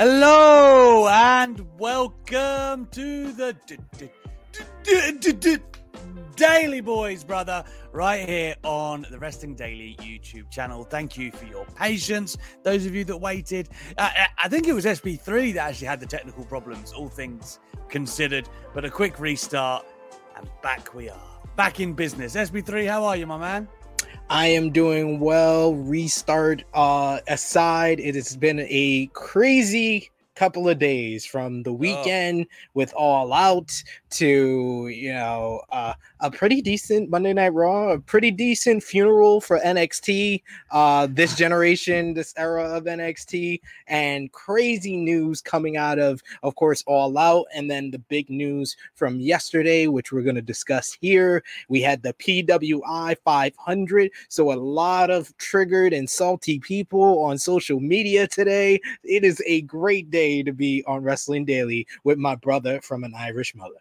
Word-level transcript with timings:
Hello 0.00 1.08
and 1.08 1.66
welcome 1.76 2.86
to 2.92 3.32
the 3.32 3.56
d- 3.66 3.78
d- 4.84 5.32
d- 5.32 5.56
Daily 6.36 6.80
Boys, 6.80 7.24
brother, 7.24 7.64
right 7.90 8.28
here 8.28 8.54
on 8.62 9.04
the 9.10 9.18
Wrestling 9.18 9.56
Daily 9.56 9.96
YouTube 10.00 10.52
channel. 10.52 10.84
Thank 10.84 11.18
you 11.18 11.32
for 11.32 11.46
your 11.46 11.66
patience. 11.74 12.36
Those 12.62 12.86
of 12.86 12.94
you 12.94 13.02
that 13.06 13.16
waited, 13.16 13.70
uh, 13.96 14.08
I 14.40 14.48
think 14.48 14.68
it 14.68 14.72
was 14.72 14.84
SP3 14.84 15.54
that 15.54 15.70
actually 15.70 15.88
had 15.88 15.98
the 15.98 16.06
technical 16.06 16.44
problems, 16.44 16.92
all 16.92 17.08
things 17.08 17.58
considered, 17.88 18.48
but 18.72 18.84
a 18.84 18.90
quick 18.90 19.18
restart, 19.18 19.84
and 20.36 20.48
back 20.62 20.94
we 20.94 21.08
are. 21.10 21.40
Back 21.56 21.80
in 21.80 21.92
business. 21.92 22.36
SP3, 22.36 22.86
how 22.86 23.02
are 23.04 23.16
you, 23.16 23.26
my 23.26 23.36
man? 23.36 23.66
I 24.30 24.48
am 24.48 24.70
doing 24.70 25.20
well. 25.20 25.74
Restart 25.74 26.62
uh, 26.74 27.20
aside, 27.28 27.98
it 27.98 28.14
has 28.14 28.36
been 28.36 28.60
a 28.60 29.06
crazy 29.14 30.10
couple 30.34 30.68
of 30.68 30.78
days 30.78 31.24
from 31.24 31.62
the 31.62 31.72
weekend 31.72 32.46
oh. 32.48 32.54
with 32.74 32.92
All 32.94 33.32
Out 33.32 33.82
to 34.10 34.88
you 34.88 35.12
know 35.12 35.62
uh, 35.70 35.94
a 36.20 36.30
pretty 36.30 36.60
decent 36.60 37.10
Monday 37.10 37.32
Night 37.32 37.52
Raw, 37.54 37.90
a 37.90 37.98
pretty 37.98 38.30
decent 38.30 38.82
funeral 38.82 39.40
for 39.40 39.58
NXT, 39.60 40.42
uh, 40.70 41.08
this 41.10 41.36
generation, 41.36 42.14
this 42.14 42.34
era 42.36 42.64
of 42.64 42.84
NXT, 42.84 43.60
and 43.86 44.32
crazy 44.32 44.96
news 44.96 45.40
coming 45.40 45.76
out 45.76 45.98
of, 45.98 46.22
of 46.42 46.54
course, 46.56 46.82
All 46.86 47.16
Out, 47.18 47.46
and 47.54 47.70
then 47.70 47.90
the 47.90 47.98
big 47.98 48.28
news 48.30 48.76
from 48.94 49.20
yesterday, 49.20 49.86
which 49.86 50.12
we're 50.12 50.22
going 50.22 50.34
to 50.36 50.42
discuss 50.42 50.96
here. 51.00 51.42
We 51.68 51.80
had 51.80 52.02
the 52.02 52.14
PWI 52.14 53.16
500, 53.24 54.10
so 54.28 54.52
a 54.52 54.54
lot 54.54 55.10
of 55.10 55.36
triggered 55.38 55.92
and 55.92 56.08
salty 56.08 56.58
people 56.58 57.22
on 57.22 57.38
social 57.38 57.80
media 57.80 58.26
today. 58.26 58.80
It 59.04 59.24
is 59.24 59.42
a 59.46 59.62
great 59.62 60.10
day 60.10 60.42
to 60.42 60.52
be 60.52 60.84
on 60.86 61.02
Wrestling 61.02 61.44
Daily 61.44 61.86
with 62.04 62.18
my 62.18 62.34
brother 62.34 62.80
from 62.80 63.04
an 63.04 63.14
Irish 63.14 63.54
mother. 63.54 63.76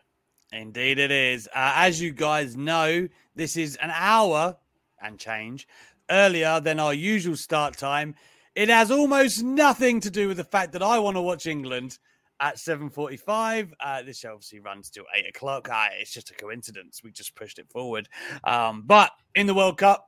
Indeed, 0.52 1.00
it 1.00 1.12
is. 1.12 1.48
Uh, 1.48 1.74
as 1.76 2.02
you 2.02 2.12
guys 2.12 2.56
know, 2.56 3.08
this 3.36 3.58
is 3.58 3.76
an 3.78 3.92
hour 3.94 4.58
and 5.02 5.20
change 5.20 5.68
earlier 6.10 6.60
than 6.60 6.80
our 6.80 6.94
usual 6.94 7.36
start 7.36 7.78
time. 7.78 8.16
It 8.56 8.70
has 8.70 8.90
almost 8.90 9.44
nothing 9.44 10.00
to 10.02 10.10
do 10.10 10.28
with 10.28 10.38
the 10.38 10.44
fact 10.44 10.72
that 10.72 10.82
I 10.82 11.00
want 11.00 11.18
to 11.18 11.22
watch 11.22 11.46
England 11.46 12.00
at 12.40 12.58
7.45 12.58 13.72
uh, 13.80 14.04
this 14.04 14.20
show 14.20 14.34
obviously 14.34 14.60
runs 14.60 14.92
till 14.92 15.06
8 15.16 15.28
o'clock 15.28 15.70
uh, 15.72 15.88
it's 16.00 16.14
just 16.14 16.30
a 16.30 16.36
coincidence 16.36 17.02
we 17.04 17.10
just 17.10 17.34
pushed 17.34 17.58
it 17.58 17.68
forward 17.68 18.08
um, 18.44 18.84
but 18.86 19.10
in 19.34 19.48
the 19.48 19.56
world 19.56 19.80
cup 19.80 20.08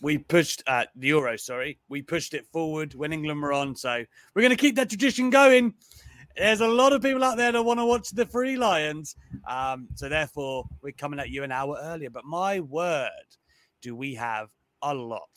we 0.00 0.18
pushed 0.18 0.62
uh, 0.66 0.84
the 0.94 1.08
Euro, 1.08 1.36
sorry, 1.36 1.78
we 1.88 2.02
pushed 2.02 2.34
it 2.34 2.46
forward 2.46 2.94
when 2.94 3.12
England 3.12 3.42
were 3.42 3.52
on. 3.52 3.74
So 3.76 4.04
we're 4.34 4.42
going 4.42 4.50
to 4.50 4.56
keep 4.56 4.76
that 4.76 4.88
tradition 4.88 5.30
going. 5.30 5.74
There's 6.38 6.60
a 6.60 6.68
lot 6.68 6.92
of 6.92 7.02
people 7.02 7.24
out 7.24 7.36
there 7.36 7.50
that 7.50 7.62
want 7.62 7.80
to 7.80 7.84
watch 7.84 8.10
the 8.10 8.24
Three 8.24 8.56
Lions. 8.56 9.16
Um, 9.48 9.88
so 9.96 10.08
therefore, 10.08 10.64
we're 10.82 10.92
coming 10.92 11.18
at 11.18 11.30
you 11.30 11.42
an 11.42 11.50
hour 11.50 11.76
earlier. 11.82 12.10
But 12.10 12.24
my 12.24 12.60
word, 12.60 13.10
do 13.82 13.96
we 13.96 14.14
have 14.14 14.50
a 14.82 14.94
lot 14.94 15.28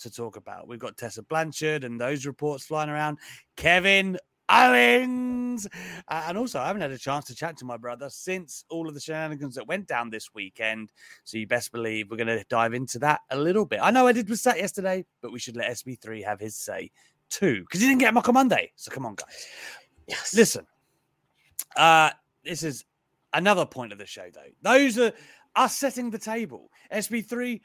to 0.00 0.10
talk 0.10 0.36
about? 0.36 0.66
We've 0.66 0.78
got 0.78 0.96
Tessa 0.96 1.22
Blanchard 1.22 1.84
and 1.84 2.00
those 2.00 2.24
reports 2.24 2.64
flying 2.64 2.88
around. 2.88 3.18
Kevin 3.56 4.16
Owens. 4.48 5.68
Uh, 6.08 6.24
and 6.26 6.38
also, 6.38 6.60
I 6.60 6.66
haven't 6.68 6.80
had 6.80 6.92
a 6.92 6.98
chance 6.98 7.26
to 7.26 7.34
chat 7.34 7.58
to 7.58 7.66
my 7.66 7.76
brother 7.76 8.08
since 8.08 8.64
all 8.70 8.88
of 8.88 8.94
the 8.94 9.00
shenanigans 9.00 9.54
that 9.56 9.68
went 9.68 9.86
down 9.86 10.08
this 10.08 10.32
weekend. 10.32 10.88
So 11.24 11.36
you 11.36 11.46
best 11.46 11.72
believe 11.72 12.10
we're 12.10 12.16
going 12.16 12.28
to 12.28 12.42
dive 12.48 12.72
into 12.72 12.98
that 13.00 13.20
a 13.30 13.36
little 13.36 13.66
bit. 13.66 13.80
I 13.82 13.90
know 13.90 14.06
I 14.06 14.12
did 14.12 14.30
with 14.30 14.40
Sat 14.40 14.56
yesterday, 14.56 15.04
but 15.20 15.30
we 15.30 15.38
should 15.38 15.56
let 15.56 15.70
SB3 15.72 16.24
have 16.24 16.40
his 16.40 16.56
say 16.56 16.90
too, 17.30 17.60
because 17.60 17.80
he 17.80 17.86
didn't 17.86 18.00
get 18.00 18.14
Mock 18.14 18.28
on 18.28 18.34
Monday. 18.34 18.72
So 18.76 18.90
come 18.90 19.04
on, 19.04 19.14
guys. 19.14 19.46
Yes. 20.08 20.34
Listen, 20.34 20.66
uh, 21.76 22.10
this 22.44 22.62
is 22.62 22.84
another 23.32 23.66
point 23.66 23.92
of 23.92 23.98
the 23.98 24.06
show, 24.06 24.28
though. 24.32 24.50
Those 24.62 24.98
are 24.98 25.12
us 25.54 25.76
setting 25.76 26.10
the 26.10 26.18
table. 26.18 26.70
SP3, 26.92 27.60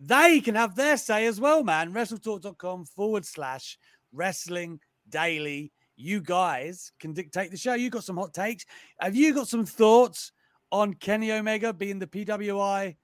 they 0.00 0.40
can 0.40 0.54
have 0.54 0.74
their 0.74 0.96
say 0.96 1.26
as 1.26 1.40
well, 1.40 1.62
man. 1.62 1.92
WrestleTalk.com 1.92 2.86
forward 2.86 3.24
slash 3.24 3.78
wrestling 4.12 4.80
daily 5.08 5.72
you 5.96 6.20
guys 6.20 6.92
can 6.98 7.12
dictate 7.12 7.50
the 7.50 7.56
show. 7.56 7.74
You 7.74 7.90
got 7.90 8.04
some 8.04 8.16
hot 8.16 8.34
takes. 8.34 8.64
Have 9.00 9.14
you 9.14 9.32
got 9.34 9.48
some 9.48 9.64
thoughts 9.64 10.32
on 10.70 10.94
Kenny 10.94 11.32
Omega 11.32 11.72
being 11.72 11.98
the 11.98 12.06
PWI 12.06 12.96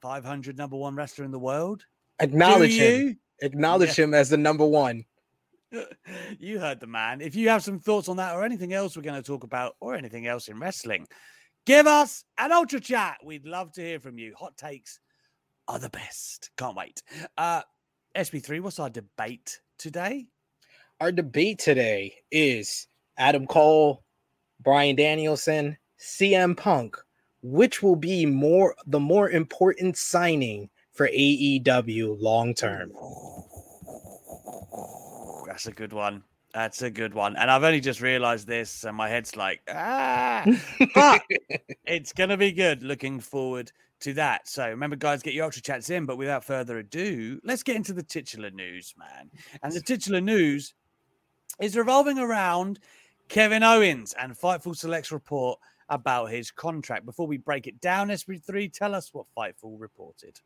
500 0.00 0.56
number 0.56 0.76
one 0.76 0.94
wrestler 0.94 1.24
in 1.24 1.30
the 1.30 1.38
world? 1.38 1.84
Acknowledge 2.20 2.74
him. 2.74 3.18
Acknowledge 3.42 3.98
yeah. 3.98 4.04
him 4.04 4.14
as 4.14 4.30
the 4.30 4.36
number 4.36 4.64
one. 4.64 5.04
you 6.38 6.58
heard 6.58 6.80
the 6.80 6.86
man. 6.86 7.20
If 7.20 7.34
you 7.34 7.48
have 7.48 7.62
some 7.62 7.78
thoughts 7.78 8.08
on 8.08 8.16
that 8.18 8.34
or 8.34 8.44
anything 8.44 8.72
else 8.72 8.96
we're 8.96 9.02
going 9.02 9.20
to 9.20 9.26
talk 9.26 9.44
about 9.44 9.74
or 9.80 9.94
anything 9.94 10.26
else 10.26 10.48
in 10.48 10.58
wrestling, 10.58 11.06
give 11.66 11.86
us 11.86 12.24
an 12.38 12.52
ultra 12.52 12.80
chat. 12.80 13.18
We'd 13.24 13.46
love 13.46 13.72
to 13.72 13.82
hear 13.82 14.00
from 14.00 14.18
you. 14.18 14.34
Hot 14.38 14.56
takes 14.56 15.00
are 15.68 15.78
the 15.78 15.90
best. 15.90 16.50
Can't 16.56 16.76
wait. 16.76 17.02
Uh, 17.36 17.62
SP3, 18.16 18.60
what's 18.60 18.78
our 18.78 18.90
debate 18.90 19.60
today? 19.78 20.26
our 21.00 21.12
debate 21.12 21.58
today 21.58 22.14
is 22.30 22.86
Adam 23.18 23.46
Cole, 23.46 24.02
Bryan 24.60 24.96
Danielson, 24.96 25.76
CM 26.00 26.56
Punk. 26.56 26.96
Which 27.42 27.82
will 27.82 27.96
be 27.96 28.26
more 28.26 28.74
the 28.86 28.98
more 28.98 29.30
important 29.30 29.96
signing 29.96 30.68
for 30.94 31.06
AEW 31.08 32.20
long 32.20 32.54
term? 32.54 32.90
That's 35.56 35.68
a 35.68 35.72
good 35.72 35.94
one. 35.94 36.22
That's 36.52 36.82
a 36.82 36.90
good 36.90 37.14
one. 37.14 37.34
And 37.34 37.50
I've 37.50 37.64
only 37.64 37.80
just 37.80 38.02
realized 38.02 38.46
this, 38.46 38.84
and 38.84 38.94
my 38.94 39.08
head's 39.08 39.36
like, 39.36 39.62
ah, 39.70 40.44
but 40.94 41.22
it's 41.86 42.12
going 42.12 42.28
to 42.28 42.36
be 42.36 42.52
good. 42.52 42.82
Looking 42.82 43.20
forward 43.20 43.72
to 44.00 44.12
that. 44.12 44.46
So 44.46 44.68
remember, 44.68 44.96
guys, 44.96 45.22
get 45.22 45.32
your 45.32 45.46
ultra 45.46 45.62
chats 45.62 45.88
in. 45.88 46.04
But 46.04 46.18
without 46.18 46.44
further 46.44 46.76
ado, 46.76 47.40
let's 47.42 47.62
get 47.62 47.74
into 47.74 47.94
the 47.94 48.02
titular 48.02 48.50
news, 48.50 48.92
man. 48.98 49.30
And 49.62 49.72
the 49.72 49.80
titular 49.80 50.20
news 50.20 50.74
is 51.58 51.74
revolving 51.74 52.18
around 52.18 52.78
Kevin 53.30 53.62
Owens 53.62 54.12
and 54.20 54.38
Fightful 54.38 54.76
Selects 54.76 55.10
report 55.10 55.58
about 55.88 56.30
his 56.30 56.50
contract. 56.50 57.06
Before 57.06 57.26
we 57.26 57.36
break 57.36 57.66
it 57.66 57.80
down, 57.80 58.08
SP3, 58.08 58.72
tell 58.72 58.94
us 58.94 59.12
what 59.12 59.26
Fightful 59.36 59.78
reported. 59.78 60.40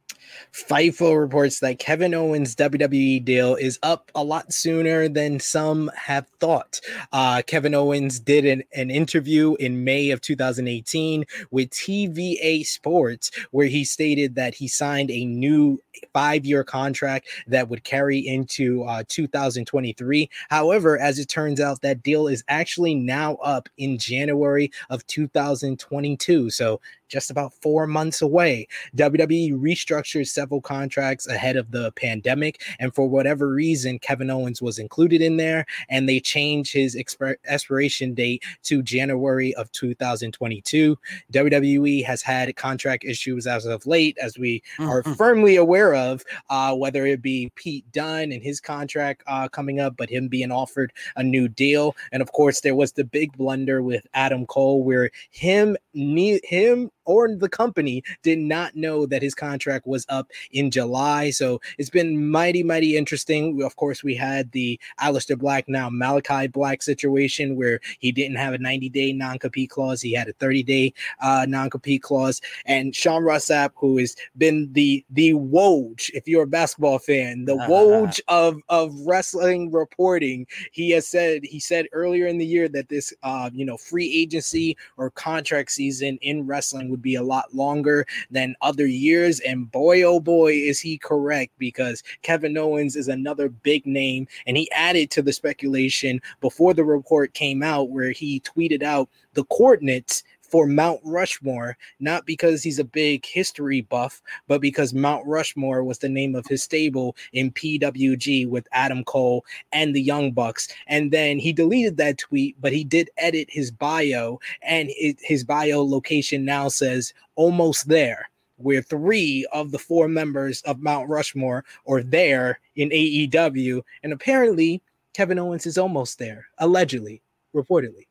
Fightful 0.53 1.19
reports 1.19 1.61
that 1.61 1.79
Kevin 1.79 2.15
Owens' 2.15 2.55
WWE 2.57 3.25
deal 3.25 3.55
is 3.55 3.79
up 3.83 4.11
a 4.15 4.23
lot 4.23 4.53
sooner 4.53 5.09
than 5.09 5.41
some 5.41 5.91
have 5.97 6.27
thought. 6.41 6.81
Uh, 7.13 7.43
Kevin 7.47 7.75
Owens 7.75 8.21
did 8.21 8.45
an, 8.45 8.63
an 8.75 8.91
interview 8.91 9.55
in 9.57 9.85
May 9.85 10.11
of 10.11 10.21
2018 10.21 11.25
with 11.51 11.71
TVA 11.71 12.67
Sports, 12.67 13.31
where 13.51 13.67
he 13.67 13.85
stated 13.85 14.35
that 14.35 14.55
he 14.55 14.69
signed 14.69 15.11
a 15.11 15.25
new 15.25 15.81
five 16.13 16.45
year 16.45 16.65
contract 16.65 17.29
that 17.47 17.69
would 17.69 17.85
carry 17.85 18.19
into 18.19 18.85
uh, 18.85 19.03
2023. 19.09 20.29
However, 20.49 20.99
as 20.99 21.19
it 21.19 21.29
turns 21.29 21.61
out, 21.61 21.81
that 21.83 22.03
deal 22.03 22.29
is 22.29 22.45
actually 22.49 22.95
now 22.95 23.35
up 23.37 23.69
in 23.79 23.99
January 23.99 24.71
of 24.91 25.07
2023. 25.07 25.30
2022. 25.33 26.51
So 26.51 26.81
just 27.11 27.31
about 27.31 27.53
four 27.61 27.87
months 27.87 28.23
away. 28.23 28.67
WWE 28.97 29.53
restructured 29.53 30.29
several 30.29 30.61
contracts 30.61 31.27
ahead 31.27 31.57
of 31.57 31.71
the 31.73 31.93
pandemic, 31.93 32.63
and 32.79 32.95
for 32.95 33.07
whatever 33.09 33.49
reason, 33.49 33.99
Kevin 33.99 34.31
Owens 34.31 34.63
was 34.63 34.79
included 34.79 35.21
in 35.21 35.37
there, 35.37 35.67
and 35.89 36.09
they 36.09 36.21
changed 36.21 36.73
his 36.73 36.97
exp- 36.97 37.37
expiration 37.47 38.15
date 38.15 38.43
to 38.63 38.83
January 38.83 39.55
of 39.55 39.71
2022. 39.73 40.97
WWE 41.33 42.05
has 42.05 42.23
had 42.23 42.55
contract 42.57 43.05
issues 43.05 43.47
as 43.47 43.67
of 43.67 43.87
late, 43.87 44.17
as 44.23 44.39
we 44.39 44.63
are 44.79 45.03
Mhm. 45.03 45.17
firmly 45.17 45.57
aware 45.57 45.95
of, 45.95 46.25
uh, 46.49 46.75
whether 46.75 47.07
it 47.07 47.21
be 47.23 47.51
Pete 47.57 47.85
Dunne 47.93 48.33
and 48.33 48.43
his 48.43 48.61
contract 48.61 49.23
uh, 49.27 49.49
coming 49.49 49.81
up, 49.81 49.97
but 49.97 50.09
him 50.09 50.29
being 50.29 50.51
offered 50.53 50.93
a 51.17 51.23
new 51.23 51.49
deal, 51.49 51.95
and 52.13 52.23
of 52.23 52.33
course 52.33 52.61
there 52.61 52.75
was 52.75 52.93
the 52.93 53.05
big 53.05 53.37
blunder 53.37 53.83
with 53.83 54.07
Adam 54.15 54.47
Cole, 54.47 54.83
where 54.83 55.11
him, 55.31 55.77
him 55.93 56.91
or 57.05 57.35
the 57.35 57.49
company 57.49 58.03
did 58.23 58.39
not 58.39 58.77
know 58.77 59.07
that 59.07 59.23
his 59.23 59.35
contract 59.35 59.87
was 59.87 60.07
up 60.09 60.29
in 60.53 60.71
July. 60.71 61.31
So 61.31 61.61
it's 61.79 61.91
been 61.91 62.31
mighty, 62.31 62.63
mighty 62.63 62.97
interesting. 62.97 63.63
Of 63.63 63.77
course, 63.77 64.03
we 64.03 64.15
had 64.15 64.51
the 64.53 64.79
Aleister 65.01 65.39
Black, 65.39 65.69
now 65.69 65.89
Malachi 65.91 66.47
Black 66.47 66.83
situation 66.83 67.57
where 67.57 67.81
he 67.99 68.13
didn't 68.13 68.37
have 68.37 68.55
a 68.55 68.59
90 68.59 68.89
day 68.89 69.13
non 69.13 69.39
compete 69.39 69.71
clause, 69.71 70.01
he 70.01 70.13
had 70.13 70.29
a 70.29 70.33
30 70.35 70.63
day 70.63 70.95
uh, 71.21 71.47
non 71.49 71.71
compete 71.71 72.03
clause. 72.03 72.41
And 72.67 72.95
Sean 72.95 73.23
Ross 73.25 73.47
Sapp, 73.47 73.71
who 73.77 73.99
has 73.99 74.17
been 74.37 74.73
the 74.73 75.05
the 75.11 75.33
Woj, 75.33 76.11
if 76.15 76.29
you're 76.29 76.45
a 76.45 76.47
basketball 76.47 76.99
fan, 76.99 77.45
the 77.45 77.57
Woj 77.57 78.21
of, 78.29 78.61
of 78.69 78.95
wrestling 79.07 79.71
reporting, 79.71 80.47
he 80.73 80.91
has 80.91 81.07
said 81.07 81.45
he 81.45 81.61
said 81.61 81.87
earlier 81.93 82.27
in 82.27 82.39
the 82.39 82.47
year 82.47 82.69
that 82.69 82.89
this 82.89 83.13
uh, 83.23 83.51
you 83.53 83.65
know 83.65 83.77
free 83.77 84.13
agency 84.13 84.77
or 84.97 85.11
contract 85.11 85.71
season 85.73 86.19
in 86.23 86.47
wrestling 86.47 86.90
would 86.91 87.03
be 87.03 87.15
a 87.15 87.23
lot 87.23 87.55
longer 87.55 88.07
than 88.31 88.55
other 88.61 88.87
years. 88.87 89.41
And 89.41 89.71
boy, 89.71 90.03
oh 90.03 90.21
boy, 90.21 90.53
is 90.53 90.81
he 90.81 90.99
correct 90.99 91.53
because 91.59 92.03
Kevin 92.23 92.57
Owens 92.57 92.97
is 92.97 93.09
another 93.09 93.49
big 93.49 93.87
name. 93.87 94.27
And 94.47 94.57
he 94.57 94.71
added 94.73 95.11
to 95.13 95.23
the 95.23 95.33
speculation 95.33 96.21
before 96.41 96.75
the 96.75 96.85
report 96.85 97.35
came 97.35 97.63
out, 97.63 97.91
where 97.91 98.11
he 98.11 98.41
tweeted 98.41 98.83
out 98.83 99.09
the 99.35 99.45
coordinates 99.45 100.25
for 100.51 100.67
Mount 100.67 101.01
Rushmore, 101.05 101.77
not 102.01 102.27
because 102.27 102.63
he's 102.63 102.79
a 102.79 102.85
big 102.85 103.25
history 103.25 103.83
buff, 103.83 104.21
but 104.49 104.61
because 104.61 104.93
Mount 104.93 105.27
Rushmore 105.27 105.85
was 105.85 105.99
the 105.99 106.09
name 106.09 106.35
of 106.35 106.47
his 106.47 106.63
stable 106.63 107.17
in 107.33 107.53
PWG 107.53 108.49
with 108.49 108.67
Adam 108.73 109.05
Cole 109.05 109.45
and 109.73 109.95
the 109.95 110.03
Young 110.03 110.33
Bucks. 110.33 110.69
And 110.87 111.13
then 111.13 111.39
he 111.39 111.53
deleted 111.53 111.97
that 111.99 112.19
tweet, 112.19 112.57
but 112.61 112.73
he 112.73 112.85
did 112.85 113.11
edit 113.17 113.49
his 113.51 113.71
bio, 113.71 114.41
and 114.63 114.91
his 114.97 115.45
bio 115.45 115.85
location 115.85 116.45
now 116.45 116.69
says 116.69 117.15
almost 117.37 117.89
there. 117.89 118.29
Where 118.57 118.83
three 118.83 119.47
of 119.53 119.71
the 119.71 119.79
four 119.79 120.07
members 120.07 120.61
of 120.63 120.81
Mount 120.81 121.09
Rushmore 121.09 121.65
are 121.89 122.03
there 122.03 122.61
in 122.77 122.91
AEW, 122.91 123.83
and 124.03 124.13
apparently 124.13 124.83
Kevin 125.15 125.39
Owens 125.39 125.65
is 125.65 125.79
almost 125.79 126.19
there, 126.19 126.47
allegedly, 126.59 127.23
reportedly. 127.55 128.07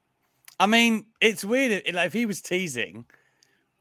I 0.59 0.65
mean, 0.65 1.05
it's 1.21 1.45
weird. 1.45 1.83
If, 1.85 1.95
like, 1.95 2.07
if 2.07 2.13
he 2.13 2.25
was 2.25 2.41
teasing, 2.41 3.05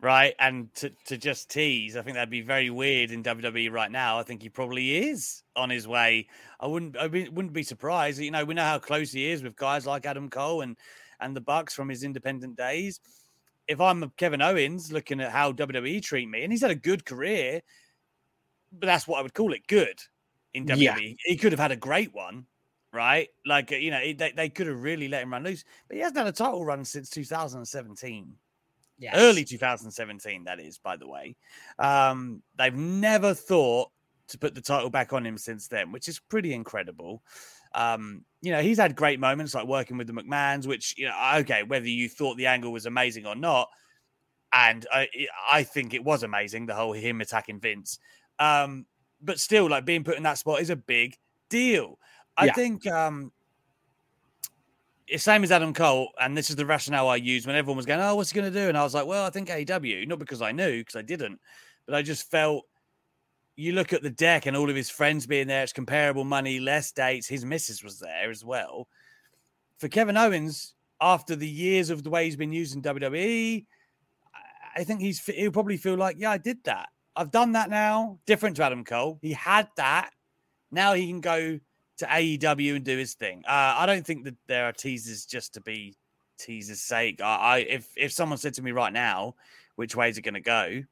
right, 0.01 0.35
and 0.39 0.73
to, 0.75 0.91
to 1.07 1.17
just 1.17 1.51
tease, 1.51 1.97
I 1.97 2.03
think 2.03 2.15
that'd 2.15 2.31
be 2.31 2.41
very 2.41 2.71
weird 2.71 3.11
in 3.11 3.23
WWE 3.23 3.71
right 3.73 3.91
now. 3.91 4.19
I 4.19 4.23
think 4.23 4.43
he 4.43 4.49
probably 4.49 5.09
is 5.09 5.43
on 5.57 5.71
his 5.71 5.89
way. 5.89 6.29
I 6.61 6.67
wouldn't, 6.67 6.97
I 6.97 7.09
be- 7.09 7.29
wouldn't 7.29 7.53
be 7.53 7.63
surprised. 7.63 8.21
You 8.21 8.31
know, 8.31 8.45
we 8.45 8.55
know 8.55 8.65
how 8.65 8.79
close 8.79 9.11
he 9.11 9.31
is 9.31 9.43
with 9.43 9.57
guys 9.57 9.87
like 9.87 10.07
Adam 10.07 10.29
Cole 10.29 10.63
and 10.63 10.77
and 11.21 11.35
the 11.35 11.41
Bucks 11.41 11.75
from 11.75 11.89
his 11.89 12.05
independent 12.05 12.57
days. 12.57 13.01
If 13.67 13.81
I'm 13.81 14.11
Kevin 14.17 14.41
Owens, 14.41 14.93
looking 14.93 15.21
at 15.21 15.33
how 15.33 15.53
WWE 15.53 16.03
treat 16.03 16.29
me, 16.29 16.43
and 16.43 16.53
he's 16.53 16.63
had 16.63 16.71
a 16.71 16.77
good 16.77 17.05
career, 17.05 17.61
but 18.73 18.87
that's 18.87 19.07
what 19.07 19.19
I 19.19 19.23
would 19.23 19.35
call 19.35 19.53
it, 19.53 19.67
good 19.67 19.99
in 20.55 20.65
WWE. 20.65 20.79
Yeah. 20.79 21.13
He 21.25 21.37
could 21.37 21.53
have 21.53 21.61
had 21.61 21.73
a 21.73 21.77
great 21.77 22.15
one, 22.15 22.47
right? 22.93 23.29
Like, 23.47 23.73
uh, 23.73 23.77
you 23.77 23.91
know, 23.91 24.01
they, 24.01 24.33
they 24.35 24.49
could 24.49 24.67
have 24.67 24.83
really 24.83 25.09
let 25.09 25.23
him 25.23 25.33
run 25.33 25.45
loose, 25.45 25.65
but 25.87 25.97
he 25.97 26.03
hasn't 26.03 26.19
had 26.19 26.27
a 26.27 26.33
title 26.33 26.65
run 26.65 26.85
since 26.85 27.11
2017. 27.11 28.35
Yeah, 29.01 29.13
Early 29.15 29.45
2017, 29.45 30.45
that 30.45 30.59
is, 30.59 30.79
by 30.79 30.97
the 30.97 31.07
way. 31.07 31.37
Um, 31.79 32.43
they've 32.57 32.75
never 32.75 33.33
thought 33.33 33.91
to 34.29 34.39
put 34.39 34.55
the 34.55 34.61
title 34.61 34.91
back 34.91 35.13
on 35.13 35.25
him 35.25 35.39
since 35.39 35.69
then, 35.69 35.93
which 35.93 36.09
is 36.09 36.19
pretty 36.19 36.53
incredible. 36.53 37.23
Um, 37.75 38.25
you 38.41 38.51
know, 38.51 38.61
he's 38.61 38.79
had 38.79 38.97
great 38.97 39.21
moments 39.21 39.55
like 39.55 39.67
working 39.67 39.99
with 39.99 40.07
the 40.07 40.13
McMahons, 40.13 40.67
which, 40.67 40.97
you 40.99 41.07
know, 41.07 41.33
okay, 41.37 41.63
whether 41.63 41.89
you 41.89 42.09
thought 42.09 42.37
the 42.37 42.47
angle 42.47 42.73
was 42.73 42.87
amazing 42.87 43.27
or 43.27 43.37
not, 43.37 43.69
and 44.53 44.87
I, 44.93 45.09
I 45.51 45.63
think 45.63 45.95
it 45.95 46.03
was 46.03 46.23
amazing, 46.23 46.67
the 46.67 46.75
whole 46.75 46.93
him 46.93 47.21
attacking 47.21 47.61
Vince. 47.61 47.99
Um, 48.39 48.87
but 49.21 49.41
still, 49.41 49.69
like 49.69 49.85
being 49.85 50.05
put 50.05 50.17
in 50.17 50.23
that 50.23 50.39
spot 50.39 50.61
is 50.61 50.71
a 50.71 50.77
big 50.77 51.17
deal. 51.51 51.99
I 52.39 52.47
Yeah. 52.47 52.53
think 52.55 52.87
um, 52.87 53.33
it's 55.09 55.25
same 55.25 55.43
as 55.43 55.51
Adam 55.51 55.75
Cole, 55.75 56.11
and 56.21 56.37
this 56.37 56.51
is 56.51 56.57
the 56.57 56.65
rationale 56.67 57.09
I 57.09 57.17
used 57.17 57.47
when 57.47 57.57
everyone 57.57 57.77
was 57.77 57.87
going, 57.87 58.01
"Oh, 58.01 58.15
what's 58.15 58.31
he 58.31 58.39
going 58.41 58.51
to 58.53 58.59
do?" 58.59 58.69
And 58.69 58.79
I 58.79 58.85
was 58.85 58.95
like, 58.95 59.07
"Well, 59.07 59.25
I 59.27 59.31
think 59.31 59.51
AW." 59.51 60.05
not 60.07 60.19
because 60.19 60.41
I 60.41 60.53
knew, 60.53 60.79
because 60.79 60.97
I 60.97 61.03
didn't, 61.03 61.41
but 61.87 61.95
I 61.95 62.03
just 62.03 62.31
felt." 62.31 62.65
You 63.57 63.73
look 63.73 63.93
at 63.93 64.03
the 64.03 64.11
deck 64.11 64.47
and 64.47 64.57
all 64.57 64.71
of 64.71 64.77
his 64.77 64.89
friends 64.89 65.27
being 65.27 65.49
there. 65.49 65.65
It's 65.65 65.73
comparable 65.73 66.23
money, 66.23 66.61
less 66.61 66.93
dates. 66.93 67.27
His 67.27 67.45
missus 67.45 67.83
was 67.83 67.99
there 67.99 68.31
as 68.31 68.45
well. 68.45 68.87
For 69.79 69.89
Kevin 69.89 70.17
Owens, 70.17 70.75
after 71.01 71.35
the 71.35 71.49
years 71.49 71.91
of 71.91 72.05
the 72.05 72.11
way 72.11 72.25
he's 72.25 72.37
been 72.37 72.53
used 72.53 72.77
in 72.77 72.83
WWE, 72.83 73.67
I- 74.33 74.81
I 74.81 74.85
think 74.85 75.01
he's 75.01 75.19
he'll 75.27 75.51
probably 75.51 75.77
feel 75.77 75.97
like, 75.97 76.17
yeah, 76.21 76.31
I 76.31 76.39
did 76.39 76.63
that. 76.65 76.89
I've 77.17 77.33
done 77.33 77.51
that 77.53 77.69
now. 77.69 78.21
Different 78.27 78.55
to 78.59 78.63
Adam 78.65 78.85
Cole. 78.85 79.19
He 79.23 79.33
had 79.33 79.69
that. 79.77 80.11
Now 80.71 80.93
he 80.93 81.09
can 81.09 81.21
go 81.21 81.59
to 81.99 82.07
AEW 82.07 82.77
and 82.77 82.85
do 82.85 82.97
his 82.97 83.15
thing. 83.15 83.43
Uh, 83.47 83.75
I 83.79 83.87
don't 83.87 84.07
think 84.07 84.25
that 84.25 84.37
there 84.47 84.65
are 84.65 84.73
teasers 84.73 85.27
just 85.27 85.55
to 85.55 85.61
be 85.61 85.97
teasers' 86.39 86.81
sake. 86.81 87.21
I, 87.21 87.37
I 87.37 87.59
if 87.59 87.89
if 87.97 88.13
someone 88.13 88.39
said 88.39 88.55
to 88.55 88.63
me 88.63 88.73
right 88.73 88.93
now, 88.93 89.35
which 89.77 89.95
way 89.97 90.09
is 90.09 90.19
it 90.19 90.23
going 90.23 90.35
to 90.35 90.41
go? 90.41 90.83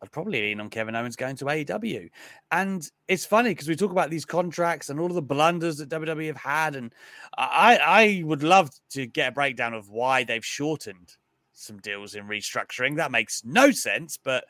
I'd 0.00 0.12
probably 0.12 0.40
lean 0.42 0.60
on 0.60 0.70
Kevin 0.70 0.94
Owens 0.94 1.16
going 1.16 1.34
to 1.36 1.44
AEW. 1.46 2.08
And 2.52 2.88
it's 3.08 3.24
funny 3.24 3.50
because 3.50 3.66
we 3.66 3.74
talk 3.74 3.90
about 3.90 4.10
these 4.10 4.24
contracts 4.24 4.90
and 4.90 5.00
all 5.00 5.06
of 5.08 5.14
the 5.14 5.22
blunders 5.22 5.78
that 5.78 5.88
WWE 5.88 6.26
have 6.28 6.36
had, 6.36 6.76
and 6.76 6.94
I 7.36 7.78
I 7.78 8.22
would 8.24 8.42
love 8.42 8.70
to 8.90 9.06
get 9.06 9.30
a 9.30 9.32
breakdown 9.32 9.74
of 9.74 9.90
why 9.90 10.24
they've 10.24 10.44
shortened 10.44 11.16
some 11.52 11.78
deals 11.78 12.14
in 12.14 12.26
restructuring. 12.26 12.96
That 12.96 13.10
makes 13.10 13.44
no 13.44 13.70
sense, 13.72 14.18
but 14.22 14.44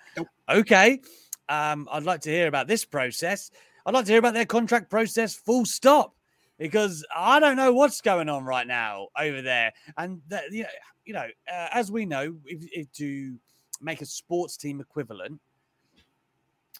okay. 0.48 1.00
Um, 1.48 1.88
I'd 1.90 2.02
like 2.02 2.20
to 2.22 2.30
hear 2.30 2.46
about 2.46 2.68
this 2.68 2.84
process. 2.84 3.50
I'd 3.88 3.94
like 3.94 4.04
to 4.04 4.12
hear 4.12 4.18
about 4.18 4.34
their 4.34 4.44
contract 4.44 4.90
process, 4.90 5.34
full 5.34 5.64
stop, 5.64 6.14
because 6.58 7.06
I 7.16 7.40
don't 7.40 7.56
know 7.56 7.72
what's 7.72 8.02
going 8.02 8.28
on 8.28 8.44
right 8.44 8.66
now 8.66 9.08
over 9.18 9.40
there. 9.40 9.72
And 9.96 10.20
that, 10.28 10.52
you 10.52 10.64
know, 10.64 10.68
you 11.06 11.14
know, 11.14 11.26
uh, 11.50 11.68
as 11.72 11.90
we 11.90 12.04
know, 12.04 12.36
if, 12.44 12.68
if 12.70 12.92
to 12.92 13.38
make 13.80 14.02
a 14.02 14.04
sports 14.04 14.58
team 14.58 14.82
equivalent, 14.82 15.40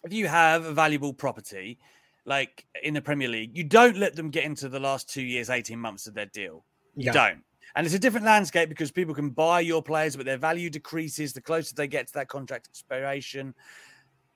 if 0.03 0.13
you 0.13 0.27
have 0.27 0.65
a 0.65 0.71
valuable 0.71 1.11
property 1.11 1.79
like 2.25 2.67
in 2.83 2.93
the 2.93 3.01
Premier 3.01 3.27
League, 3.27 3.57
you 3.57 3.63
don't 3.63 3.97
let 3.97 4.15
them 4.15 4.29
get 4.29 4.43
into 4.43 4.69
the 4.69 4.79
last 4.79 5.09
two 5.09 5.23
years, 5.23 5.49
18 5.49 5.79
months 5.79 6.05
of 6.05 6.13
their 6.13 6.27
deal. 6.27 6.63
You 6.95 7.05
Yeah. 7.05 7.13
don't. 7.13 7.43
And 7.75 7.87
it's 7.87 7.95
a 7.95 7.99
different 7.99 8.27
landscape 8.27 8.69
because 8.69 8.91
people 8.91 9.15
can 9.15 9.31
buy 9.31 9.61
your 9.61 9.81
players, 9.81 10.15
but 10.15 10.27
their 10.27 10.37
value 10.37 10.69
decreases 10.69 11.33
the 11.33 11.41
closer 11.41 11.73
they 11.73 11.87
get 11.87 12.05
to 12.05 12.13
that 12.13 12.27
contract 12.27 12.67
expiration. 12.67 13.55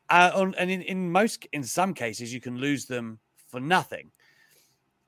Uh, 0.10 0.32
on, 0.36 0.56
and 0.56 0.70
in, 0.70 0.82
in 0.82 1.12
most, 1.12 1.48
in 1.54 1.64
some 1.64 1.94
cases, 1.94 2.34
you 2.34 2.42
can 2.42 2.58
lose 2.58 2.86
them 2.86 3.20
for 3.50 3.60
nothing. 3.60 4.12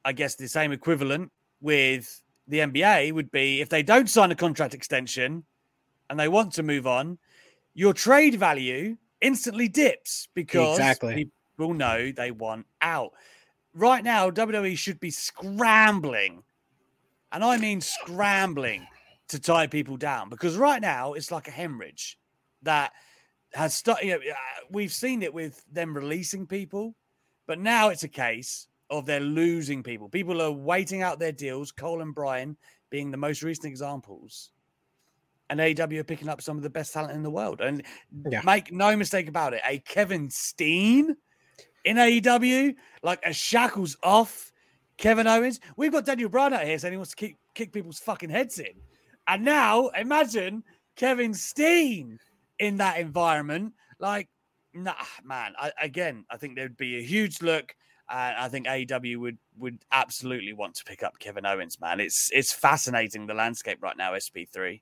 I 0.04 0.14
guess 0.14 0.36
the 0.36 0.48
same 0.48 0.72
equivalent 0.72 1.32
with 1.62 2.22
the 2.48 2.60
NBA 2.60 3.12
would 3.12 3.32
be 3.32 3.62
if 3.62 3.70
they 3.70 3.84
don't 3.84 4.10
sign 4.10 4.32
a 4.32 4.36
contract 4.36 4.74
extension 4.74 5.44
and 6.10 6.20
they 6.20 6.28
want 6.28 6.54
to 6.54 6.64
move 6.64 6.86
on, 6.86 7.18
your 7.74 7.94
trade 7.94 8.36
value 8.36 8.98
instantly 9.22 9.68
dips 9.68 10.28
because 10.36 10.78
Exactly. 10.78 11.32
people 11.58 11.74
know 11.74 12.12
they 12.12 12.32
want 12.32 12.66
out. 12.82 13.12
Right 13.74 14.04
now, 14.04 14.30
WWE 14.30 14.78
should 14.78 15.00
be 15.00 15.12
scrambling, 15.12 16.44
and 17.32 17.44
I 17.44 17.58
mean 17.58 17.82
scrambling 17.82 18.88
to 19.28 19.40
tie 19.40 19.68
people 19.68 19.98
down 19.98 20.30
because 20.30 20.56
right 20.56 20.82
now 20.82 21.14
it's 21.14 21.32
like 21.32 21.48
a 21.48 21.52
hemorrhage 21.52 22.18
that 22.62 22.94
has 23.56 23.74
started. 23.74 24.06
You 24.08 24.18
know, 24.20 24.36
we've 24.70 24.94
seen 24.94 25.24
it 25.24 25.34
with 25.34 25.64
them 25.72 25.96
releasing 25.96 26.46
people, 26.46 26.96
but 27.48 27.60
now 27.60 27.90
it's 27.90 28.04
a 28.04 28.10
case 28.10 28.68
of 28.90 29.06
they're 29.06 29.20
losing 29.20 29.82
people. 29.82 30.10
People 30.10 30.42
are 30.42 30.52
waiting 30.52 31.02
out 31.02 31.20
their 31.20 31.32
deals. 31.32 31.72
Cole 31.72 32.02
and 32.02 32.14
Bryan 32.14 32.58
being 32.92 33.12
the 33.12 33.18
most 33.18 33.42
recent 33.42 33.66
examples. 33.66 34.52
And 35.50 35.60
AEW 35.60 36.00
are 36.00 36.04
picking 36.04 36.30
up 36.30 36.42
some 36.42 36.58
of 36.58 36.64
the 36.64 36.70
best 36.70 36.94
talent 36.94 37.14
in 37.14 37.24
the 37.24 37.30
world. 37.30 37.62
And 37.62 37.84
Yeah. 38.30 38.42
make 38.42 38.72
no 38.72 38.96
mistake 38.96 39.28
about 39.28 39.54
it, 39.54 39.62
a 39.66 39.80
Kevin 39.80 40.30
Steen 40.30 41.16
in 41.84 41.98
AEW, 41.98 42.76
like 43.04 43.20
a 43.26 43.34
shackles 43.34 43.96
off 44.04 44.52
Kevin 44.98 45.28
Owens. 45.28 45.60
We've 45.78 45.92
got 45.92 46.06
Daniel 46.06 46.30
Bryan 46.30 46.54
out 46.54 46.66
here 46.66 46.78
saying 46.80 46.94
he 46.94 46.98
wants 46.98 47.12
to 47.12 47.16
keep, 47.16 47.38
kick 47.54 47.72
people's 47.74 48.00
fucking 48.00 48.30
heads 48.30 48.60
in. 48.60 48.74
And 49.28 49.44
now 49.44 49.88
imagine 49.90 50.64
Kevin 50.96 51.34
Steen 51.34 52.20
in 52.60 52.78
that 52.78 53.00
environment. 53.00 53.74
Like, 54.00 54.30
nah, 54.74 54.94
man. 55.24 55.54
I, 55.58 55.72
again, 55.82 56.26
I 56.30 56.38
think 56.38 56.56
there'd 56.56 56.78
be 56.78 56.98
a 56.98 57.04
huge 57.04 57.42
look. 57.42 57.76
And 58.08 58.38
I 58.38 58.50
think 58.50 58.68
AEW 58.68 59.18
would 59.18 59.38
would 59.58 59.84
absolutely 59.92 60.54
want 60.54 60.76
to 60.76 60.84
pick 60.84 61.02
up 61.02 61.18
Kevin 61.18 61.46
Owens, 61.46 61.82
man. 61.82 62.00
It's 62.00 62.30
it's 62.32 62.54
fascinating 62.54 63.26
the 63.26 63.34
landscape 63.34 63.80
right 63.82 63.98
now, 63.98 64.14
SP3 64.14 64.82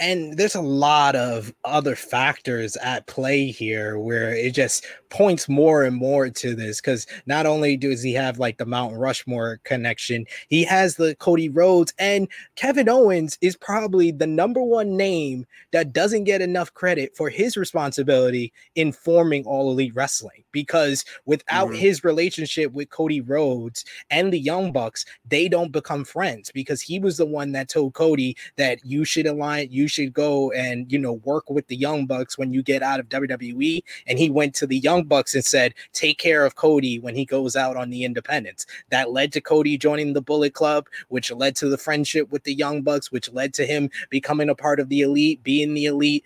and 0.00 0.38
there's 0.38 0.54
a 0.54 0.62
lot 0.62 1.14
of 1.14 1.52
other 1.64 1.94
factors 1.94 2.76
at 2.78 3.06
play 3.06 3.50
here 3.50 3.98
where 3.98 4.34
it 4.34 4.54
just 4.54 4.86
points 5.10 5.48
more 5.48 5.82
and 5.82 5.94
more 5.94 6.30
to 6.30 6.54
this 6.54 6.80
because 6.80 7.06
not 7.26 7.44
only 7.44 7.76
does 7.76 8.02
he 8.02 8.14
have 8.14 8.38
like 8.38 8.56
the 8.56 8.64
Mount 8.64 8.96
Rushmore 8.96 9.60
connection, 9.64 10.24
he 10.48 10.64
has 10.64 10.96
the 10.96 11.14
Cody 11.16 11.50
Rhodes 11.50 11.92
and 11.98 12.28
Kevin 12.56 12.88
Owens 12.88 13.36
is 13.42 13.56
probably 13.56 14.10
the 14.10 14.26
number 14.26 14.62
one 14.62 14.96
name 14.96 15.46
that 15.72 15.92
doesn't 15.92 16.24
get 16.24 16.40
enough 16.40 16.72
credit 16.72 17.14
for 17.14 17.28
his 17.28 17.56
responsibility 17.56 18.52
in 18.76 18.92
forming 18.92 19.44
All 19.44 19.70
Elite 19.70 19.94
Wrestling 19.94 20.44
because 20.52 21.04
without 21.26 21.68
mm-hmm. 21.68 21.76
his 21.76 22.04
relationship 22.04 22.72
with 22.72 22.88
Cody 22.88 23.20
Rhodes 23.20 23.84
and 24.10 24.32
the 24.32 24.40
Young 24.40 24.72
Bucks, 24.72 25.04
they 25.28 25.48
don't 25.48 25.72
become 25.72 26.04
friends 26.04 26.50
because 26.52 26.80
he 26.80 26.98
was 26.98 27.18
the 27.18 27.26
one 27.26 27.52
that 27.52 27.68
told 27.68 27.92
Cody 27.92 28.36
that 28.56 28.84
you 28.84 29.04
should 29.04 29.26
align, 29.26 29.68
you 29.70 29.88
should 29.90 30.14
go 30.14 30.50
and 30.52 30.90
you 30.90 30.98
know 30.98 31.14
work 31.24 31.50
with 31.50 31.66
the 31.66 31.76
Young 31.76 32.06
Bucks 32.06 32.38
when 32.38 32.52
you 32.52 32.62
get 32.62 32.82
out 32.82 33.00
of 33.00 33.08
WWE. 33.08 33.82
And 34.06 34.18
he 34.18 34.30
went 34.30 34.54
to 34.56 34.66
the 34.66 34.78
Young 34.78 35.04
Bucks 35.04 35.34
and 35.34 35.44
said, 35.44 35.74
"Take 35.92 36.18
care 36.18 36.46
of 36.46 36.54
Cody 36.54 36.98
when 36.98 37.14
he 37.14 37.24
goes 37.24 37.56
out 37.56 37.76
on 37.76 37.90
the 37.90 38.04
independents." 38.04 38.66
That 38.90 39.10
led 39.10 39.32
to 39.32 39.40
Cody 39.40 39.76
joining 39.76 40.14
the 40.14 40.22
Bullet 40.22 40.54
Club, 40.54 40.86
which 41.08 41.30
led 41.30 41.56
to 41.56 41.68
the 41.68 41.78
friendship 41.78 42.30
with 42.30 42.44
the 42.44 42.54
Young 42.54 42.82
Bucks, 42.82 43.12
which 43.12 43.30
led 43.32 43.52
to 43.54 43.66
him 43.66 43.90
becoming 44.08 44.48
a 44.48 44.54
part 44.54 44.80
of 44.80 44.88
the 44.88 45.02
Elite, 45.02 45.42
being 45.42 45.74
the 45.74 45.86
Elite. 45.86 46.24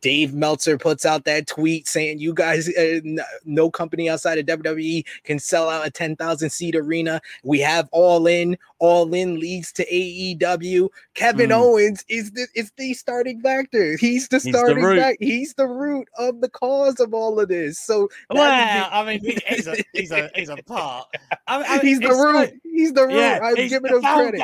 Dave 0.00 0.34
Meltzer 0.34 0.78
puts 0.78 1.04
out 1.04 1.24
that 1.24 1.46
tweet 1.46 1.86
saying, 1.86 2.18
"You 2.18 2.34
guys, 2.34 2.68
uh, 2.76 3.00
no 3.44 3.70
company 3.70 4.08
outside 4.08 4.38
of 4.38 4.46
WWE 4.46 5.04
can 5.24 5.38
sell 5.38 5.68
out 5.68 5.86
a 5.86 5.90
10,000 5.90 6.50
seat 6.50 6.76
arena. 6.76 7.20
We 7.42 7.60
have 7.60 7.88
All 7.92 8.26
In. 8.26 8.56
All 8.78 9.12
In 9.14 9.38
leads 9.38 9.72
to 9.72 9.86
AEW. 9.86 10.88
Kevin 11.14 11.50
mm. 11.50 11.56
Owens 11.56 12.04
is 12.08 12.30
the 12.32 12.46
is 12.54 12.72
the 12.76 12.94
starting 12.94 13.40
factor. 13.40 13.96
He's 13.96 14.28
the 14.28 14.40
starting 14.40 14.76
he's 14.78 14.84
the, 14.84 15.16
he's 15.20 15.54
the 15.54 15.66
root 15.66 16.08
of 16.18 16.40
the 16.40 16.48
cause 16.48 17.00
of 17.00 17.14
all 17.14 17.40
of 17.40 17.48
this. 17.48 17.78
So, 17.78 18.08
well, 18.30 18.88
I 18.92 19.04
mean, 19.04 19.20
he's 19.48 19.66
a 19.66 19.76
he's 19.92 20.10
a 20.10 20.30
he's 20.34 20.48
a 20.48 20.56
part. 20.56 21.06
I 21.46 21.78
mean, 21.78 21.80
he's 21.80 22.00
the 22.00 22.10
root. 22.10 22.34
Like, 22.34 22.58
he's 22.62 22.92
the 22.92 23.06
root. 23.06 23.14
Yeah, 23.14 23.40
I'm 23.42 23.54
giving 23.54 23.92
him 23.92 24.02
credit. 24.02 24.40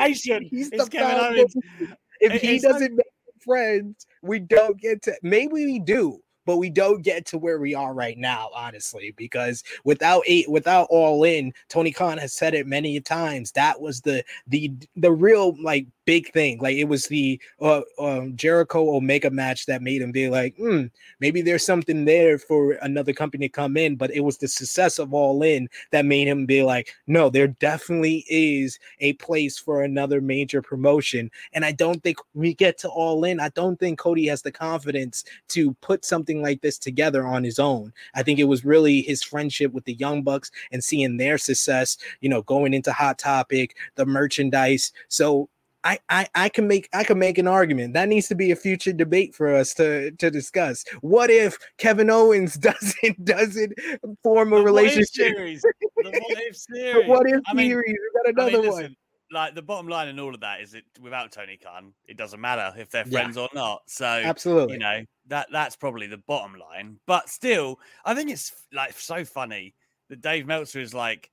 He's 0.49 0.69
the 0.69 0.87
Kevin 0.91 1.19
Owens. 1.19 1.55
If 2.19 2.41
he 2.41 2.59
doesn't 2.59 2.95
make 2.95 3.05
friends, 3.43 4.07
we 4.23 4.39
don't 4.39 4.79
get 4.79 5.03
to 5.03 5.15
maybe 5.23 5.53
we 5.53 5.79
do, 5.79 6.19
but 6.45 6.57
we 6.57 6.69
don't 6.69 7.01
get 7.01 7.25
to 7.27 7.37
where 7.37 7.59
we 7.59 7.75
are 7.75 7.93
right 7.93 8.17
now, 8.17 8.49
honestly, 8.55 9.13
because 9.17 9.63
without 9.83 10.23
eight, 10.27 10.49
without 10.49 10.87
all 10.89 11.23
in, 11.23 11.53
Tony 11.69 11.91
Khan 11.91 12.17
has 12.17 12.33
said 12.33 12.53
it 12.53 12.67
many 12.67 12.99
times. 12.99 13.51
That 13.51 13.79
was 13.79 14.01
the 14.01 14.23
the 14.47 14.71
the 14.95 15.11
real 15.11 15.55
like 15.61 15.87
big 16.05 16.31
thing. 16.31 16.59
Like 16.59 16.75
it 16.75 16.85
was 16.85 17.07
the 17.07 17.39
uh, 17.59 17.81
um, 17.99 18.35
Jericho 18.35 18.95
Omega 18.95 19.29
match 19.29 19.65
that 19.67 19.81
made 19.81 20.01
him 20.01 20.11
be 20.11 20.29
like, 20.29 20.55
hmm, 20.57 20.85
maybe 21.19 21.41
there's 21.41 21.65
something 21.65 22.05
there 22.05 22.37
for 22.37 22.73
another 22.81 23.13
company 23.13 23.47
to 23.47 23.51
come 23.51 23.77
in. 23.77 23.95
But 23.95 24.11
it 24.11 24.21
was 24.21 24.37
the 24.37 24.47
success 24.47 24.99
of 24.99 25.13
All 25.13 25.41
In 25.43 25.69
that 25.91 26.05
made 26.05 26.27
him 26.27 26.45
be 26.45 26.63
like, 26.63 26.93
no, 27.07 27.29
there 27.29 27.47
definitely 27.47 28.25
is 28.29 28.79
a 28.99 29.13
place 29.13 29.57
for 29.57 29.83
another 29.83 30.21
major 30.21 30.61
promotion. 30.61 31.29
And 31.53 31.63
I 31.63 31.71
don't 31.71 32.01
think 32.03 32.17
we 32.33 32.53
get 32.53 32.77
to 32.79 32.89
All 32.89 33.23
In. 33.23 33.39
I 33.39 33.49
don't 33.49 33.79
think 33.79 33.99
Cody 33.99 34.27
has 34.27 34.41
the 34.41 34.51
confidence 34.51 35.23
to 35.49 35.73
put 35.75 36.05
something 36.05 36.30
like 36.39 36.61
this 36.61 36.77
together 36.77 37.25
on 37.25 37.43
his 37.43 37.57
own. 37.57 37.91
I 38.13 38.21
think 38.21 38.37
it 38.37 38.43
was 38.43 38.63
really 38.63 39.01
his 39.01 39.23
friendship 39.23 39.71
with 39.71 39.85
the 39.85 39.95
Young 39.95 40.21
Bucks 40.21 40.51
and 40.71 40.83
seeing 40.83 41.17
their 41.17 41.39
success, 41.39 41.97
you 42.19 42.29
know, 42.29 42.43
going 42.43 42.75
into 42.75 42.93
Hot 42.93 43.17
Topic, 43.17 43.75
the 43.95 44.05
merchandise. 44.05 44.93
So 45.07 45.49
I, 45.83 45.99
I 46.09 46.27
I 46.35 46.49
can 46.49 46.67
make 46.67 46.89
I 46.93 47.03
can 47.03 47.17
make 47.17 47.37
an 47.37 47.47
argument 47.47 47.93
that 47.93 48.07
needs 48.07 48.27
to 48.27 48.35
be 48.35 48.51
a 48.51 48.55
future 48.55 48.93
debate 48.93 49.33
for 49.33 49.53
us 49.55 49.73
to 49.75 50.11
to 50.11 50.29
discuss. 50.29 50.85
What 51.01 51.29
if 51.29 51.57
Kevin 51.77 52.09
Owens 52.09 52.53
doesn't 52.57 53.25
doesn't 53.25 53.73
form 54.21 54.53
a 54.53 54.57
the 54.57 54.63
relationship? 54.63 55.35
Series. 55.35 55.61
The 55.61 55.73
what 55.95 56.41
if 56.41 56.55
series. 56.55 57.07
what 57.07 57.29
if 57.29 57.41
I 57.47 57.53
mean, 57.53 57.71
series? 57.71 57.97
We 57.97 58.21
got 58.23 58.33
another 58.33 58.57
I 58.57 58.61
mean, 58.61 58.69
listen, 58.69 58.83
one. 58.83 58.95
Like 59.31 59.55
the 59.55 59.61
bottom 59.61 59.87
line 59.87 60.07
in 60.07 60.19
all 60.19 60.33
of 60.33 60.41
that 60.41 60.61
is 60.61 60.71
that 60.71 60.83
without 60.99 61.31
Tony 61.31 61.57
Khan, 61.57 61.93
it 62.05 62.17
doesn't 62.17 62.41
matter 62.41 62.73
if 62.77 62.89
they're 62.89 63.05
friends 63.05 63.37
yeah. 63.37 63.43
or 63.43 63.49
not. 63.53 63.83
So 63.87 64.05
absolutely, 64.05 64.73
you 64.73 64.79
know 64.79 65.03
that 65.27 65.47
that's 65.51 65.75
probably 65.75 66.07
the 66.07 66.17
bottom 66.17 66.59
line. 66.59 66.99
But 67.07 67.29
still, 67.29 67.79
I 68.03 68.13
think 68.13 68.29
it's 68.29 68.51
like 68.73 68.93
so 68.93 69.23
funny 69.23 69.73
that 70.09 70.21
Dave 70.21 70.45
Meltzer 70.45 70.81
is 70.81 70.93
like 70.93 71.31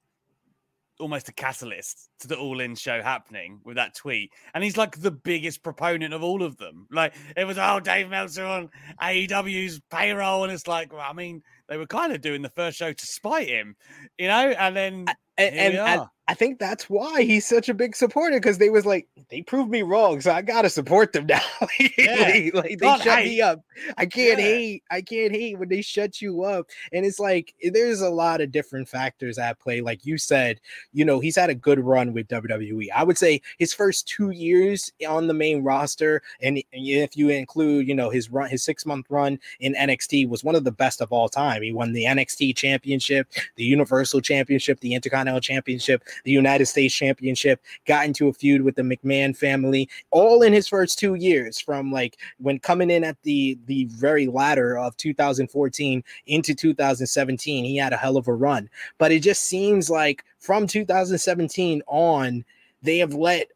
almost 1.01 1.29
a 1.29 1.33
catalyst 1.33 2.11
to 2.21 2.29
the 2.29 2.37
all 2.37 2.61
in 2.61 2.75
show 2.75 3.03
happening 3.03 3.61
with 3.65 3.77
that 3.77 3.95
tweet. 3.95 4.33
And 4.55 4.63
he's 4.63 4.77
like 4.77 5.01
the 5.01 5.11
biggest 5.11 5.63
proponent 5.63 6.15
of 6.15 6.23
all 6.23 6.43
of 6.43 6.57
them. 6.57 6.87
Like 6.91 7.15
it 7.37 7.45
was, 7.45 7.59
oh, 7.59 7.81
Dave 7.81 8.09
Meltzer 8.09 8.45
on 8.45 8.71
AEW's 9.01 9.81
payroll. 9.91 10.45
And 10.45 10.53
it's 10.53 10.67
like, 10.67 10.93
well, 10.93 11.07
I 11.09 11.13
mean, 11.13 11.43
they 11.69 11.77
were 11.77 11.87
kind 11.87 12.13
of 12.13 12.21
doing 12.21 12.43
the 12.43 12.49
first 12.49 12.77
show 12.79 12.93
to 12.93 13.07
spite 13.07 13.49
him, 13.49 13.77
you 14.19 14.29
know? 14.29 14.51
And 14.51 14.77
then 14.77 15.07
and, 15.37 15.55
and 15.55 16.07
I 16.29 16.35
think 16.35 16.59
that's 16.59 16.91
why 16.91 17.23
he's 17.23 17.47
such 17.47 17.71
a 17.71 17.75
big 17.75 17.97
supporter 17.97 18.37
because 18.37 18.59
they 18.59 18.69
was 18.69 18.85
like 18.85 19.09
they 19.31 19.41
proved 19.41 19.71
me 19.71 19.81
wrong, 19.81 20.21
so 20.21 20.31
I 20.31 20.43
gotta 20.43 20.69
support 20.69 21.15
them 21.15 21.25
now. 21.25 21.41
yeah. 21.97 22.51
like, 22.53 22.79
they 22.79 22.87
shut 22.87 23.21
hate. 23.21 23.29
me 23.29 23.41
up. 23.41 23.65
I 23.97 24.05
can't 24.05 24.39
yeah. 24.39 24.45
hate. 24.45 24.83
I 24.91 25.01
can't 25.01 25.33
hate 25.33 25.59
when 25.59 25.71
they 25.71 25.81
shut 25.81 26.21
you 26.21 26.45
up. 26.45 26.67
And 26.93 27.07
it's 27.07 27.19
like 27.19 27.55
eh, 27.65 27.71
there's 27.73 28.03
a 28.03 28.11
lot 28.11 28.43
of 28.43 28.53
different 28.53 28.91
factors 28.91 29.39
at 29.39 29.59
play. 29.59 29.81
Like 29.81 30.05
you 30.05 30.19
said, 30.19 30.61
you 30.93 31.03
know, 31.03 31.19
he's 31.19 31.35
had 31.35 31.49
a 31.49 31.55
good 31.55 31.81
run 31.81 32.13
with 32.13 32.29
WWE. 32.29 32.89
I 32.95 33.05
would 33.05 33.17
say 33.17 33.41
his 33.59 33.73
first 33.73 34.07
two 34.07 34.29
years 34.29 34.93
on 35.09 35.29
the 35.29 35.35
main 35.35 35.65
roster, 35.65 36.21
and 36.43 36.63
if 36.73 37.17
you 37.17 37.31
include, 37.31 37.89
you 37.89 37.95
know, 37.95 38.11
his 38.11 38.31
run, 38.31 38.51
his 38.51 38.63
six 38.63 38.85
month 38.85 39.07
run 39.09 39.39
in 39.61 39.73
NXT 39.73 40.29
was 40.29 40.45
one 40.45 40.57
of 40.57 40.65
the 40.65 40.73
best 40.73 41.01
of 41.01 41.11
all 41.11 41.31
time. 41.31 41.63
He 41.63 41.73
won 41.73 41.95
the 41.95 42.05
NXT 42.05 42.55
Championship, 42.55 43.29
the 43.57 43.65
Universal 43.65 44.21
Championship, 44.21 44.81
the 44.81 44.93
Intercontinental 44.93 45.41
Championship 45.41 46.05
the 46.25 46.31
United 46.31 46.67
States 46.67 46.95
Championship, 46.95 47.61
got 47.87 48.07
into 48.07 48.29
a 48.29 48.33
feud 48.33 48.63
with 48.63 48.77
the 48.77 48.83
McMahon 48.83 49.37
family, 49.37 49.89
all 50.11 50.43
in 50.43 50.53
his 50.53 50.69
first 50.69 50.99
two 50.99 51.15
years, 51.15 51.61
from 51.61 51.93
like 51.93 52.17
when 52.39 52.59
coming 52.59 52.91
in 52.91 53.05
at 53.05 53.21
the 53.23 53.59
the 53.67 53.85
very 53.87 54.27
latter 54.27 54.79
of 54.79 54.97
2014 54.97 56.03
into 56.27 56.55
2017. 56.55 57.65
He 57.65 57.77
had 57.77 57.93
a 57.93 57.97
hell 57.97 58.17
of 58.17 58.29
a 58.29 58.35
run, 58.35 58.69
but 58.99 59.13
it 59.13 59.21
just 59.21 59.45
seems 59.45 59.91
like 59.91 60.25
from 60.39 60.67
2017 60.67 61.83
on, 61.87 62.45
they 62.83 62.99
have 62.99 63.15
let 63.15 63.49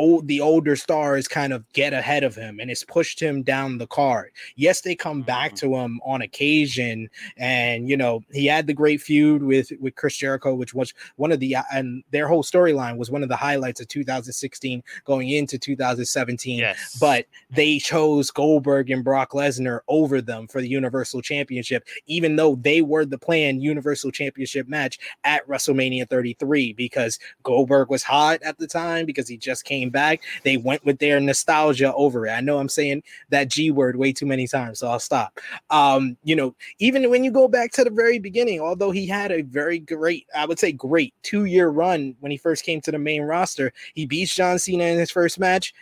old 0.00 0.26
the 0.28 0.40
older 0.40 0.76
stars 0.76 1.28
kind 1.28 1.52
of 1.52 1.70
get 1.74 1.92
ahead 1.92 2.24
of 2.24 2.34
him 2.34 2.58
and 2.58 2.70
it's 2.70 2.84
pushed 2.84 3.20
him 3.20 3.42
down 3.42 3.76
the 3.76 3.86
card. 3.86 4.30
Yes, 4.56 4.80
they 4.80 4.94
come 4.94 5.20
back 5.20 5.52
mm-hmm. 5.52 5.68
to 5.68 5.76
him 5.76 6.00
on 6.04 6.22
occasion, 6.22 7.10
and 7.36 7.88
you 7.88 7.96
know 7.96 8.22
he 8.32 8.46
had 8.46 8.66
the 8.66 8.72
great 8.72 9.02
feud 9.02 9.42
with 9.42 9.70
with 9.78 9.94
Chris 9.96 10.16
Jericho, 10.16 10.54
which 10.54 10.72
was 10.72 10.94
one 11.16 11.32
of 11.32 11.40
the 11.40 11.54
uh, 11.56 11.62
and 11.72 12.02
their 12.12 12.26
whole 12.26 12.42
storyline 12.42 12.96
was 12.96 13.10
one 13.10 13.22
of 13.22 13.28
the 13.28 13.36
highlights 13.36 13.80
of 13.80 13.88
2016 13.88 14.82
going 15.04 15.28
into 15.28 15.58
2017. 15.58 16.58
Yes, 16.58 16.96
but 16.98 17.26
they 17.50 17.78
chose 17.78 18.30
Goldberg 18.30 18.90
and 18.90 19.04
Brock 19.04 19.32
Lesnar 19.32 19.80
over 19.88 20.22
them 20.22 20.46
for 20.46 20.62
the 20.62 20.68
Universal 20.68 21.20
Championship, 21.22 21.86
even 22.06 22.36
though 22.36 22.56
they 22.56 22.80
were 22.80 23.04
the 23.04 23.18
planned 23.18 23.62
Universal 23.62 24.12
Championship 24.12 24.66
match 24.66 24.98
at 25.24 25.46
WrestleMania 25.46 26.08
33 26.08 26.72
because 26.72 27.18
Goldberg 27.42 27.90
was 27.90 28.02
hot 28.02 28.40
at 28.42 28.56
the 28.56 28.66
time 28.66 29.04
because 29.04 29.28
he 29.28 29.36
just 29.36 29.64
came 29.64 29.89
came 29.90 29.92
back, 29.92 30.22
they 30.44 30.56
went 30.56 30.84
with 30.84 30.98
their 30.98 31.20
nostalgia 31.20 31.92
over 31.94 32.26
it. 32.26 32.30
I 32.30 32.40
know 32.40 32.58
I'm 32.58 32.68
saying 32.68 33.02
that 33.30 33.48
G 33.48 33.70
word 33.70 33.96
way 33.96 34.12
too 34.12 34.26
many 34.26 34.46
times, 34.46 34.78
so 34.78 34.88
I'll 34.88 35.00
stop. 35.00 35.38
Um, 35.70 36.16
you 36.24 36.36
know, 36.36 36.54
even 36.78 37.08
when 37.10 37.24
you 37.24 37.30
go 37.30 37.48
back 37.48 37.72
to 37.72 37.84
the 37.84 37.90
very 37.90 38.18
beginning, 38.18 38.60
although 38.60 38.90
he 38.90 39.06
had 39.06 39.32
a 39.32 39.42
very 39.42 39.78
great, 39.78 40.26
I 40.34 40.46
would 40.46 40.58
say 40.58 40.72
great 40.72 41.14
two 41.22 41.44
year 41.44 41.68
run 41.68 42.14
when 42.20 42.30
he 42.30 42.38
first 42.38 42.64
came 42.64 42.80
to 42.82 42.92
the 42.92 42.98
main 42.98 43.22
roster, 43.22 43.72
he 43.94 44.06
beats 44.06 44.34
John 44.34 44.58
Cena 44.58 44.84
in 44.84 44.98
his 44.98 45.10
first 45.10 45.38
match. 45.38 45.74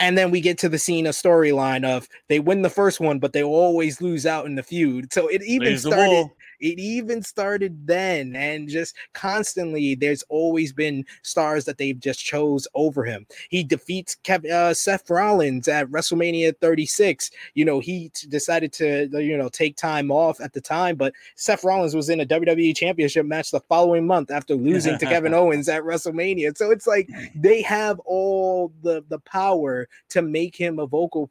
And 0.00 0.18
then 0.18 0.32
we 0.32 0.40
get 0.40 0.58
to 0.58 0.68
the 0.68 0.78
scene, 0.78 1.06
a 1.06 1.10
storyline 1.10 1.84
of 1.84 2.08
they 2.28 2.40
win 2.40 2.62
the 2.62 2.68
first 2.68 2.98
one, 2.98 3.20
but 3.20 3.32
they 3.32 3.44
always 3.44 4.00
lose 4.00 4.26
out 4.26 4.44
in 4.44 4.56
the 4.56 4.62
feud. 4.62 5.12
So 5.12 5.28
it 5.28 5.40
even 5.44 5.78
started 5.78 6.30
it 6.60 6.78
even 6.78 7.22
started 7.22 7.86
then, 7.86 8.34
and 8.36 8.68
just 8.68 8.96
constantly, 9.12 9.94
there's 9.94 10.22
always 10.28 10.72
been 10.72 11.04
stars 11.22 11.64
that 11.64 11.78
they've 11.78 11.98
just 11.98 12.24
chose 12.24 12.66
over 12.74 13.04
him. 13.04 13.26
He 13.50 13.62
defeats 13.62 14.16
Kev, 14.24 14.44
uh, 14.46 14.74
Seth 14.74 15.10
Rollins 15.10 15.68
at 15.68 15.88
WrestleMania 15.88 16.54
36. 16.60 17.30
You 17.54 17.64
know, 17.64 17.80
he 17.80 18.10
t- 18.10 18.28
decided 18.28 18.72
to 18.74 19.08
you 19.12 19.36
know 19.36 19.48
take 19.48 19.76
time 19.76 20.10
off 20.10 20.40
at 20.40 20.52
the 20.52 20.60
time, 20.60 20.96
but 20.96 21.12
Seth 21.36 21.64
Rollins 21.64 21.94
was 21.94 22.08
in 22.08 22.20
a 22.20 22.26
WWE 22.26 22.76
Championship 22.76 23.26
match 23.26 23.50
the 23.50 23.60
following 23.60 24.06
month 24.06 24.30
after 24.30 24.54
losing 24.54 24.98
to 24.98 25.06
Kevin 25.06 25.34
Owens 25.34 25.68
at 25.68 25.82
WrestleMania. 25.82 26.56
So 26.56 26.70
it's 26.70 26.86
like 26.86 27.08
they 27.34 27.60
have 27.62 27.98
all 28.00 28.72
the 28.82 29.04
the 29.08 29.18
power 29.20 29.88
to 30.10 30.22
make 30.22 30.56
him 30.56 30.78
a 30.78 30.86
vocal. 30.86 31.24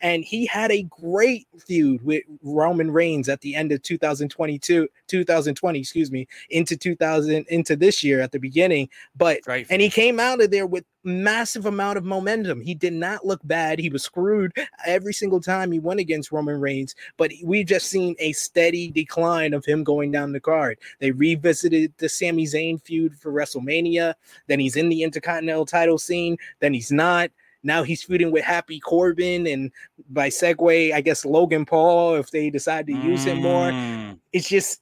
And 0.00 0.24
he 0.24 0.46
had 0.46 0.70
a 0.70 0.82
great 0.84 1.46
feud 1.66 2.04
with 2.04 2.22
Roman 2.42 2.90
Reigns 2.90 3.28
at 3.28 3.40
the 3.40 3.54
end 3.54 3.72
of 3.72 3.82
2022, 4.60 4.88
2020, 5.08 5.78
excuse 5.78 6.10
me, 6.10 6.26
into 6.50 6.76
2000 6.76 7.46
into 7.48 7.76
this 7.76 8.02
year 8.02 8.20
at 8.20 8.32
the 8.32 8.38
beginning. 8.38 8.88
But 9.16 9.40
and 9.48 9.82
he 9.82 9.90
came 9.90 10.20
out 10.20 10.40
of 10.40 10.50
there 10.50 10.66
with 10.66 10.84
massive 11.04 11.66
amount 11.66 11.98
of 11.98 12.04
momentum. 12.04 12.60
He 12.60 12.74
did 12.74 12.92
not 12.92 13.24
look 13.24 13.40
bad. 13.44 13.78
He 13.78 13.88
was 13.88 14.02
screwed 14.02 14.52
every 14.86 15.12
single 15.12 15.40
time 15.40 15.72
he 15.72 15.78
went 15.78 16.00
against 16.00 16.32
Roman 16.32 16.60
Reigns, 16.60 16.94
but 17.16 17.32
we've 17.42 17.66
just 17.66 17.88
seen 17.88 18.14
a 18.18 18.32
steady 18.32 18.90
decline 18.90 19.54
of 19.54 19.64
him 19.64 19.82
going 19.82 20.12
down 20.12 20.32
the 20.32 20.40
card. 20.40 20.78
They 20.98 21.10
revisited 21.10 21.92
the 21.98 22.08
Sami 22.08 22.44
Zayn 22.44 22.80
feud 22.82 23.14
for 23.16 23.32
WrestleMania. 23.32 24.14
Then 24.46 24.60
he's 24.60 24.76
in 24.76 24.88
the 24.88 25.02
Intercontinental 25.02 25.66
title 25.66 25.98
scene. 25.98 26.36
Then 26.60 26.74
he's 26.74 26.92
not. 26.92 27.30
Now 27.62 27.82
he's 27.82 28.02
feuding 28.02 28.30
with 28.30 28.44
Happy 28.44 28.80
Corbin 28.80 29.46
and 29.46 29.70
by 30.08 30.28
segue, 30.28 30.92
I 30.92 31.00
guess 31.00 31.24
Logan 31.24 31.64
Paul 31.64 32.16
if 32.16 32.30
they 32.30 32.50
decide 32.50 32.86
to 32.86 32.92
use 32.92 33.24
mm. 33.24 33.32
him 33.32 33.42
more. 33.42 33.70
Mm. 33.70 34.18
It's 34.32 34.48
just 34.48 34.80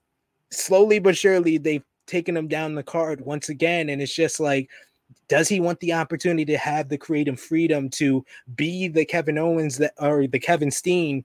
slowly 0.51 0.99
but 0.99 1.17
surely 1.17 1.59
they've 1.59 1.85
taken 2.07 2.37
him 2.37 2.49
down 2.49 2.75
the 2.75 2.83
card 2.83 3.21
once 3.21 3.49
again. 3.49 3.89
And 3.89 4.01
it's 4.01 4.15
just 4.15 4.41
like 4.41 4.69
does 5.29 5.49
he 5.49 5.61
want 5.61 5.81
the 5.81 5.93
opportunity 5.93 6.45
to 6.47 6.59
have 6.59 6.89
the 6.89 6.99
creative 6.99 7.39
freedom 7.39 7.89
to 7.91 8.25
be 8.55 8.89
the 8.89 9.05
Kevin 9.05 9.39
Owens 9.39 9.79
that 9.79 9.93
or 9.99 10.27
the 10.27 10.39
Kevin 10.39 10.71
Steen 10.71 11.25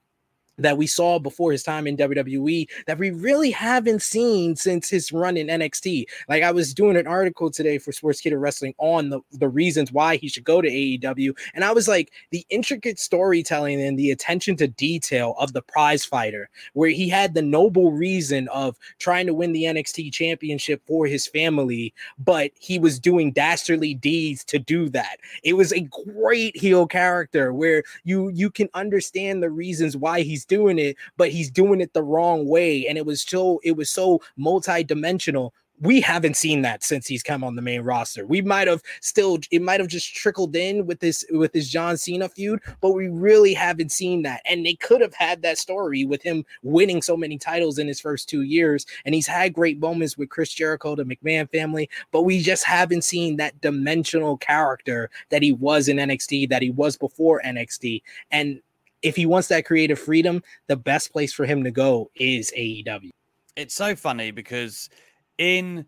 that 0.57 0.77
we 0.77 0.87
saw 0.87 1.19
before 1.19 1.51
his 1.51 1.63
time 1.63 1.87
in 1.87 1.97
WWE 1.97 2.67
that 2.87 2.99
we 2.99 3.11
really 3.11 3.51
haven't 3.51 4.01
seen 4.01 4.55
since 4.55 4.89
his 4.89 5.11
run 5.11 5.37
in 5.37 5.47
NXT. 5.47 6.05
Like 6.29 6.43
I 6.43 6.51
was 6.51 6.73
doing 6.73 6.97
an 6.97 7.07
article 7.07 7.49
today 7.49 7.77
for 7.77 7.91
Sportskeeda 7.91 8.39
Wrestling 8.39 8.73
on 8.77 9.09
the, 9.09 9.21
the 9.31 9.49
reasons 9.49 9.91
why 9.91 10.17
he 10.17 10.27
should 10.27 10.43
go 10.43 10.61
to 10.61 10.69
AEW. 10.69 11.35
And 11.53 11.63
I 11.63 11.71
was 11.71 11.87
like, 11.87 12.11
the 12.31 12.45
intricate 12.49 12.99
storytelling 12.99 13.81
and 13.81 13.97
the 13.97 14.11
attention 14.11 14.55
to 14.57 14.67
detail 14.67 15.35
of 15.39 15.53
the 15.53 15.61
prize 15.61 16.05
fighter, 16.05 16.49
where 16.73 16.89
he 16.89 17.09
had 17.09 17.33
the 17.33 17.41
noble 17.41 17.91
reason 17.91 18.47
of 18.49 18.77
trying 18.99 19.25
to 19.27 19.33
win 19.33 19.53
the 19.53 19.63
NXT 19.63 20.13
championship 20.13 20.81
for 20.85 21.07
his 21.07 21.27
family, 21.27 21.93
but 22.17 22.51
he 22.59 22.79
was 22.79 22.99
doing 22.99 23.31
dastardly 23.31 23.93
deeds 23.93 24.43
to 24.45 24.59
do 24.59 24.89
that. 24.89 25.17
It 25.43 25.53
was 25.53 25.73
a 25.73 25.87
great 26.15 26.55
heel 26.55 26.87
character 26.87 27.53
where 27.53 27.83
you 28.03 28.29
you 28.29 28.49
can 28.49 28.69
understand 28.73 29.41
the 29.41 29.49
reasons 29.49 29.97
why 29.97 30.21
he's 30.21 30.42
doing 30.45 30.79
it, 30.79 30.97
but 31.17 31.29
he's 31.29 31.51
doing 31.51 31.81
it 31.81 31.93
the 31.93 32.03
wrong 32.03 32.47
way. 32.47 32.87
And 32.87 32.97
it 32.97 33.05
was 33.05 33.21
so 33.21 33.59
it 33.63 33.75
was 33.75 33.89
so 33.89 34.21
multi-dimensional 34.37 35.53
we 35.83 35.99
haven't 35.99 36.37
seen 36.37 36.61
that 36.61 36.83
since 36.83 37.07
he's 37.07 37.23
come 37.23 37.43
on 37.43 37.55
the 37.55 37.61
main 37.61 37.81
roster. 37.81 38.25
We 38.25 38.41
might 38.41 38.67
have 38.67 38.81
still 39.01 39.39
it 39.51 39.61
might 39.61 39.79
have 39.79 39.89
just 39.89 40.15
trickled 40.15 40.55
in 40.55 40.85
with 40.85 40.99
this 40.99 41.25
with 41.31 41.51
this 41.51 41.67
John 41.67 41.97
Cena 41.97 42.29
feud, 42.29 42.61
but 42.79 42.91
we 42.91 43.07
really 43.07 43.53
haven't 43.53 43.91
seen 43.91 44.21
that. 44.23 44.41
And 44.45 44.65
they 44.65 44.75
could 44.75 45.01
have 45.01 45.13
had 45.13 45.41
that 45.41 45.57
story 45.57 46.05
with 46.05 46.21
him 46.21 46.45
winning 46.61 47.01
so 47.01 47.17
many 47.17 47.37
titles 47.37 47.79
in 47.79 47.87
his 47.87 47.99
first 47.99 48.29
two 48.29 48.43
years. 48.43 48.85
And 49.05 49.13
he's 49.13 49.27
had 49.27 49.53
great 49.53 49.79
moments 49.79 50.17
with 50.17 50.29
Chris 50.29 50.53
Jericho, 50.53 50.95
the 50.95 51.03
McMahon 51.03 51.51
family, 51.51 51.89
but 52.11 52.21
we 52.21 52.39
just 52.39 52.63
haven't 52.63 53.03
seen 53.03 53.37
that 53.37 53.59
dimensional 53.61 54.37
character 54.37 55.09
that 55.29 55.41
he 55.41 55.51
was 55.51 55.87
in 55.87 55.97
NXT, 55.97 56.49
that 56.49 56.61
he 56.61 56.69
was 56.69 56.97
before 56.97 57.41
NXT. 57.43 58.01
And 58.31 58.61
if 59.03 59.15
he 59.15 59.25
wants 59.25 59.49
that 59.49 59.65
creative 59.65 59.99
freedom, 59.99 60.41
the 60.67 60.77
best 60.77 61.11
place 61.11 61.33
for 61.33 61.45
him 61.45 61.63
to 61.65 61.71
go 61.71 62.09
is 62.15 62.51
AEW. 62.57 63.09
It's 63.55 63.75
so 63.75 63.95
funny 63.95 64.31
because 64.31 64.89
in 65.37 65.85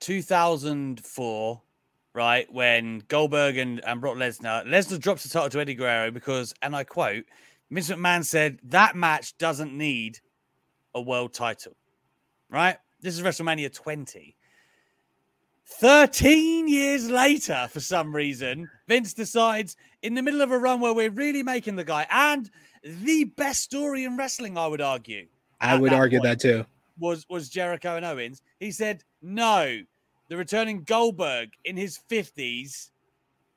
2004, 0.00 1.62
right, 2.14 2.52
when 2.52 3.02
Goldberg 3.08 3.58
and, 3.58 3.84
and 3.86 4.00
Brock 4.00 4.16
Lesnar, 4.16 4.66
Lesnar 4.66 4.98
drops 4.98 5.22
the 5.22 5.28
title 5.28 5.50
to 5.50 5.60
Eddie 5.60 5.74
Guerrero 5.74 6.10
because, 6.10 6.54
and 6.62 6.74
I 6.74 6.84
quote, 6.84 7.24
Vince 7.70 7.90
McMahon 7.90 8.24
said 8.24 8.58
that 8.64 8.96
match 8.96 9.36
doesn't 9.36 9.76
need 9.76 10.18
a 10.94 11.00
world 11.00 11.34
title, 11.34 11.76
right? 12.48 12.78
This 13.00 13.16
is 13.16 13.22
WrestleMania 13.22 13.72
20. 13.72 14.34
13 15.66 16.66
years 16.66 17.10
later, 17.10 17.68
for 17.70 17.80
some 17.80 18.14
reason, 18.16 18.70
Vince 18.88 19.12
decides 19.12 19.76
in 20.02 20.14
the 20.14 20.22
middle 20.22 20.40
of 20.40 20.50
a 20.50 20.58
run 20.58 20.80
where 20.80 20.94
we're 20.94 21.10
really 21.10 21.42
making 21.42 21.76
the 21.76 21.84
guy 21.84 22.06
and 22.10 22.50
the 22.82 23.24
best 23.24 23.62
story 23.62 24.04
in 24.04 24.16
wrestling, 24.16 24.56
I 24.56 24.66
would 24.66 24.80
argue. 24.80 25.26
I 25.60 25.76
would 25.76 25.92
that 25.92 25.96
argue 25.96 26.20
that 26.20 26.40
too. 26.40 26.64
Was 26.98 27.26
was 27.28 27.48
Jericho 27.48 27.96
and 27.96 28.04
Owens. 28.04 28.42
He 28.60 28.70
said, 28.70 29.02
no, 29.22 29.80
the 30.28 30.36
returning 30.36 30.84
Goldberg 30.84 31.50
in 31.64 31.76
his 31.76 31.98
50s 32.10 32.90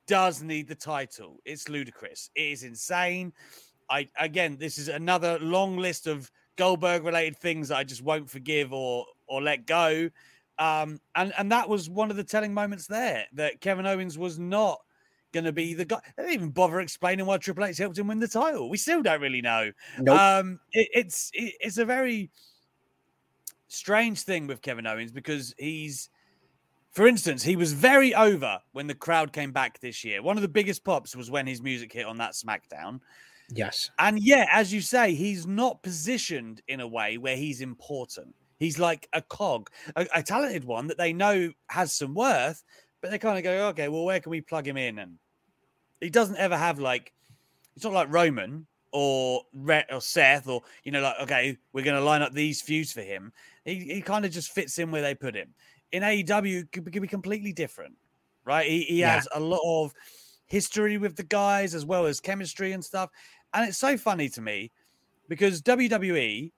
does 0.06 0.42
need 0.42 0.68
the 0.68 0.74
title. 0.74 1.38
It's 1.44 1.68
ludicrous. 1.68 2.30
It 2.34 2.42
is 2.42 2.62
insane. 2.64 3.32
I 3.88 4.08
again, 4.18 4.56
this 4.58 4.78
is 4.78 4.88
another 4.88 5.38
long 5.38 5.76
list 5.76 6.06
of 6.06 6.30
Goldberg 6.56 7.04
related 7.04 7.36
things 7.36 7.68
that 7.68 7.78
I 7.78 7.84
just 7.84 8.02
won't 8.02 8.28
forgive 8.28 8.72
or 8.72 9.06
or 9.26 9.42
let 9.42 9.66
go. 9.66 10.10
Um, 10.58 11.00
and 11.14 11.32
and 11.38 11.50
that 11.52 11.68
was 11.68 11.88
one 11.88 12.10
of 12.10 12.16
the 12.16 12.24
telling 12.24 12.52
moments 12.54 12.86
there 12.86 13.26
that 13.34 13.60
Kevin 13.60 13.86
Owens 13.86 14.18
was 14.18 14.38
not 14.38 14.80
going 15.32 15.44
to 15.44 15.52
be 15.52 15.74
the 15.74 15.84
guy. 15.84 16.00
They 16.16 16.22
didn't 16.24 16.34
even 16.34 16.50
bother 16.50 16.80
explaining 16.80 17.26
why 17.26 17.38
Triple 17.38 17.64
H 17.64 17.78
helped 17.78 17.98
him 17.98 18.08
win 18.08 18.20
the 18.20 18.28
title. 18.28 18.70
We 18.70 18.76
still 18.76 19.02
don't 19.02 19.20
really 19.20 19.42
know. 19.42 19.72
Nope. 19.98 20.18
Um, 20.18 20.60
it, 20.72 20.88
it's 20.92 21.30
it, 21.34 21.54
it's 21.60 21.78
a 21.78 21.84
very 21.84 22.30
strange 23.68 24.22
thing 24.22 24.46
with 24.46 24.62
Kevin 24.62 24.86
Owens 24.86 25.12
because 25.12 25.54
he's, 25.58 26.10
for 26.90 27.06
instance, 27.06 27.42
he 27.42 27.56
was 27.56 27.72
very 27.72 28.14
over 28.14 28.58
when 28.72 28.86
the 28.86 28.94
crowd 28.94 29.32
came 29.32 29.50
back 29.50 29.80
this 29.80 30.04
year. 30.04 30.22
One 30.22 30.36
of 30.36 30.42
the 30.42 30.48
biggest 30.48 30.84
pops 30.84 31.16
was 31.16 31.30
when 31.30 31.46
his 31.46 31.62
music 31.62 31.92
hit 31.92 32.06
on 32.06 32.18
that 32.18 32.32
SmackDown. 32.32 33.00
Yes. 33.54 33.90
And 33.98 34.18
yeah, 34.18 34.46
as 34.50 34.72
you 34.72 34.80
say, 34.80 35.14
he's 35.14 35.46
not 35.46 35.82
positioned 35.82 36.62
in 36.68 36.80
a 36.80 36.86
way 36.86 37.18
where 37.18 37.36
he's 37.36 37.60
important. 37.60 38.34
He's 38.58 38.78
like 38.78 39.08
a 39.12 39.20
cog, 39.22 39.70
a, 39.96 40.06
a 40.14 40.22
talented 40.22 40.64
one 40.64 40.86
that 40.86 40.98
they 40.98 41.12
know 41.12 41.50
has 41.68 41.92
some 41.92 42.14
worth, 42.14 42.62
but 43.00 43.10
they 43.10 43.18
kind 43.18 43.36
of 43.36 43.44
go, 43.44 43.68
okay, 43.68 43.88
well, 43.88 44.04
where 44.04 44.20
can 44.20 44.30
we 44.30 44.40
plug 44.40 44.66
him 44.66 44.76
in? 44.76 45.00
And 45.00 45.18
he 46.02 46.10
doesn't 46.10 46.36
ever 46.36 46.56
have 46.56 46.78
like, 46.78 47.12
it's 47.74 47.84
not 47.84 47.94
like 47.94 48.12
Roman 48.12 48.66
or 48.92 49.42
Rhett 49.54 49.86
or 49.90 50.00
Seth 50.00 50.48
or 50.48 50.62
you 50.84 50.92
know, 50.92 51.00
like 51.00 51.16
okay, 51.22 51.56
we're 51.72 51.84
going 51.84 51.96
to 51.96 52.04
line 52.04 52.22
up 52.22 52.32
these 52.32 52.60
feuds 52.60 52.92
for 52.92 53.00
him. 53.00 53.32
He 53.64 53.76
he 53.76 54.02
kind 54.02 54.24
of 54.24 54.30
just 54.30 54.52
fits 54.52 54.78
in 54.78 54.90
where 54.90 55.02
they 55.02 55.14
put 55.14 55.34
him. 55.34 55.54
In 55.92 56.02
AEW, 56.02 56.62
it 56.62 56.72
could, 56.72 56.90
could 56.92 57.02
be 57.02 57.08
completely 57.08 57.52
different, 57.52 57.94
right? 58.44 58.68
He 58.68 58.82
he 58.82 59.00
yeah. 59.00 59.14
has 59.14 59.28
a 59.34 59.40
lot 59.40 59.60
of 59.64 59.94
history 60.46 60.98
with 60.98 61.16
the 61.16 61.22
guys 61.22 61.74
as 61.74 61.86
well 61.86 62.06
as 62.06 62.20
chemistry 62.20 62.72
and 62.72 62.84
stuff, 62.84 63.08
and 63.54 63.66
it's 63.66 63.78
so 63.78 63.96
funny 63.96 64.28
to 64.30 64.42
me 64.42 64.70
because 65.28 65.62
WWE 65.62 66.52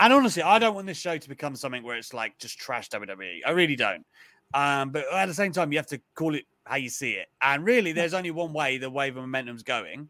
and 0.00 0.12
honestly, 0.12 0.42
I 0.42 0.58
don't 0.58 0.74
want 0.74 0.86
this 0.86 0.98
show 0.98 1.18
to 1.18 1.28
become 1.28 1.56
something 1.56 1.82
where 1.82 1.96
it's 1.96 2.14
like 2.14 2.38
just 2.38 2.58
trash 2.58 2.88
WWE. 2.90 3.40
I 3.44 3.50
really 3.50 3.76
don't. 3.76 4.06
Um, 4.54 4.90
but 4.90 5.04
at 5.12 5.26
the 5.26 5.34
same 5.34 5.52
time, 5.52 5.72
you 5.72 5.78
have 5.78 5.88
to 5.88 6.00
call 6.14 6.34
it 6.34 6.44
how 6.68 6.76
you 6.76 6.88
see 6.88 7.12
it. 7.12 7.28
And 7.40 7.64
really, 7.64 7.92
there's 7.92 8.14
only 8.14 8.30
one 8.30 8.52
way 8.52 8.78
the 8.78 8.90
wave 8.90 9.16
of 9.16 9.22
momentum's 9.22 9.62
going. 9.62 10.08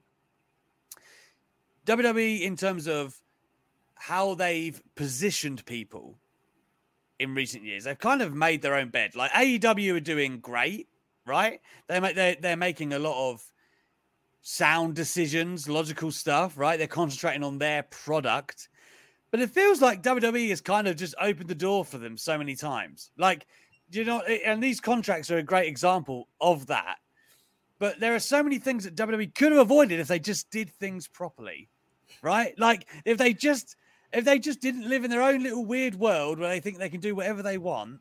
WWE, 1.86 2.42
in 2.42 2.56
terms 2.56 2.86
of 2.86 3.16
how 3.94 4.34
they've 4.34 4.80
positioned 4.94 5.64
people 5.64 6.18
in 7.18 7.34
recent 7.34 7.64
years, 7.64 7.84
they've 7.84 7.98
kind 7.98 8.22
of 8.22 8.34
made 8.34 8.62
their 8.62 8.74
own 8.74 8.90
bed. 8.90 9.16
Like 9.16 9.30
AEW 9.32 9.96
are 9.96 10.00
doing 10.00 10.40
great, 10.40 10.88
right? 11.26 11.60
They 11.86 12.00
make 12.00 12.14
they're, 12.14 12.36
they're 12.40 12.56
making 12.56 12.92
a 12.92 12.98
lot 12.98 13.30
of 13.30 13.42
sound 14.42 14.94
decisions, 14.94 15.68
logical 15.68 16.10
stuff, 16.10 16.58
right? 16.58 16.76
They're 16.76 16.86
concentrating 16.86 17.42
on 17.42 17.58
their 17.58 17.84
product 17.84 18.68
but 19.30 19.40
it 19.40 19.50
feels 19.50 19.82
like 19.82 20.02
WWE 20.02 20.48
has 20.48 20.60
kind 20.60 20.88
of 20.88 20.96
just 20.96 21.14
opened 21.20 21.48
the 21.48 21.54
door 21.54 21.84
for 21.84 21.98
them 21.98 22.16
so 22.16 22.38
many 22.38 22.56
times. 22.56 23.10
Like, 23.18 23.46
you 23.90 24.04
know, 24.04 24.20
and 24.20 24.62
these 24.62 24.80
contracts 24.80 25.30
are 25.30 25.38
a 25.38 25.42
great 25.42 25.68
example 25.68 26.28
of 26.40 26.66
that. 26.66 26.96
But 27.78 28.00
there 28.00 28.14
are 28.14 28.20
so 28.20 28.42
many 28.42 28.58
things 28.58 28.84
that 28.84 28.96
WWE 28.96 29.34
could 29.34 29.52
have 29.52 29.60
avoided 29.60 30.00
if 30.00 30.08
they 30.08 30.18
just 30.18 30.50
did 30.50 30.70
things 30.70 31.06
properly, 31.06 31.68
right? 32.22 32.58
Like 32.58 32.88
if 33.04 33.18
they 33.18 33.32
just 33.32 33.76
if 34.12 34.24
they 34.24 34.38
just 34.38 34.60
didn't 34.60 34.88
live 34.88 35.04
in 35.04 35.10
their 35.10 35.22
own 35.22 35.42
little 35.42 35.64
weird 35.64 35.94
world 35.94 36.38
where 36.38 36.48
they 36.48 36.60
think 36.60 36.78
they 36.78 36.88
can 36.88 37.00
do 37.00 37.14
whatever 37.14 37.42
they 37.42 37.58
want, 37.58 38.00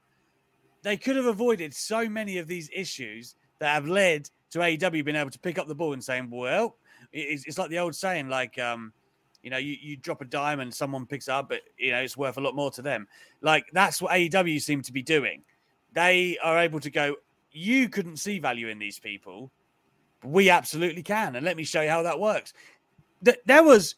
they 0.81 0.97
could 0.97 1.15
have 1.15 1.25
avoided 1.25 1.73
so 1.73 2.09
many 2.09 2.37
of 2.37 2.47
these 2.47 2.69
issues 2.73 3.35
that 3.59 3.73
have 3.73 3.87
led 3.87 4.29
to 4.51 4.59
AEW 4.59 5.03
being 5.05 5.17
able 5.17 5.29
to 5.29 5.39
pick 5.39 5.59
up 5.59 5.67
the 5.67 5.75
ball 5.75 5.93
and 5.93 6.03
saying, 6.03 6.29
"Well, 6.31 6.77
it's, 7.11 7.45
it's 7.45 7.57
like 7.57 7.69
the 7.69 7.79
old 7.79 7.95
saying, 7.95 8.29
like." 8.29 8.59
um 8.59 8.93
you 9.43 9.51
know, 9.51 9.57
you, 9.57 9.77
you 9.79 9.95
drop 9.95 10.19
a 10.19 10.25
dime 10.25 10.59
and 10.59 10.73
someone 10.73 11.05
picks 11.05 11.29
up, 11.29 11.47
but 11.47 11.61
you 11.77 11.91
know, 11.91 11.99
it's 11.99 12.17
worth 12.17 12.37
a 12.37 12.41
lot 12.41 12.53
more 12.53 12.69
to 12.71 12.81
them. 12.81 13.07
Like 13.39 13.65
that's 13.71 14.01
what 14.01 14.11
AEW 14.11 14.61
seem 14.61 14.81
to 14.81 14.91
be 14.91 15.01
doing. 15.01 15.43
They 15.97 16.37
are 16.43 16.59
able 16.59 16.79
to 16.81 16.91
go, 16.91 17.15
you 17.51 17.89
couldn't 17.89 18.17
see 18.17 18.37
value 18.37 18.67
in 18.67 18.77
these 18.77 18.99
people. 18.99 19.51
we 20.23 20.47
absolutely 20.51 21.01
can. 21.01 21.35
And 21.35 21.43
let 21.43 21.57
me 21.57 21.63
show 21.63 21.81
you 21.81 21.89
how 21.89 22.03
that 22.03 22.19
works. 22.19 22.53
That 23.23 23.39
there 23.47 23.63
was 23.63 23.95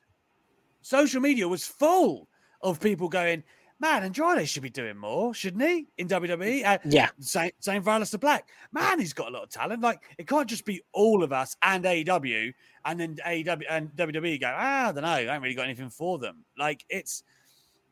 social 0.82 1.20
media 1.20 1.46
was 1.46 1.66
full 1.66 2.30
of 2.62 2.80
people 2.80 3.10
going, 3.10 3.44
Man, 3.82 4.04
Andrade 4.04 4.48
should 4.48 4.64
be 4.64 4.70
doing 4.70 4.98
more, 4.98 5.34
shouldn't 5.34 5.64
he? 5.64 5.88
In 5.98 6.08
WWE, 6.10 6.66
uh, 6.66 6.78
Yeah. 6.86 7.10
same 7.20 7.52
same 7.60 7.84
for 7.84 7.90
Aleister 7.92 8.20
Black. 8.20 8.48
Man, 8.72 9.00
he's 9.00 9.14
got 9.14 9.28
a 9.28 9.32
lot 9.32 9.44
of 9.44 9.50
talent. 9.50 9.82
Like 9.82 10.02
it 10.18 10.26
can't 10.28 10.50
just 10.50 10.64
be 10.66 10.82
all 10.94 11.22
of 11.22 11.34
us 11.34 11.58
and 11.64 11.84
AEW, 11.86 12.54
and 12.86 13.00
then 13.00 13.18
AEW 13.26 13.64
and 13.70 13.90
WWE 13.98 14.40
go, 14.40 14.54
ah, 14.54 14.88
I 14.88 14.92
don't 14.94 15.04
know, 15.04 15.10
I 15.10 15.24
haven't 15.24 15.42
really 15.44 15.56
got 15.56 15.66
anything 15.66 15.90
for 15.90 16.18
them. 16.18 16.46
Like 16.58 16.86
it's 16.90 17.24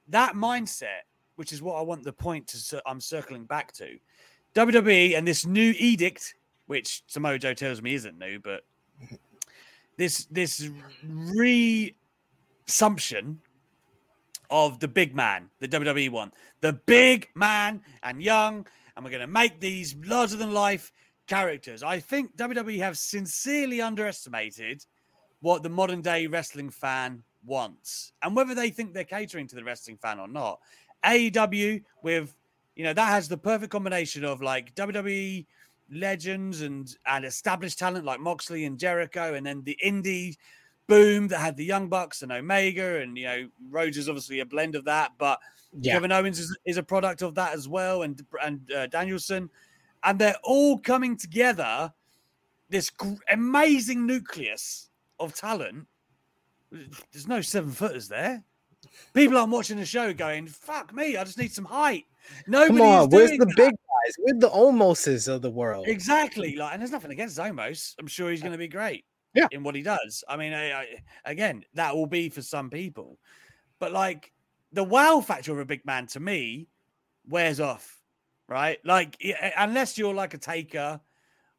that 0.10 0.34
mindset, 0.36 1.04
which 1.38 1.54
is 1.54 1.62
what 1.62 1.76
I 1.76 1.82
want 1.82 2.04
the 2.04 2.12
point 2.12 2.47
to 2.47 2.82
I'm 2.86 3.00
circling 3.00 3.45
back 3.45 3.71
to. 3.73 3.97
WWE 4.56 5.17
and 5.17 5.28
this 5.28 5.45
new 5.45 5.73
edict, 5.78 6.36
which 6.65 7.04
Samoa 7.08 7.39
Joe 7.39 7.54
tells 7.54 7.82
me 7.82 7.93
isn't 7.93 8.17
new, 8.19 8.39
but 8.39 8.65
this 9.97 10.26
this 10.26 10.69
resumption 12.67 13.39
of 14.50 14.80
the 14.80 14.88
big 14.88 15.15
man, 15.15 15.50
the 15.60 15.67
WWE 15.67 16.10
one, 16.10 16.32
the 16.62 16.73
big 16.73 17.30
man 17.36 17.82
and 18.04 18.21
young, 18.21 18.65
and 18.95 19.06
we're 19.06 19.12
going 19.12 19.21
to 19.21 19.28
make 19.28 19.60
these 19.60 19.95
larger 20.06 20.38
than 20.38 20.54
life 20.54 20.91
characters. 21.28 21.84
I 21.84 22.00
think 22.00 22.36
WWE 22.38 22.80
have 22.80 22.97
sincerely 22.97 23.82
underestimated 23.82 24.86
what 25.41 25.62
the 25.62 25.69
modern 25.69 26.02
day 26.02 26.26
wrestling 26.26 26.69
fan 26.69 27.23
wants 27.45 28.12
and 28.23 28.36
whether 28.36 28.56
they 28.56 28.69
think 28.69 28.93
they're 28.93 29.04
catering 29.04 29.47
to 29.47 29.56
the 29.56 29.63
wrestling 29.63 29.97
fan 29.97 30.19
or 30.19 30.28
not. 30.28 30.60
AEW 31.05 31.83
with 32.03 32.36
you 32.75 32.83
know 32.83 32.93
that 32.93 33.07
has 33.07 33.27
the 33.27 33.38
perfect 33.38 33.71
combination 33.71 34.23
of 34.23 34.41
like 34.41 34.73
WWE 34.75 35.45
legends 35.91 36.62
and 36.62 36.95
and 37.05 37.25
established 37.25 37.79
talent 37.79 38.05
like 38.05 38.19
Moxley 38.19 38.65
and 38.65 38.77
Jericho, 38.77 39.33
and 39.33 39.45
then 39.45 39.63
the 39.63 39.77
indie 39.83 40.38
boom 40.88 41.27
that 41.27 41.39
had 41.39 41.57
the 41.57 41.65
Young 41.65 41.89
Bucks 41.89 42.21
and 42.21 42.31
Omega, 42.31 43.01
and 43.01 43.17
you 43.17 43.25
know 43.25 43.49
Rhodes 43.69 43.97
is 43.97 44.10
obviously 44.10 44.39
a 44.39 44.45
blend 44.45 44.75
of 44.75 44.86
that, 44.86 45.12
but 45.17 45.39
Yeah. 45.79 45.93
Kevin 45.93 46.12
Owens 46.12 46.39
is, 46.39 46.57
is 46.65 46.77
a 46.77 46.83
product 46.83 47.21
of 47.21 47.36
that 47.36 47.53
as 47.53 47.67
well, 47.67 48.03
and 48.03 48.25
and 48.41 48.71
uh, 48.71 48.88
Danielson, 48.88 49.49
and 50.03 50.19
they're 50.19 50.38
all 50.43 50.77
coming 50.79 51.17
together. 51.17 51.93
This 52.69 52.89
gr- 52.89 53.13
amazing 53.31 54.05
nucleus 54.05 54.89
of 55.19 55.33
talent. 55.33 55.88
There's 56.71 57.27
no 57.27 57.39
seven 57.41 57.71
footers 57.71 58.10
there. 58.10 58.43
People 59.13 59.38
aren't 59.38 59.52
watching 59.52 59.78
the 59.78 59.86
show 59.86 60.13
going, 60.13 60.48
"Fuck 60.48 60.94
me, 60.94 61.18
I 61.18 61.24
just 61.24 61.38
need 61.38 61.52
some 61.52 61.66
height." 61.66 62.06
Nobody 62.46 62.80
Come 62.80 62.88
on, 62.88 63.10
where's 63.10 63.32
the 63.32 63.38
that. 63.38 63.54
big 63.56 63.72
guys? 63.72 64.16
Where's 64.20 64.40
the 64.40 64.50
Omoses 64.50 65.28
of 65.28 65.42
the 65.42 65.50
world? 65.50 65.88
Exactly. 65.88 66.56
Like, 66.56 66.74
and 66.74 66.82
there's 66.82 66.92
nothing 66.92 67.12
against 67.12 67.38
Omos. 67.38 67.96
I'm 68.00 68.08
sure 68.08 68.30
he's 68.30 68.42
going 68.42 68.52
to 68.52 68.58
be 68.58 68.68
great. 68.68 69.06
Yeah. 69.34 69.48
In 69.52 69.63
what 69.63 69.76
he 69.76 69.82
does. 69.84 70.24
I 70.28 70.36
mean, 70.36 70.54
I, 70.54 70.72
I, 70.72 70.86
again, 71.26 71.63
that 71.76 71.96
will 71.96 72.08
be 72.08 72.28
for 72.30 72.42
some 72.42 72.70
people, 72.70 73.20
but 73.80 73.92
like 73.92 74.32
the 74.72 74.84
wow 74.84 75.22
factor 75.22 75.52
of 75.52 75.60
a 75.60 75.66
big 75.66 75.86
man 75.86 76.08
to 76.08 76.20
me 76.20 76.68
wears 77.28 77.60
off, 77.60 78.02
right? 78.48 78.80
Like, 78.84 79.16
unless 79.58 79.98
you're 79.98 80.13
like 80.13 80.34
a 80.34 80.38
Taker 80.40 81.00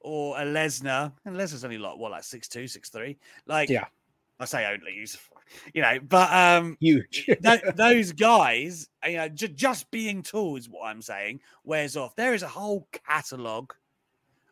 or 0.01 0.37
a 0.39 0.43
Lesnar, 0.45 1.13
and 1.25 1.37
Lesnar's 1.37 1.65
only 1.65 1.79
like 1.79 1.99
what, 1.99 2.11
like 2.11 2.25
six 2.25 2.49
two, 2.49 2.67
six 2.67 2.89
three. 2.91 3.17
Like, 3.47 3.69
Yeah. 3.69 3.85
I 4.41 4.45
say 4.45 4.67
only, 4.67 4.93
he's, 4.93 5.17
you 5.75 5.83
know, 5.83 5.99
but 6.07 6.33
um, 6.33 6.77
Huge. 6.81 7.29
tho- 7.41 7.73
those 7.75 8.13
guys, 8.13 8.89
you 9.07 9.17
know, 9.17 9.29
ju- 9.29 9.49
just 9.49 9.91
being 9.91 10.23
tall 10.23 10.57
is 10.57 10.69
what 10.69 10.87
I'm 10.87 11.03
saying, 11.03 11.41
wears 11.65 11.97
off. 11.97 12.17
There 12.17 12.35
is 12.35 12.43
a 12.43 12.49
whole 12.49 12.89
catalogue 13.07 13.75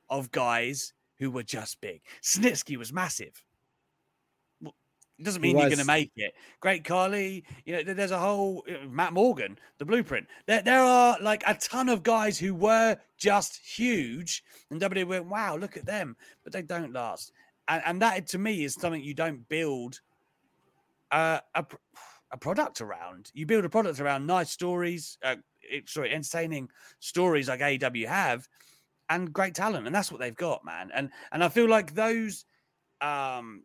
of 0.09 0.31
guys 0.31 0.93
who 1.19 1.31
were 1.31 1.43
just 1.43 1.81
big. 1.81 2.03
Snitsky 2.23 2.77
was 2.77 2.93
massive. 2.93 3.43
Well, 4.61 4.75
it 5.19 5.25
doesn't 5.25 5.41
mean 5.41 5.57
you're 5.57 5.69
going 5.69 5.79
to 5.79 5.85
make 5.85 6.13
it. 6.17 6.35
Great 6.61 6.85
Khali, 6.85 7.45
you 7.65 7.77
know, 7.77 7.95
there's 7.95 8.11
a 8.11 8.19
whole 8.19 8.65
uh, 8.69 8.87
Matt 8.89 9.13
Morgan, 9.13 9.59
the 9.79 9.85
blueprint. 9.85 10.27
There, 10.47 10.63
there 10.63 10.83
are 10.83 11.17
like 11.21 11.43
a 11.47 11.55
ton 11.55 11.89
of 11.89 12.03
guys 12.03 12.39
who 12.39 12.55
were 12.55 12.97
just 13.17 13.57
huge, 13.57 14.45
and 14.71 14.81
WWE 14.81 15.07
went, 15.07 15.27
wow, 15.27 15.57
look 15.57 15.77
at 15.77 15.87
them, 15.87 16.17
but 16.45 16.53
they 16.53 16.63
don't 16.63 16.93
last. 16.93 17.33
And, 17.69 17.83
and 17.87 18.03
that 18.03 18.27
to 18.29 18.39
me 18.39 18.65
is 18.65 18.75
something 18.75 19.03
you 19.03 19.15
don't 19.15 19.49
build 19.49 20.01
uh, 21.11 21.41
a 21.55 21.65
a 22.33 22.37
product 22.37 22.81
around. 22.81 23.31
You 23.35 23.47
build 23.47 23.65
a 23.65 23.69
product 23.69 24.01
around 24.01 24.27
nice 24.27 24.51
stories, 24.51 25.17
uh, 25.23 25.37
sorry, 25.87 26.13
entertaining 26.13 26.69
stories 26.99 27.49
like 27.49 27.61
AEW 27.61 28.07
have, 28.09 28.49
and 29.09 29.33
great 29.33 29.55
talent, 29.55 29.87
and 29.87 29.95
that's 29.95 30.11
what 30.11 30.21
they've 30.21 30.37
got, 30.37 30.65
man. 30.65 30.91
And 30.95 31.11
and 31.33 31.45
I 31.45 31.49
feel 31.49 31.69
like 31.69 31.95
those 31.95 32.45
um 33.01 33.63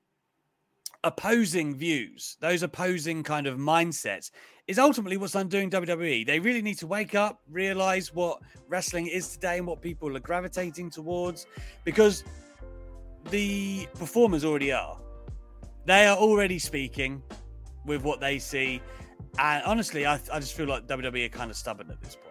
opposing 1.04 1.76
views, 1.76 2.38
those 2.40 2.64
opposing 2.64 3.24
kind 3.24 3.48
of 3.48 3.58
mindsets, 3.58 4.30
is 4.68 4.78
ultimately 4.78 5.18
what's 5.18 5.36
undoing 5.36 5.70
WWE. 5.70 6.26
They 6.26 6.40
really 6.40 6.62
need 6.62 6.78
to 6.78 6.88
wake 6.88 7.16
up, 7.16 7.42
realize 7.50 8.14
what 8.14 8.40
wrestling 8.68 9.08
is 9.08 9.30
today 9.30 9.58
and 9.58 9.66
what 9.66 9.82
people 9.82 10.16
are 10.16 10.20
gravitating 10.20 10.92
towards, 10.92 11.48
because 11.84 12.24
the 13.30 13.88
performers 13.96 14.46
already 14.46 14.72
are. 14.72 14.98
They 15.86 16.06
are 16.08 16.18
already 16.18 16.60
speaking 16.60 17.22
with 17.86 18.04
what 18.04 18.20
they 18.20 18.40
see. 18.40 18.82
And 19.40 19.64
honestly, 19.64 20.06
I, 20.06 20.20
I 20.32 20.40
just 20.40 20.56
feel 20.56 20.68
like 20.68 20.88
WWE 20.88 21.26
are 21.26 21.30
kind 21.30 21.50
of 21.50 21.58
stubborn 21.58 21.90
at 21.90 22.02
this 22.02 22.16
point. 22.16 22.31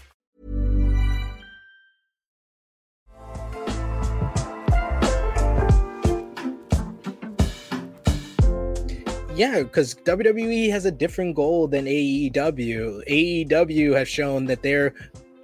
Yeah, 9.41 9.63
because 9.63 9.95
WWE 9.95 10.69
has 10.69 10.85
a 10.85 10.91
different 10.91 11.35
goal 11.35 11.67
than 11.67 11.85
AEW. 11.85 13.01
AEW 13.09 13.97
has 13.97 14.07
shown 14.07 14.45
that 14.45 14.61
they're, 14.61 14.93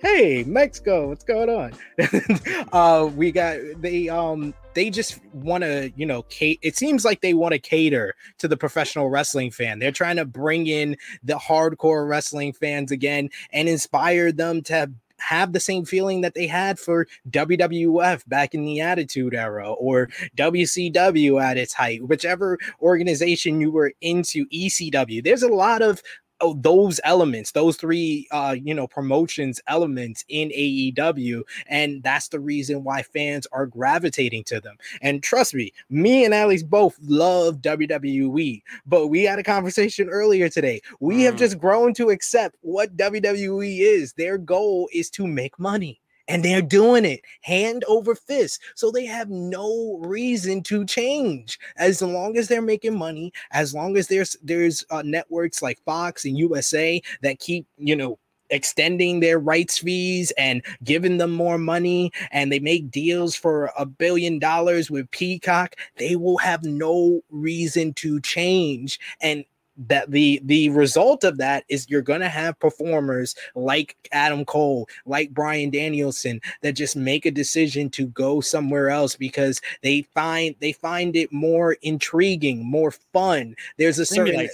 hey, 0.03 0.43
Mexico, 0.43 1.07
what's 1.07 1.23
going 1.23 1.49
on? 1.49 1.73
uh, 2.73 3.09
we 3.15 3.31
got 3.31 3.57
they 3.81 4.07
um 4.07 4.53
they 4.75 4.91
just 4.91 5.19
want 5.33 5.63
to, 5.63 5.91
you 5.95 6.05
know. 6.05 6.23
It 6.39 6.77
seems 6.77 7.05
like 7.05 7.21
they 7.21 7.33
want 7.33 7.53
to 7.53 7.59
cater 7.59 8.13
to 8.37 8.47
the 8.47 8.55
professional 8.55 9.09
wrestling 9.09 9.49
fan. 9.49 9.79
They're 9.79 9.91
trying 9.91 10.17
to 10.17 10.25
bring 10.25 10.67
in 10.67 10.95
the 11.23 11.39
hardcore 11.39 12.07
wrestling 12.07 12.53
fans 12.53 12.91
again 12.91 13.31
and 13.51 13.67
inspire 13.67 14.31
them 14.31 14.61
to 14.65 14.91
have 15.19 15.53
the 15.53 15.59
same 15.59 15.85
feeling 15.85 16.21
that 16.21 16.33
they 16.33 16.47
had 16.47 16.79
for 16.79 17.07
WWF 17.29 18.27
back 18.27 18.53
in 18.53 18.65
the 18.65 18.81
Attitude 18.81 19.33
Era 19.33 19.71
or 19.71 20.09
WCW 20.35 21.41
at 21.41 21.57
its 21.57 21.73
height, 21.73 22.07
whichever 22.07 22.57
organization 22.81 23.61
you 23.61 23.71
were 23.71 23.93
into, 24.01 24.45
ECW. 24.47 25.23
There's 25.23 25.43
a 25.43 25.47
lot 25.47 25.81
of 25.81 26.01
oh, 26.41 26.53
those 26.53 26.99
elements, 27.03 27.51
those 27.51 27.77
three, 27.77 28.27
uh, 28.31 28.55
you 28.59 28.73
know, 28.73 28.87
promotions 28.87 29.61
elements 29.67 30.25
in 30.29 30.49
AEW, 30.49 31.43
and 31.67 32.03
that's 32.03 32.29
the 32.29 32.39
reason 32.39 32.83
why 32.83 33.01
fans 33.01 33.47
are 33.51 33.65
gravitating 33.65 34.43
to 34.45 34.59
them. 34.59 34.77
And 35.01 35.23
trust 35.23 35.53
me, 35.53 35.73
me 35.89 36.25
and 36.25 36.33
Alex 36.33 36.63
both 36.63 36.97
love 37.01 37.57
WWE, 37.57 38.61
but 38.85 39.07
we 39.07 39.23
had 39.23 39.39
a 39.39 39.43
conversation 39.43 40.09
earlier 40.09 40.49
today. 40.49 40.81
We 40.99 41.17
mm. 41.17 41.25
have 41.25 41.35
just 41.35 41.59
grown 41.59 41.93
to 41.95 42.09
accept 42.09 42.55
what 42.61 42.97
WWE 42.97 43.79
is. 43.79 44.13
Their 44.13 44.37
goal 44.37 44.89
is 44.93 45.09
to 45.11 45.27
make 45.27 45.59
money 45.59 46.01
and 46.27 46.43
they're 46.43 46.61
doing 46.61 47.05
it 47.05 47.21
hand 47.41 47.83
over 47.87 48.15
fist. 48.15 48.61
So 48.75 48.91
they 48.91 49.05
have 49.05 49.29
no 49.29 49.97
reason 50.01 50.63
to 50.63 50.85
change 50.85 51.59
as 51.77 52.01
long 52.01 52.37
as 52.37 52.47
they're 52.47 52.61
making 52.61 52.97
money, 52.97 53.31
as 53.51 53.73
long 53.73 53.97
as 53.97 54.07
there's 54.07 54.35
there's 54.43 54.85
uh, 54.89 55.03
networks 55.03 55.61
like 55.61 55.83
Fox 55.85 56.25
and 56.25 56.37
USA 56.37 57.01
that 57.21 57.39
keep, 57.39 57.67
you 57.77 57.95
know, 57.95 58.19
extending 58.49 59.19
their 59.19 59.39
rights 59.39 59.79
fees 59.79 60.31
and 60.37 60.63
giving 60.83 61.17
them 61.17 61.31
more 61.31 61.57
money 61.57 62.11
and 62.31 62.51
they 62.51 62.59
make 62.59 62.89
deals 62.89 63.35
for 63.35 63.71
a 63.77 63.85
billion 63.85 64.39
dollars 64.39 64.89
with 64.89 65.09
Peacock, 65.11 65.75
they 65.97 66.15
will 66.15 66.37
have 66.37 66.63
no 66.63 67.21
reason 67.29 67.93
to 67.95 68.21
change. 68.21 68.99
And 69.21 69.43
that 69.87 70.09
the 70.11 70.41
the 70.43 70.69
result 70.69 71.23
of 71.23 71.37
that 71.37 71.63
is 71.69 71.89
you're 71.89 72.01
going 72.01 72.21
to 72.21 72.29
have 72.29 72.59
performers 72.59 73.35
like 73.55 73.95
Adam 74.11 74.45
Cole, 74.45 74.87
like 75.05 75.33
Bryan 75.33 75.69
Danielson 75.69 76.41
that 76.61 76.73
just 76.73 76.95
make 76.95 77.25
a 77.25 77.31
decision 77.31 77.89
to 77.91 78.07
go 78.07 78.41
somewhere 78.41 78.89
else 78.89 79.15
because 79.15 79.61
they 79.83 80.01
find 80.13 80.55
they 80.59 80.71
find 80.71 81.15
it 81.15 81.31
more 81.31 81.73
intriguing, 81.81 82.65
more 82.65 82.91
fun. 82.91 83.55
There's 83.77 83.99
a 83.99 84.05
certain 84.05 84.49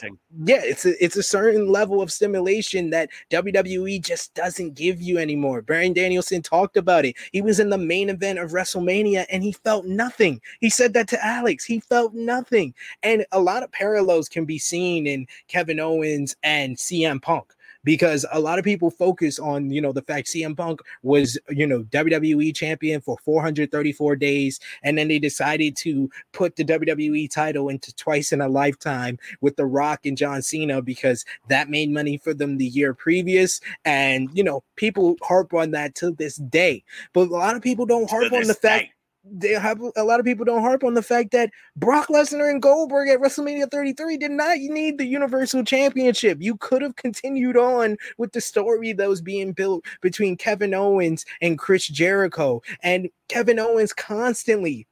yeah, 0.45 0.61
it's 0.63 0.85
a, 0.85 1.03
it's 1.03 1.15
a 1.15 1.23
certain 1.23 1.67
level 1.67 2.01
of 2.01 2.11
stimulation 2.11 2.89
that 2.89 3.09
WWE 3.29 4.01
just 4.03 4.33
doesn't 4.33 4.73
give 4.73 5.01
you 5.01 5.19
anymore. 5.19 5.61
Bryan 5.61 5.93
Danielson 5.93 6.41
talked 6.41 6.75
about 6.75 7.05
it. 7.05 7.15
He 7.31 7.41
was 7.41 7.59
in 7.59 7.69
the 7.69 7.77
main 7.77 8.09
event 8.09 8.39
of 8.39 8.51
WrestleMania 8.51 9.25
and 9.29 9.43
he 9.43 9.51
felt 9.51 9.85
nothing. 9.85 10.41
He 10.59 10.69
said 10.69 10.93
that 10.93 11.07
to 11.09 11.25
Alex. 11.25 11.63
He 11.63 11.79
felt 11.79 12.13
nothing. 12.13 12.73
And 13.03 13.25
a 13.31 13.39
lot 13.39 13.63
of 13.63 13.71
parallels 13.71 14.27
can 14.27 14.45
be 14.45 14.57
seen 14.57 15.05
in 15.13 15.27
Kevin 15.47 15.79
Owens 15.79 16.35
and 16.43 16.75
CM 16.77 17.21
Punk 17.21 17.53
because 17.83 18.25
a 18.31 18.39
lot 18.39 18.59
of 18.59 18.65
people 18.65 18.89
focus 18.89 19.39
on 19.39 19.69
you 19.69 19.81
know 19.81 19.91
the 19.91 20.01
fact 20.01 20.27
CM 20.27 20.55
Punk 20.55 20.81
was 21.01 21.37
you 21.49 21.67
know 21.67 21.83
WWE 21.83 22.55
champion 22.55 23.01
for 23.01 23.17
434 23.23 24.15
days 24.15 24.59
and 24.83 24.97
then 24.97 25.07
they 25.07 25.19
decided 25.19 25.75
to 25.77 26.09
put 26.31 26.55
the 26.55 26.65
WWE 26.65 27.29
title 27.29 27.69
into 27.69 27.93
twice 27.95 28.31
in 28.31 28.41
a 28.41 28.47
lifetime 28.47 29.19
with 29.41 29.55
The 29.55 29.65
Rock 29.65 30.05
and 30.05 30.17
John 30.17 30.41
Cena 30.41 30.81
because 30.81 31.25
that 31.49 31.69
made 31.69 31.91
money 31.91 32.17
for 32.17 32.33
them 32.33 32.57
the 32.57 32.65
year 32.65 32.93
previous 32.93 33.59
and 33.85 34.29
you 34.33 34.43
know 34.43 34.63
people 34.75 35.15
harp 35.21 35.53
on 35.53 35.71
that 35.71 35.95
to 35.95 36.11
this 36.11 36.37
day. 36.37 36.83
But 37.13 37.27
a 37.27 37.31
lot 37.31 37.55
of 37.55 37.61
people 37.61 37.85
don't 37.85 38.09
harp 38.09 38.31
on 38.33 38.47
the 38.47 38.53
fact 38.53 38.93
they 39.23 39.53
have 39.53 39.81
a 39.95 40.03
lot 40.03 40.19
of 40.19 40.25
people 40.25 40.45
don't 40.45 40.61
harp 40.61 40.83
on 40.83 40.93
the 40.93 41.01
fact 41.01 41.31
that 41.31 41.49
Brock 41.75 42.07
Lesnar 42.07 42.49
and 42.49 42.61
Goldberg 42.61 43.09
at 43.09 43.19
WrestleMania 43.19 43.71
33 43.71 44.17
did 44.17 44.31
not 44.31 44.57
need 44.57 44.97
the 44.97 45.05
Universal 45.05 45.63
Championship. 45.63 46.39
You 46.41 46.57
could 46.57 46.81
have 46.81 46.95
continued 46.97 47.57
on 47.57 47.97
with 48.17 48.33
the 48.33 48.41
story 48.41 48.93
that 48.93 49.09
was 49.09 49.21
being 49.21 49.53
built 49.53 49.85
between 50.01 50.35
Kevin 50.35 50.73
Owens 50.73 51.25
and 51.41 51.57
Chris 51.57 51.87
Jericho. 51.87 52.61
And 52.81 53.09
Kevin 53.29 53.59
Owens 53.59 53.93
constantly 53.93 54.87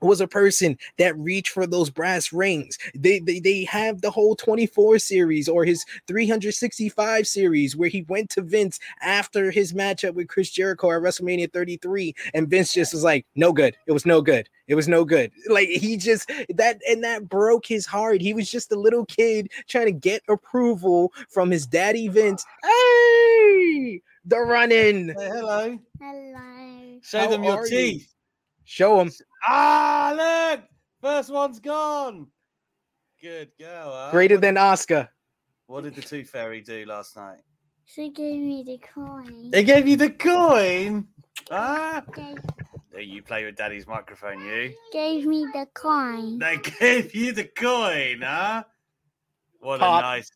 was 0.00 0.20
a 0.20 0.28
person 0.28 0.78
that 0.98 1.18
reached 1.18 1.52
for 1.52 1.66
those 1.66 1.90
brass 1.90 2.32
rings. 2.32 2.78
They, 2.94 3.18
they 3.20 3.40
they 3.40 3.64
have 3.64 4.00
the 4.00 4.10
whole 4.10 4.36
24 4.36 4.98
series 4.98 5.48
or 5.48 5.64
his 5.64 5.84
365 6.06 7.26
series 7.26 7.76
where 7.76 7.88
he 7.88 8.02
went 8.02 8.30
to 8.30 8.42
Vince 8.42 8.78
after 9.02 9.50
his 9.50 9.72
matchup 9.72 10.14
with 10.14 10.28
Chris 10.28 10.50
Jericho 10.50 10.90
at 10.90 11.02
WrestleMania 11.02 11.52
33 11.52 12.14
and 12.34 12.48
Vince 12.48 12.72
just 12.72 12.92
was 12.92 13.04
like 13.04 13.26
no 13.34 13.52
good. 13.52 13.76
It 13.86 13.92
was 13.92 14.06
no 14.06 14.20
good. 14.20 14.48
It 14.68 14.74
was 14.74 14.88
no 14.88 15.04
good. 15.04 15.30
Like 15.48 15.68
he 15.68 15.96
just 15.96 16.30
that 16.50 16.80
and 16.88 17.04
that 17.04 17.28
broke 17.28 17.66
his 17.66 17.86
heart. 17.86 18.20
He 18.20 18.34
was 18.34 18.50
just 18.50 18.72
a 18.72 18.76
little 18.76 19.06
kid 19.06 19.50
trying 19.68 19.86
to 19.86 19.92
get 19.92 20.22
approval 20.28 21.12
from 21.28 21.50
his 21.50 21.66
daddy 21.66 22.08
Vince. 22.08 22.44
Hey, 22.62 24.02
the 24.24 24.40
running. 24.40 25.08
Hey, 25.08 25.28
hello. 25.28 25.78
Hello. 26.00 26.98
Show 27.02 27.20
How 27.20 27.28
them 27.28 27.44
your 27.44 27.64
teeth. 27.66 28.08
You? 28.10 28.15
Show 28.66 28.98
them. 28.98 29.12
Ah, 29.46 30.12
look! 30.52 30.64
First 31.00 31.30
one's 31.30 31.60
gone. 31.60 32.26
Good 33.22 33.52
girl. 33.58 33.92
Huh? 33.92 34.10
Greater 34.10 34.38
than 34.38 34.56
Oscar. 34.56 35.08
What 35.68 35.84
did 35.84 35.94
the 35.94 36.02
tooth 36.02 36.28
fairy 36.28 36.60
do 36.60 36.84
last 36.84 37.16
night? 37.16 37.38
She 37.84 38.10
gave 38.10 38.40
me 38.40 38.64
the 38.66 38.78
coin. 38.78 39.52
They 39.52 39.62
gave 39.62 39.86
you 39.86 39.96
the 39.96 40.10
coin? 40.10 41.06
Ah. 41.48 42.02
Gave... 42.12 42.38
You 42.98 43.22
play 43.22 43.44
with 43.44 43.54
daddy's 43.54 43.86
microphone, 43.86 44.40
you. 44.40 44.74
Gave 44.92 45.26
me 45.26 45.46
the 45.52 45.68
coin. 45.74 46.38
They 46.40 46.56
gave 46.56 47.14
you 47.14 47.32
the 47.32 47.44
coin, 47.44 48.22
huh? 48.22 48.64
What 49.60 49.78
Pop. 49.78 50.00
a 50.00 50.02
nice. 50.02 50.30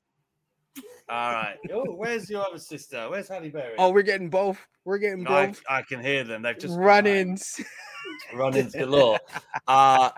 All 1.09 1.33
right. 1.33 1.57
Oh, 1.73 1.95
where's 1.97 2.31
your 2.31 2.47
other 2.47 2.59
sister? 2.59 3.09
Where's 3.11 3.27
Halle 3.27 3.49
Berry? 3.49 3.75
Oh, 3.77 3.91
we're 3.91 4.03
getting 4.03 4.31
both. 4.31 4.65
We're 4.85 4.99
getting 4.99 5.25
both. 5.25 5.63
I, 5.69 5.79
I 5.79 5.83
can 5.83 6.01
hear 6.01 6.25
them. 6.25 6.43
They've 6.43 6.59
just 6.59 6.77
run-ins. 6.77 7.61
run-ins 8.35 8.75
galore. 8.75 9.19
Uh, 9.67 10.11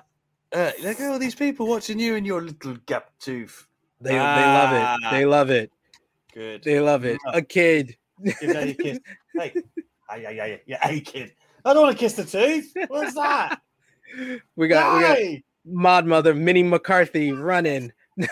uh, 0.52 0.70
look 0.82 1.00
at 1.00 1.10
all 1.10 1.18
these 1.18 1.34
people 1.34 1.66
watching 1.66 1.98
you 1.98 2.14
and 2.14 2.26
your 2.26 2.42
little 2.42 2.76
gap 2.86 3.10
tooth. 3.18 3.66
They 4.00 4.18
ah, 4.18 4.36
they 4.36 4.44
love 4.44 4.72
it. 4.72 5.10
They 5.10 5.26
love 5.26 5.50
it. 5.50 5.72
Good. 6.34 6.62
They 6.62 6.80
love 6.80 7.04
it. 7.04 7.18
A 7.26 7.42
kid. 7.42 7.96
Give 8.22 8.56
a 8.56 8.74
kiss. 8.74 8.98
Hey, 10.10 10.24
yeah, 10.24 10.30
yeah, 10.30 10.44
yeah, 10.44 10.56
yeah. 10.66 10.86
Hey, 10.86 11.00
kid. 11.00 11.32
I 11.64 11.72
don't 11.72 11.84
want 11.84 11.96
to 11.96 11.98
kiss 11.98 12.12
the 12.12 12.24
tooth. 12.24 12.70
What's 12.88 13.14
that? 13.14 13.60
We 14.56 14.68
got 14.68 15.00
hey. 15.00 15.26
we 15.26 15.36
got 15.36 15.42
Mod 15.64 16.06
Mother 16.06 16.34
Minnie 16.34 16.62
McCarthy 16.62 17.32
running. 17.32 17.92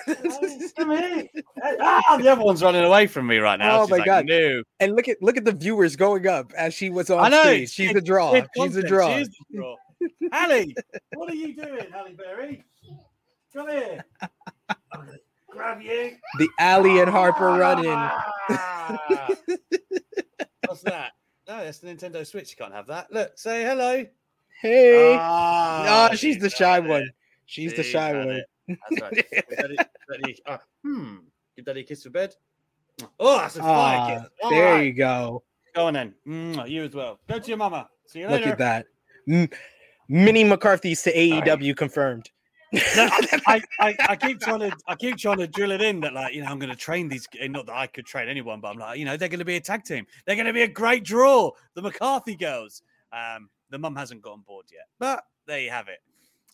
Ah, 1.63 2.17
the 2.21 2.29
other 2.29 2.43
one's 2.43 2.63
running 2.63 2.85
away 2.85 3.07
from 3.07 3.27
me 3.27 3.39
right 3.39 3.59
now. 3.59 3.81
Oh 3.81 3.85
She's 3.85 3.91
my 3.91 3.97
like, 3.99 4.07
god! 4.07 4.27
No. 4.27 4.63
And 4.81 4.97
look 4.97 5.09
at 5.09 5.23
look 5.23 5.37
at 5.37 5.45
the 5.45 5.53
viewers 5.53 5.97
going 5.97 6.27
up 6.27 6.53
as 6.55 6.75
she 6.75 6.91
was 6.91 7.11
on 7.11 7.21
I 7.21 7.29
know, 7.29 7.43
stage. 7.43 7.71
She's 7.71 7.95
a 7.95 8.01
draw. 8.01 8.35
She's 8.57 8.77
a 8.77 8.83
draw. 8.83 9.17
She's 9.17 9.29
a 9.29 9.57
draw. 9.57 9.77
Halle, 10.33 10.75
what 11.15 11.31
are 11.31 11.35
you 11.35 11.55
doing, 11.55 11.87
Halle 11.93 12.13
Berry? 12.13 12.65
Come 13.55 13.69
here. 13.69 14.05
grab 15.51 15.83
you. 15.83 16.17
The 16.39 16.49
Alley 16.59 17.01
and 17.01 17.11
Harper 17.11 17.53
running. 17.53 17.99
What's 20.67 20.83
that? 20.83 21.13
No, 21.49 21.65
that's 21.65 21.79
the 21.79 21.89
Nintendo 21.89 22.27
Switch. 22.27 22.51
You 22.51 22.57
can't 22.57 22.73
have 22.73 22.87
that. 22.87 23.13
Look, 23.13 23.37
say 23.37 23.65
hello. 23.65 24.07
Hey. 24.61 25.17
Ah, 25.19 26.11
oh, 26.11 26.15
she's 26.15 26.39
the 26.39 26.51
shy 26.51 26.79
one. 26.79 27.11
She's, 27.47 27.71
she's 27.71 27.77
the 27.77 27.83
shy 27.83 28.13
one. 28.13 28.31
It. 28.31 28.45
That's 28.91 29.03
right. 29.03 29.27
daddy, 29.59 29.77
daddy, 29.77 30.37
uh, 30.47 30.59
hmm. 30.85 31.17
Give 31.57 31.65
daddy 31.65 31.81
a 31.81 31.85
kiss 31.85 32.03
for 32.03 32.11
bed. 32.11 32.35
Oh, 33.19 33.39
that's 33.39 33.57
a 33.57 33.61
fire 33.61 34.21
kiss. 34.21 34.29
All 34.43 34.51
there 34.51 34.75
right. 34.75 34.87
you 34.87 34.93
go. 34.93 35.43
Go 35.75 35.87
on 35.87 35.95
then. 35.95 36.15
Mm, 36.27 36.69
you 36.69 36.85
as 36.85 36.95
well. 36.95 37.21
Go 37.29 37.39
to 37.39 37.49
your 37.49 37.57
mama. 37.57 37.89
See 38.07 38.21
you 38.21 38.29
later. 38.29 38.47
Look 38.47 38.53
at 38.53 38.59
that. 38.59 38.87
M- 39.29 39.49
Minnie 40.09 40.45
McCarthy's 40.45 41.03
to 41.03 41.15
AEW 41.15 41.47
right. 41.47 41.77
confirmed. 41.77 42.31
I, 42.75 43.61
I, 43.81 43.97
I, 44.09 44.17
keep 44.17 44.39
trying 44.39 44.61
to 44.61 44.73
I 44.87 44.95
keep 44.95 45.17
trying 45.17 45.39
to 45.39 45.49
drill 45.49 45.73
it 45.73 45.83
in 45.83 45.99
that 46.03 46.13
like 46.13 46.35
you 46.35 46.41
know 46.41 46.47
I'm 46.47 46.61
going 46.61 46.71
to 46.71 46.77
train 46.77 47.09
these 47.09 47.27
not 47.43 47.67
that 47.67 47.75
I 47.75 47.89
could 47.89 48.07
train 48.07 48.29
anyone 48.29 48.61
but 48.61 48.69
I'm 48.69 48.79
like 48.79 48.97
you 48.97 49.05
know 49.05 49.17
they're 49.17 49.29
going 49.29 49.41
to 49.41 49.45
be 49.45 49.57
a 49.57 49.61
tag 49.61 49.83
team 49.83 50.07
they're 50.25 50.37
going 50.37 50.47
to 50.47 50.53
be 50.53 50.63
a 50.63 50.69
great 50.69 51.03
draw 51.03 51.51
the 51.75 51.83
McCarthy 51.83 52.37
girls 52.37 52.83
um 53.13 53.51
the 53.71 53.79
mum 53.79 53.97
hasn't 53.97 54.23
got 54.23 54.35
on 54.35 54.43
board 54.43 54.67
yet 54.71 54.87
but 55.01 55.25
there 55.49 55.59
you 55.59 55.71
have 55.71 55.89
it 55.89 55.99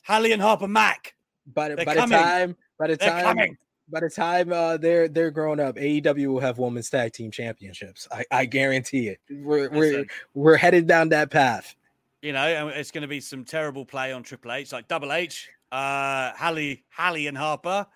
Halle 0.05 0.33
and 0.33 0.41
Harper 0.41 0.69
Mack 0.69 1.16
but 1.55 1.85
by 1.85 1.95
the 1.95 2.07
time, 2.07 2.57
by 2.79 2.89
the 2.89 2.97
they're 2.97 3.09
time, 3.11 3.25
coming. 3.25 3.59
by 3.89 4.01
the 4.01 4.11
time 4.11 4.53
uh, 4.53 4.77
they're 4.77 5.09
they're 5.09 5.31
grown 5.31 5.61
up, 5.61 5.77
AEW 5.77 6.27
will 6.27 6.41
have 6.41 6.59
women's 6.59 6.91
tag 6.91 7.13
team 7.13 7.31
championships. 7.31 8.09
I, 8.11 8.25
I 8.31 8.45
guarantee 8.47 9.09
it. 9.09 9.21
We're 9.31 9.71
we're 9.71 10.07
we're 10.35 10.57
headed 10.57 10.87
down 10.87 11.11
that 11.11 11.31
path. 11.31 11.75
You 12.23 12.33
know, 12.33 12.69
it's 12.69 12.91
going 12.91 13.03
to 13.03 13.09
be 13.09 13.21
some 13.21 13.45
terrible 13.45 13.85
play 13.85 14.13
on 14.13 14.23
Triple 14.23 14.53
H, 14.53 14.73
like 14.73 14.89
Double 14.89 15.13
H, 15.13 15.49
uh, 15.71 16.33
Halle, 16.35 16.83
Halle 16.89 17.27
and 17.27 17.39
Harper, 17.39 17.87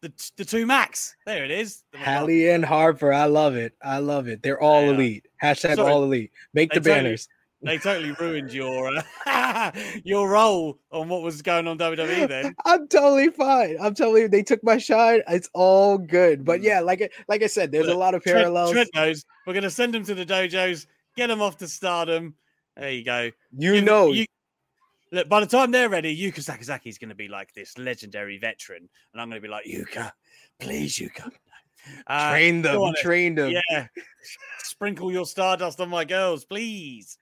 the 0.00 0.12
the 0.36 0.44
two 0.44 0.66
Max. 0.66 1.16
There 1.26 1.44
it 1.44 1.50
is. 1.50 1.84
Halle 1.94 2.50
and 2.50 2.64
Harper. 2.64 3.12
I 3.12 3.24
love 3.24 3.56
it. 3.56 3.74
I 3.82 3.98
love 3.98 4.28
it. 4.28 4.42
They're 4.42 4.60
all 4.60 4.90
elite. 4.90 5.26
Hashtag 5.42 5.76
Sorry. 5.76 5.90
all 5.90 6.04
elite. 6.04 6.32
Make 6.52 6.72
the 6.72 6.80
banners. 6.80 7.28
They 7.62 7.78
totally 7.78 8.12
ruined 8.12 8.52
your 8.52 8.92
uh, 9.26 9.72
your 10.04 10.28
role 10.28 10.78
on 10.92 11.08
what 11.08 11.22
was 11.22 11.42
going 11.42 11.66
on 11.66 11.78
WWE. 11.78 12.28
Then 12.28 12.54
I'm 12.64 12.86
totally 12.88 13.30
fine. 13.30 13.76
I'm 13.80 13.94
totally. 13.94 14.26
They 14.28 14.42
took 14.42 14.62
my 14.62 14.78
shine. 14.78 15.22
It's 15.28 15.50
all 15.54 15.98
good. 15.98 16.44
But 16.44 16.60
Mm. 16.60 16.64
yeah, 16.64 16.80
like 16.80 17.02
I- 17.02 17.10
like 17.28 17.42
I 17.42 17.46
said, 17.48 17.72
there's 17.72 17.88
a 17.88 17.94
lot 17.94 18.14
of 18.14 18.22
parallels. 18.22 18.72
Trent 18.72 18.90
knows. 18.94 19.24
We're 19.46 19.54
going 19.54 19.62
to 19.64 19.70
send 19.70 19.94
them 19.94 20.04
to 20.04 20.14
the 20.14 20.24
dojos, 20.26 20.86
get 21.16 21.26
them 21.28 21.42
off 21.42 21.56
to 21.58 21.68
stardom. 21.68 22.34
There 22.76 22.90
you 22.92 23.04
go. 23.04 23.30
you 23.56 23.80
know, 23.82 24.12
you- 24.12 24.26
look, 25.10 25.28
by 25.28 25.40
the 25.40 25.46
time 25.46 25.70
they're 25.72 25.88
ready, 25.88 26.16
Yuka 26.16 26.40
Sakazaki 26.44 26.86
is 26.86 26.98
going 26.98 27.08
to 27.08 27.14
be 27.16 27.28
like 27.28 27.52
this 27.54 27.76
legendary 27.76 28.38
veteran, 28.38 28.88
and 29.12 29.20
I'm 29.20 29.28
going 29.28 29.40
to 29.42 29.46
be 29.46 29.50
like, 29.50 29.64
Yuka, 29.66 30.12
please, 30.60 30.96
Yuka. 30.98 31.30
Uh, 32.06 32.30
train 32.30 32.62
them. 32.62 32.74
go 32.76 32.84
on 32.84 32.92
then. 32.94 33.02
Train 33.02 33.34
them. 33.34 33.50
Yeah. 33.70 33.86
Sprinkle 34.62 35.10
your 35.10 35.24
stardust 35.26 35.80
on 35.80 35.88
my 35.88 36.04
girls, 36.04 36.44
please. 36.44 37.16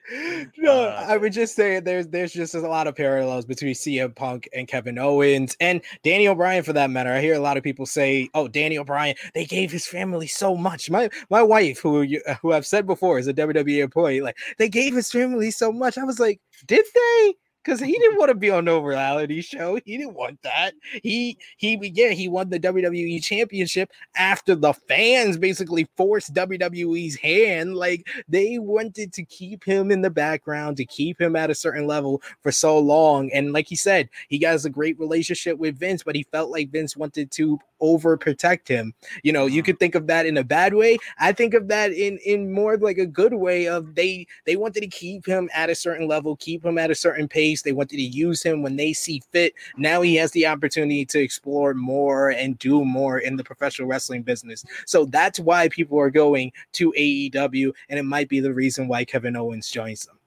No, 0.57 0.83
Uh, 0.89 1.05
I 1.07 1.17
would 1.17 1.33
just 1.33 1.55
say 1.55 1.79
there's 1.79 2.07
there's 2.07 2.33
just 2.33 2.53
a 2.53 2.59
lot 2.59 2.85
of 2.87 2.95
parallels 2.95 3.45
between 3.45 3.73
CM 3.73 4.15
Punk 4.15 4.47
and 4.53 4.67
Kevin 4.67 4.99
Owens 4.99 5.55
and 5.59 5.81
Daniel 6.03 6.35
Bryan 6.35 6.63
for 6.63 6.73
that 6.73 6.89
matter. 6.91 7.11
I 7.11 7.21
hear 7.21 7.33
a 7.35 7.39
lot 7.39 7.57
of 7.57 7.63
people 7.63 7.85
say, 7.85 8.29
"Oh, 8.33 8.47
Daniel 8.47 8.83
Bryan, 8.83 9.15
they 9.33 9.45
gave 9.45 9.71
his 9.71 9.87
family 9.87 10.27
so 10.27 10.55
much." 10.55 10.89
My 10.89 11.09
my 11.29 11.41
wife, 11.41 11.79
who 11.79 12.01
you, 12.01 12.21
who 12.41 12.51
I've 12.53 12.65
said 12.67 12.85
before 12.85 13.17
is 13.17 13.27
a 13.27 13.33
WWE 13.33 13.81
employee, 13.83 14.21
like 14.21 14.37
they 14.57 14.69
gave 14.69 14.93
his 14.93 15.09
family 15.09 15.49
so 15.51 15.71
much. 15.71 15.97
I 15.97 16.03
was 16.03 16.19
like, 16.19 16.39
did 16.67 16.85
they? 16.93 17.33
Because 17.67 17.81
he 17.81 17.91
didn't 17.91 18.17
want 18.17 18.29
to 18.29 18.35
be 18.35 18.49
on 18.49 18.63
no 18.63 18.79
reality 18.79 19.41
show. 19.41 19.77
He 19.83 19.97
didn't 19.97 20.13
want 20.13 20.41
that. 20.43 20.73
He 21.03 21.37
he 21.57 21.77
yeah 21.93 22.11
he 22.11 22.29
won 22.29 22.49
the 22.49 22.61
WWE 22.61 23.21
championship 23.21 23.91
after 24.15 24.55
the 24.55 24.71
fans 24.71 25.37
basically 25.37 25.85
forced 25.97 26.33
WWE's 26.33 27.17
hand. 27.17 27.75
Like 27.75 28.07
they 28.29 28.57
wanted 28.57 29.11
to 29.11 29.23
keep 29.25 29.65
him 29.65 29.91
in 29.91 30.01
the 30.01 30.09
background 30.09 30.77
to 30.77 30.85
keep 30.85 31.19
him 31.19 31.35
at 31.35 31.49
a 31.49 31.55
certain 31.55 31.87
level 31.87 32.21
for 32.41 32.53
so 32.53 32.79
long. 32.79 33.29
And 33.33 33.51
like 33.51 33.67
he 33.67 33.75
said, 33.75 34.07
he 34.29 34.39
has 34.45 34.63
a 34.63 34.69
great 34.69 34.97
relationship 34.97 35.57
with 35.57 35.77
Vince, 35.77 36.03
but 36.03 36.15
he 36.15 36.23
felt 36.23 36.49
like 36.49 36.71
Vince 36.71 36.95
wanted 36.95 37.31
to 37.31 37.59
overprotect 37.81 38.67
him. 38.67 38.93
You 39.23 39.33
know, 39.33 39.45
you 39.45 39.61
Mhm. 39.61 39.65
could 39.65 39.79
think 39.79 39.95
of 39.95 40.07
that 40.07 40.25
in 40.25 40.37
a 40.37 40.43
bad 40.43 40.73
way. 40.73 40.97
I 41.19 41.31
think 41.31 41.53
of 41.53 41.67
that 41.69 41.91
in 41.91 42.17
in 42.25 42.51
more 42.51 42.77
like 42.77 42.97
a 42.97 43.05
good 43.05 43.33
way 43.33 43.67
of 43.67 43.95
they 43.95 44.27
they 44.45 44.55
wanted 44.55 44.81
to 44.81 44.87
keep 44.87 45.25
him 45.25 45.49
at 45.53 45.69
a 45.69 45.75
certain 45.75 46.07
level, 46.07 46.35
keep 46.37 46.65
him 46.65 46.77
at 46.77 46.91
a 46.91 46.95
certain 46.95 47.27
pace. 47.27 47.61
They 47.61 47.71
wanted 47.71 47.97
to 47.97 48.03
use 48.03 48.41
him 48.43 48.61
when 48.61 48.75
they 48.75 48.93
see 48.93 49.21
fit. 49.31 49.53
Now 49.77 50.01
he 50.01 50.15
has 50.15 50.31
the 50.31 50.47
opportunity 50.47 51.05
to 51.05 51.19
explore 51.19 51.73
more 51.73 52.29
and 52.29 52.57
do 52.59 52.83
more 52.85 53.19
in 53.19 53.35
the 53.35 53.43
professional 53.43 53.87
wrestling 53.87 54.23
business. 54.23 54.63
So 54.85 55.05
that's 55.05 55.39
why 55.39 55.69
people 55.69 55.99
are 55.99 56.09
going 56.11 56.51
to 56.73 56.93
AEW, 56.97 57.73
and 57.89 57.99
it 57.99 58.03
might 58.03 58.29
be 58.29 58.39
the 58.39 58.53
reason 58.53 58.87
why 58.87 59.05
Kevin 59.05 59.35
Owens 59.35 59.69
joins 59.69 60.05
them. 60.05 60.17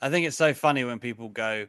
I 0.00 0.10
think 0.10 0.26
it's 0.26 0.36
so 0.36 0.54
funny 0.54 0.84
when 0.84 0.98
people 0.98 1.28
go, 1.28 1.66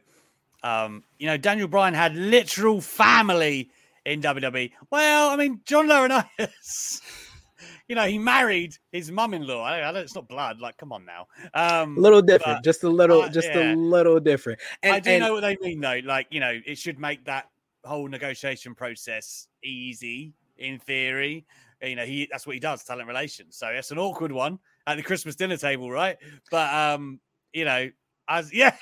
um, 0.62 1.04
you 1.18 1.26
know, 1.26 1.36
Daniel 1.36 1.68
Bryan 1.68 1.94
had 1.94 2.14
literal 2.14 2.80
family 2.80 3.70
in 4.10 4.20
WWE. 4.20 4.72
Well, 4.90 5.30
I 5.30 5.36
mean, 5.36 5.60
John 5.64 5.86
Laurinaitis, 5.86 7.00
you 7.88 7.94
know, 7.94 8.06
he 8.06 8.18
married 8.18 8.74
his 8.90 9.12
mum-in-law. 9.12 9.62
I, 9.62 9.88
I 9.88 9.92
don't, 9.92 10.02
it's 10.02 10.16
not 10.16 10.28
blood. 10.28 10.60
Like, 10.60 10.76
come 10.76 10.92
on 10.92 11.04
now. 11.04 11.26
Um, 11.54 11.96
A 11.96 12.00
little 12.00 12.20
different, 12.20 12.58
but 12.58 12.64
just 12.64 12.82
a 12.82 12.88
little, 12.88 13.22
uh, 13.22 13.28
just 13.28 13.48
yeah. 13.48 13.72
a 13.72 13.76
little 13.76 14.18
different. 14.18 14.58
And, 14.82 14.94
I 14.94 15.00
do 15.00 15.10
and 15.10 15.22
know 15.22 15.32
what 15.32 15.42
they 15.42 15.56
mean, 15.60 15.80
though. 15.80 16.00
Like, 16.04 16.26
you 16.30 16.40
know, 16.40 16.58
it 16.66 16.76
should 16.76 16.98
make 16.98 17.24
that 17.26 17.48
whole 17.84 18.08
negotiation 18.08 18.74
process 18.74 19.46
easy 19.62 20.34
in 20.58 20.80
theory. 20.80 21.46
You 21.82 21.96
know, 21.96 22.04
he 22.04 22.28
that's 22.30 22.46
what 22.46 22.54
he 22.54 22.60
does, 22.60 22.84
talent 22.84 23.08
relations. 23.08 23.56
So 23.56 23.68
it's 23.68 23.90
an 23.90 23.98
awkward 23.98 24.32
one 24.32 24.58
at 24.86 24.96
the 24.96 25.02
Christmas 25.02 25.34
dinner 25.34 25.56
table, 25.56 25.90
right? 25.90 26.18
But 26.50 26.74
um, 26.74 27.20
you 27.54 27.64
know, 27.64 27.90
as 28.28 28.52
yeah. 28.52 28.76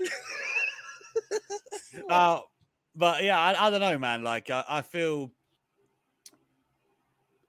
uh, 2.10 2.40
but 2.94 3.24
yeah, 3.24 3.38
I, 3.38 3.66
I 3.66 3.70
don't 3.70 3.80
know, 3.80 3.98
man. 3.98 4.22
Like 4.22 4.50
I, 4.50 4.64
I 4.68 4.82
feel 4.82 5.30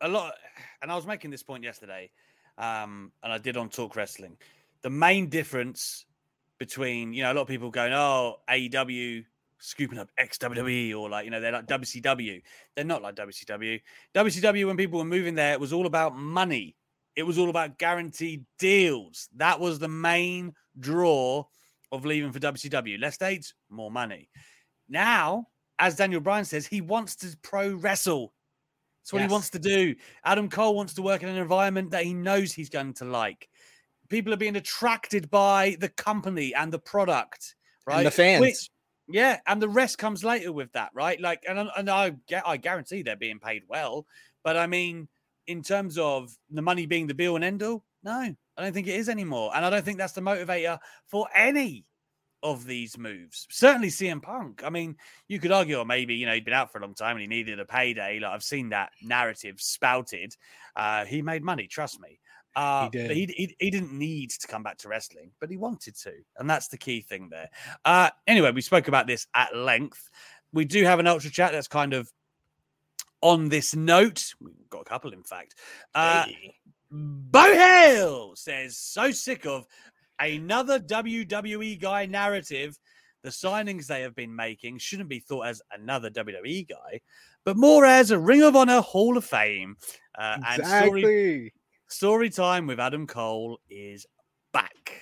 a 0.02 0.08
lot, 0.08 0.34
and 0.82 0.92
I 0.92 0.96
was 0.96 1.06
making 1.06 1.32
this 1.32 1.44
point 1.44 1.64
yesterday, 1.64 2.12
um, 2.58 3.12
and 3.24 3.32
I 3.32 3.38
did 3.38 3.58
on 3.58 3.70
Talk 3.70 3.96
Wrestling. 3.96 4.38
The 4.82 4.90
main 4.90 5.30
difference 5.30 6.06
between 6.58 7.14
you 7.14 7.24
know 7.24 7.32
a 7.32 7.36
lot 7.36 7.42
of 7.42 7.48
people 7.48 7.70
going, 7.70 7.94
oh, 7.94 8.38
AEW 8.50 9.26
scooping 9.60 9.98
up 9.98 10.10
ex 10.18 10.38
WWE 10.38 10.96
or 10.96 11.10
like 11.10 11.26
you 11.26 11.32
know 11.32 11.42
they're 11.42 11.52
like 11.52 11.68
WCW. 11.68 12.42
They're 12.76 12.86
not 12.86 13.02
like 13.02 13.16
WCW. 13.16 13.82
WCW 14.14 14.68
when 14.68 14.78
people 14.78 15.00
were 15.00 15.06
moving 15.06 15.36
there, 15.36 15.54
it 15.54 15.60
was 15.60 15.74
all 15.74 15.86
about 15.86 16.16
money. 16.16 16.76
It 17.16 17.24
was 17.24 17.38
all 17.38 17.50
about 17.50 17.78
guaranteed 17.78 18.46
deals. 18.60 19.30
That 19.38 19.60
was 19.60 19.80
the 19.80 19.88
main 19.88 20.54
draw 20.80 21.46
of 21.92 22.06
leaving 22.06 22.32
for 22.32 22.40
WCW. 22.40 23.00
Less 23.00 23.18
dates, 23.18 23.54
more 23.70 23.90
money. 23.90 24.30
Now, 24.88 25.48
as 25.80 25.96
Daniel 25.96 26.22
Bryan 26.22 26.46
says, 26.46 26.66
he 26.66 26.82
wants 26.82 27.16
to 27.18 27.36
pro 27.42 27.74
wrestle. 27.74 28.34
That's 29.02 29.14
what 29.14 29.20
Yes. 29.20 29.30
he 29.30 29.32
wants 29.34 29.50
to 29.52 29.60
do. 29.60 29.96
Adam 30.24 30.50
Cole 30.50 30.76
wants 30.76 30.94
to 30.96 31.02
work 31.02 31.22
in 31.24 31.30
an 31.30 31.38
environment 31.38 31.92
that 31.92 32.06
he 32.06 32.14
knows 32.14 32.54
he's 32.54 32.70
going 32.70 32.94
to 32.96 33.06
like. 33.06 33.48
People 34.10 34.34
are 34.34 34.38
being 34.38 34.56
attracted 34.56 35.30
by 35.30 35.78
the 35.80 35.90
company 35.90 36.54
and 36.54 36.72
the 36.72 36.80
product, 36.80 37.56
right? 37.86 37.98
and 37.98 38.06
the 38.08 38.12
fans. 38.12 38.42
Which- 38.42 38.70
yeah, 39.08 39.40
and 39.46 39.62
the 39.62 39.70
rest 39.70 40.00
comes 40.00 40.24
later 40.24 40.52
with 40.52 40.72
that, 40.74 40.90
right? 40.94 41.20
Like, 41.22 41.44
and 41.48 41.60
I- 41.60 41.72
and 41.78 41.90
I 41.90 42.10
get, 42.28 42.48
I 42.48 42.58
guarantee 42.58 43.04
they're 43.04 43.16
being 43.16 43.40
paid 43.40 43.64
well, 43.68 44.08
but 44.44 44.58
I 44.58 44.66
mean, 44.66 45.08
in 45.46 45.62
terms 45.62 46.00
of 46.00 46.36
the 46.50 46.64
money 46.64 46.88
being 46.88 47.06
the 47.06 47.14
be 47.14 47.28
all 47.28 47.36
and 47.36 47.46
end 47.46 47.62
all, 47.62 47.84
no, 48.02 48.12
I 48.58 48.62
don't 48.64 48.74
think 48.74 48.88
it 48.88 48.96
is 48.96 49.10
anymore, 49.10 49.52
and 49.56 49.64
I 49.64 49.70
don't 49.70 49.86
think 49.86 50.00
that's 50.00 50.14
the 50.14 50.22
motivator 50.22 50.80
for 51.06 51.28
any 51.36 51.86
of 52.46 52.66
these 52.66 52.98
moves. 52.98 53.48
Certainly, 53.50 53.90
CM 53.90 54.22
Punk. 54.22 54.64
I 54.64 54.70
mean, 54.70 54.96
you 55.28 55.40
could 55.40 55.52
argue, 55.52 55.78
or 55.78 55.86
maybe 55.86 56.16
you 56.16 56.26
know 56.26 56.34
he'd 56.34 56.46
been 56.46 56.54
out 56.54 56.72
for 56.72 56.78
a 56.78 56.82
long 56.82 56.94
time 56.94 57.18
and 57.18 57.22
he 57.22 57.28
needed 57.28 57.60
a 57.60 57.66
payday. 57.66 58.20
Like 58.20 58.32
I've 58.32 58.44
seen 58.44 58.70
that 58.70 58.92
narrative 59.02 59.60
spouted. 59.60 60.36
Uh, 60.76 61.06
he 61.06 61.22
made 61.22 61.44
money, 61.44 61.68
trust 61.68 62.00
me. 62.00 62.20
Uh, 62.56 62.88
did. 62.90 63.08
But 63.08 63.18
he, 63.18 63.26
he 63.36 63.56
he 63.60 63.72
didn't 63.72 63.92
need 63.92 64.30
to 64.30 64.48
come 64.48 64.64
back 64.64 64.78
to 64.80 64.88
wrestling, 64.88 65.32
but 65.42 65.50
he 65.50 65.58
wanted 65.58 65.96
to, 66.04 66.14
and 66.38 66.50
that's 66.50 66.70
the 66.70 66.78
key 66.78 67.02
thing 67.02 67.30
there. 67.30 67.50
Uh, 67.84 68.12
anyway, 68.28 68.52
we 68.52 68.62
spoke 68.62 68.88
about 68.88 69.08
this 69.08 69.28
at 69.34 69.56
length. 69.56 70.10
We 70.54 70.64
do 70.64 70.86
have 70.86 71.00
an 71.00 71.08
ultra 71.08 71.32
chat 71.32 71.52
that's 71.52 71.68
kind 71.68 71.94
of 71.94 72.10
on 73.22 73.50
this 73.50 73.76
note. 73.76 74.34
We've 74.40 74.70
got 74.70 74.82
a 74.82 74.86
couple, 74.86 75.12
in 75.12 75.24
fact. 75.24 75.56
Uh, 75.94 76.26
Hey. 76.26 76.56
Bo 76.92 77.54
Hill 77.54 78.34
says, 78.36 78.78
so 78.78 79.12
sick 79.12 79.46
of 79.46 79.66
another 80.20 80.80
WWE 80.80 81.80
guy 81.80 82.06
narrative. 82.06 82.78
The 83.24 83.30
signings 83.32 83.88
they 83.88 84.02
have 84.02 84.16
been 84.16 84.36
making 84.36 84.78
shouldn't 84.78 85.10
be 85.10 85.20
thought 85.20 85.48
as 85.48 85.62
another 85.72 86.12
WWE 86.12 86.70
guy, 86.70 87.02
but 87.44 87.58
more 87.58 87.84
as 87.84 88.12
a 88.12 88.20
Ring 88.20 88.44
of 88.44 88.56
Honor 88.56 88.82
Hall 88.82 89.18
of 89.18 89.26
Fame. 89.26 89.78
Uh, 90.18 90.38
And 90.48 90.64
story, 90.64 91.02
exactly. 91.02 91.54
story 91.88 92.30
time 92.30 92.68
with 92.68 92.80
Adam 92.80 93.08
Cole 93.08 93.60
is 93.70 94.06
back. 94.54 95.02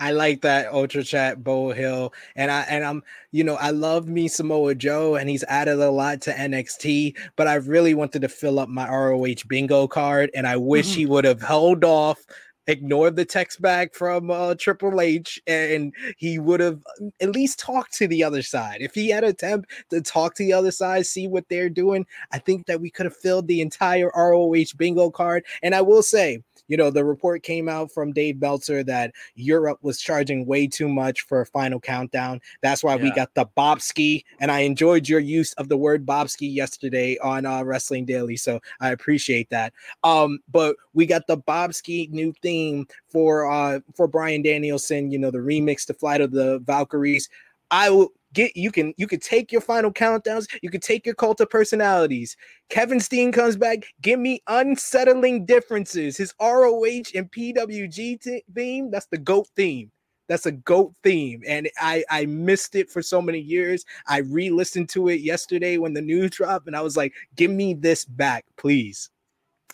I 0.00 0.10
like 0.10 0.40
that 0.42 0.72
Ultra 0.72 1.04
Chat 1.04 1.44
Bo 1.44 1.70
Hill, 1.70 2.12
and 2.34 2.50
I 2.50 2.62
and 2.62 2.82
I'm 2.84 3.04
you 3.30 3.44
know 3.44 3.54
I 3.54 3.70
love 3.70 4.08
me 4.08 4.26
Samoa 4.26 4.74
Joe, 4.74 5.14
and 5.14 5.30
he's 5.30 5.44
added 5.44 5.78
a 5.78 5.90
lot 5.90 6.20
to 6.22 6.32
NXT. 6.32 7.16
But 7.36 7.46
I 7.46 7.54
really 7.54 7.94
wanted 7.94 8.22
to 8.22 8.28
fill 8.28 8.58
up 8.58 8.68
my 8.68 8.88
ROH 8.88 9.44
bingo 9.46 9.86
card, 9.86 10.30
and 10.34 10.48
I 10.48 10.56
wish 10.56 10.88
Mhm. 10.88 10.94
he 10.96 11.06
would 11.06 11.24
have 11.24 11.40
held 11.40 11.84
off, 11.84 12.18
ignored 12.66 13.16
the 13.16 13.24
text 13.24 13.60
back 13.60 13.94
from 13.94 14.30
uh, 14.30 14.54
Triple 14.54 15.00
H, 15.00 15.40
and 15.46 15.92
he 16.16 16.38
would 16.38 16.60
have 16.60 16.80
at 17.20 17.30
least 17.30 17.58
talked 17.58 17.92
to 17.94 18.08
the 18.08 18.24
other 18.24 18.42
side. 18.42 18.78
If 18.80 18.94
he 18.94 19.08
had 19.08 19.24
attempt 19.24 19.70
to 19.90 20.00
talk 20.00 20.34
to 20.34 20.44
the 20.44 20.52
other 20.52 20.70
side, 20.70 21.06
see 21.06 21.28
what 21.28 21.48
they're 21.48 21.68
doing, 21.68 22.06
I 22.32 22.38
think 22.38 22.66
that 22.66 22.80
we 22.80 22.90
could 22.90 23.06
have 23.06 23.16
filled 23.16 23.46
the 23.46 23.60
entire 23.60 24.10
ROH 24.14 24.74
bingo 24.76 25.10
card. 25.10 25.44
And 25.62 25.74
I 25.74 25.82
will 25.82 26.02
say. 26.02 26.42
You 26.68 26.76
know, 26.76 26.90
the 26.90 27.04
report 27.04 27.42
came 27.42 27.68
out 27.68 27.92
from 27.92 28.12
Dave 28.12 28.40
Meltzer 28.40 28.82
that 28.84 29.12
Europe 29.34 29.78
was 29.82 30.00
charging 30.00 30.46
way 30.46 30.66
too 30.66 30.88
much 30.88 31.22
for 31.22 31.40
a 31.40 31.46
final 31.46 31.80
countdown. 31.80 32.40
That's 32.62 32.82
why 32.82 32.96
we 32.96 33.10
got 33.12 33.34
the 33.34 33.46
Bobski, 33.56 34.24
and 34.40 34.50
I 34.50 34.60
enjoyed 34.60 35.08
your 35.08 35.20
use 35.20 35.52
of 35.54 35.68
the 35.68 35.76
word 35.76 36.06
Bobski 36.06 36.52
yesterday 36.52 37.18
on 37.18 37.46
uh, 37.46 37.62
Wrestling 37.62 38.04
Daily, 38.04 38.36
so 38.36 38.60
I 38.80 38.90
appreciate 38.90 39.50
that. 39.50 39.72
Um, 40.02 40.40
but 40.50 40.76
we 40.92 41.06
got 41.06 41.26
the 41.26 41.38
Bobski 41.38 42.10
new 42.10 42.32
theme 42.42 42.86
for 43.08 43.50
uh 43.50 43.80
for 43.94 44.06
Bryan 44.06 44.42
Danielson. 44.42 45.10
You 45.10 45.18
know, 45.18 45.30
the 45.30 45.38
remix 45.38 45.86
to 45.86 45.94
Flight 45.94 46.20
of 46.20 46.30
the 46.30 46.60
Valkyries. 46.60 47.28
I 47.70 47.90
will 47.90 48.12
get 48.34 48.56
you 48.56 48.70
can 48.70 48.92
you 48.96 49.06
can 49.06 49.20
take 49.20 49.50
your 49.50 49.60
final 49.60 49.92
countdowns. 49.92 50.46
You 50.62 50.70
can 50.70 50.80
take 50.80 51.06
your 51.06 51.14
cult 51.14 51.40
of 51.40 51.48
personalities. 51.48 52.36
Kevin 52.68 53.00
Steen 53.00 53.32
comes 53.32 53.56
back. 53.56 53.84
Give 54.02 54.20
me 54.20 54.42
unsettling 54.48 55.46
differences. 55.46 56.16
His 56.16 56.34
ROH 56.40 57.14
and 57.14 57.30
PWG 57.32 58.20
t- 58.20 58.44
theme. 58.54 58.90
That's 58.90 59.06
the 59.06 59.18
GOAT 59.18 59.48
theme. 59.56 59.90
That's 60.28 60.46
a 60.46 60.52
GOAT 60.52 60.94
theme. 61.02 61.42
And 61.46 61.68
I, 61.78 62.04
I 62.10 62.26
missed 62.26 62.74
it 62.74 62.90
for 62.90 63.02
so 63.02 63.20
many 63.20 63.38
years. 63.38 63.84
I 64.06 64.18
re 64.18 64.50
listened 64.50 64.88
to 64.90 65.08
it 65.08 65.20
yesterday 65.20 65.78
when 65.78 65.94
the 65.94 66.00
news 66.02 66.30
dropped, 66.32 66.66
and 66.66 66.76
I 66.76 66.80
was 66.80 66.96
like, 66.96 67.12
give 67.36 67.50
me 67.50 67.74
this 67.74 68.04
back, 68.04 68.44
please. 68.56 69.10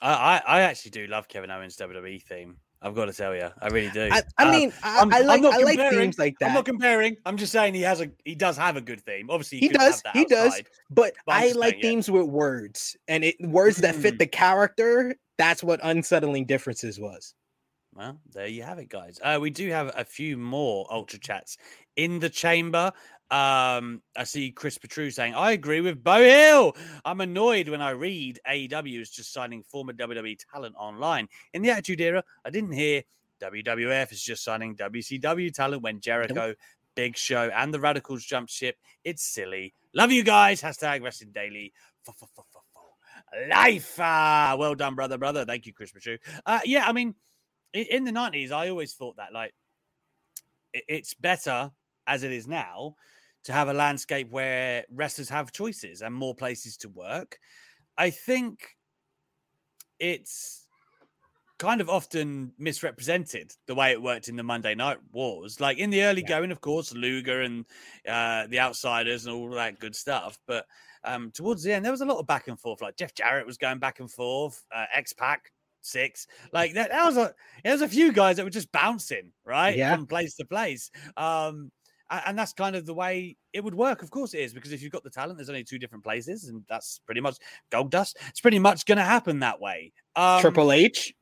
I, 0.02 0.40
I 0.46 0.60
actually 0.62 0.92
do 0.92 1.06
love 1.06 1.28
Kevin 1.28 1.50
Owens' 1.50 1.76
WWE 1.76 2.22
theme. 2.22 2.56
I've 2.82 2.94
got 2.94 3.06
to 3.06 3.12
tell 3.12 3.34
you, 3.34 3.48
I 3.60 3.68
really 3.68 3.90
do. 3.90 4.08
I, 4.10 4.22
I 4.38 4.48
Uh, 4.48 4.52
mean, 4.52 4.72
I, 4.82 4.98
I'm- 5.00 5.12
I 5.12 5.18
I'm 5.20 5.26
like 5.26 5.42
not 5.42 5.54
I 5.54 5.58
like 5.58 5.76
comparing. 5.78 5.98
themes 5.98 6.18
like 6.18 6.38
that. 6.40 6.48
I'm 6.48 6.54
not 6.54 6.64
comparing. 6.64 7.16
I'm 7.26 7.36
just 7.36 7.52
saying 7.52 7.74
he 7.74 7.82
has 7.82 8.00
a 8.00 8.10
he 8.24 8.34
does 8.34 8.56
have 8.56 8.76
a 8.76 8.80
good 8.80 9.00
theme. 9.02 9.28
Obviously, 9.30 9.58
he 9.58 9.68
couldn't 9.68 9.82
have 9.82 9.92
does 9.92 10.02
that 10.02 10.16
he 10.16 10.24
does 10.24 10.62
but 10.90 11.12
But 11.26 11.32
I'm 11.34 11.42
i 11.42 11.46
just 11.48 11.58
like 11.60 11.72
saying, 11.74 11.82
yeah. 11.84 11.90
themes 11.90 12.10
with 12.10 12.26
words 12.26 12.96
and 13.06 13.22
it 13.24 13.36
words 13.40 13.76
that 13.78 13.94
Mm. 13.96 14.02
fit 14.02 14.18
the 14.18 14.26
character 14.26 15.14
that's 15.36 15.62
what 15.62 15.80
unsettling 15.82 16.46
differences 16.46 16.98
was 16.98 17.34
Well, 17.94 18.18
there 18.32 18.46
you 18.46 18.62
have 18.62 18.78
it, 18.78 18.88
guys. 18.88 19.18
Uh, 19.22 19.38
we 19.40 19.50
do 19.50 19.68
have 19.70 19.90
a 19.96 20.04
few 20.04 20.36
more 20.38 20.86
ultra 20.90 21.18
chats 21.18 21.58
in 21.96 22.18
the 22.20 22.30
chamber. 22.30 22.92
Um, 23.30 24.02
I 24.16 24.24
see 24.24 24.50
Chris 24.50 24.76
Petru 24.76 25.10
saying, 25.10 25.34
"I 25.34 25.52
agree 25.52 25.80
with 25.80 26.02
Bo 26.02 26.22
Hill. 26.22 26.76
I'm 27.04 27.20
annoyed 27.20 27.68
when 27.68 27.80
I 27.80 27.90
read 27.90 28.40
AEW 28.44 29.00
is 29.00 29.10
just 29.10 29.32
signing 29.32 29.62
former 29.62 29.92
WWE 29.92 30.36
talent 30.52 30.74
online. 30.76 31.28
In 31.54 31.62
the 31.62 31.70
Attitude 31.70 32.00
Era, 32.00 32.24
I 32.44 32.50
didn't 32.50 32.72
hear 32.72 33.04
WWF 33.40 34.10
is 34.10 34.22
just 34.22 34.42
signing 34.42 34.74
WCW 34.76 35.54
talent 35.54 35.82
when 35.82 36.00
Jericho, 36.00 36.54
Big 36.96 37.16
Show, 37.16 37.50
and 37.54 37.72
the 37.72 37.78
Radicalz 37.78 38.26
jumped 38.26 38.50
ship. 38.50 38.76
It's 39.04 39.22
silly. 39.22 39.74
Love 39.94 40.10
you 40.10 40.24
guys. 40.24 40.60
Hashtag 40.60 41.02
Wrestling 41.02 41.30
Daily. 41.32 41.72
Life. 43.48 43.94
Ah, 44.00 44.56
well 44.58 44.74
done, 44.74 44.96
brother, 44.96 45.18
brother. 45.18 45.44
Thank 45.44 45.66
you, 45.66 45.72
Chris 45.72 45.92
Petru. 45.92 46.18
Uh, 46.44 46.60
yeah, 46.64 46.86
I 46.86 46.92
mean." 46.92 47.14
in 47.72 48.04
the 48.04 48.10
90s 48.10 48.50
i 48.50 48.68
always 48.68 48.94
thought 48.94 49.16
that 49.16 49.32
like 49.32 49.54
it's 50.72 51.14
better 51.14 51.70
as 52.06 52.22
it 52.22 52.32
is 52.32 52.46
now 52.46 52.94
to 53.44 53.52
have 53.52 53.68
a 53.68 53.72
landscape 53.74 54.30
where 54.30 54.84
wrestlers 54.90 55.28
have 55.28 55.52
choices 55.52 56.02
and 56.02 56.14
more 56.14 56.34
places 56.34 56.76
to 56.78 56.88
work. 56.88 57.38
I 57.96 58.10
think 58.10 58.76
it's 59.98 60.66
kind 61.58 61.80
of 61.82 61.90
often 61.90 62.52
misrepresented 62.58 63.52
the 63.66 63.74
way 63.74 63.90
it 63.92 64.00
worked 64.02 64.28
in 64.28 64.36
the 64.36 64.42
monday 64.42 64.74
night 64.74 64.96
wars. 65.12 65.60
Like 65.60 65.76
in 65.76 65.90
the 65.90 66.02
early 66.04 66.22
going 66.22 66.50
of 66.52 66.60
course 66.62 66.94
luger 66.94 67.42
and 67.42 67.66
uh, 68.08 68.46
the 68.46 68.60
outsiders 68.60 69.26
and 69.26 69.34
all 69.34 69.50
that 69.50 69.78
good 69.78 69.94
stuff 69.94 70.38
but 70.46 70.64
um, 71.04 71.30
towards 71.32 71.62
the 71.62 71.72
end 71.72 71.84
there 71.84 71.92
was 71.92 72.00
a 72.00 72.06
lot 72.06 72.18
of 72.18 72.26
back 72.26 72.48
and 72.48 72.58
forth. 72.58 72.80
Like 72.80 72.96
jeff 72.96 73.14
jarrett 73.14 73.46
was 73.46 73.58
going 73.58 73.78
back 73.78 74.00
and 74.00 74.10
forth 74.10 74.64
uh, 74.74 74.86
x-pac 74.94 75.52
six 75.82 76.26
like 76.52 76.72
that, 76.74 76.90
that 76.90 77.04
was 77.04 77.18
a 77.18 77.34
there 77.62 77.72
was 77.72 77.82
a 77.82 77.88
few 77.88 78.10
guys 78.12 78.36
that 78.36 78.44
were 78.44 78.50
just 78.50 78.72
bouncing 78.72 79.32
right 79.44 79.76
Yeah. 79.76 79.94
from 79.94 80.06
place 80.06 80.36
to 80.36 80.46
place. 80.46 80.90
Um 81.18 81.70
and 82.26 82.38
that's 82.38 82.52
kind 82.52 82.76
of 82.76 82.86
the 82.86 82.94
way 82.94 83.36
it 83.52 83.62
would 83.62 83.74
work 83.74 84.02
of 84.02 84.10
course 84.10 84.34
it 84.34 84.40
is 84.40 84.52
because 84.52 84.72
if 84.72 84.82
you've 84.82 84.92
got 84.92 85.04
the 85.04 85.10
talent 85.10 85.36
there's 85.38 85.48
only 85.48 85.64
two 85.64 85.78
different 85.78 86.04
places 86.04 86.48
and 86.48 86.62
that's 86.68 87.00
pretty 87.06 87.20
much 87.20 87.36
gold 87.70 87.90
dust 87.90 88.18
it's 88.28 88.40
pretty 88.40 88.58
much 88.58 88.84
going 88.84 88.98
to 88.98 89.04
happen 89.04 89.40
that 89.40 89.60
way 89.60 89.92
um 90.16 90.40
triple 90.40 90.72
h 90.72 91.14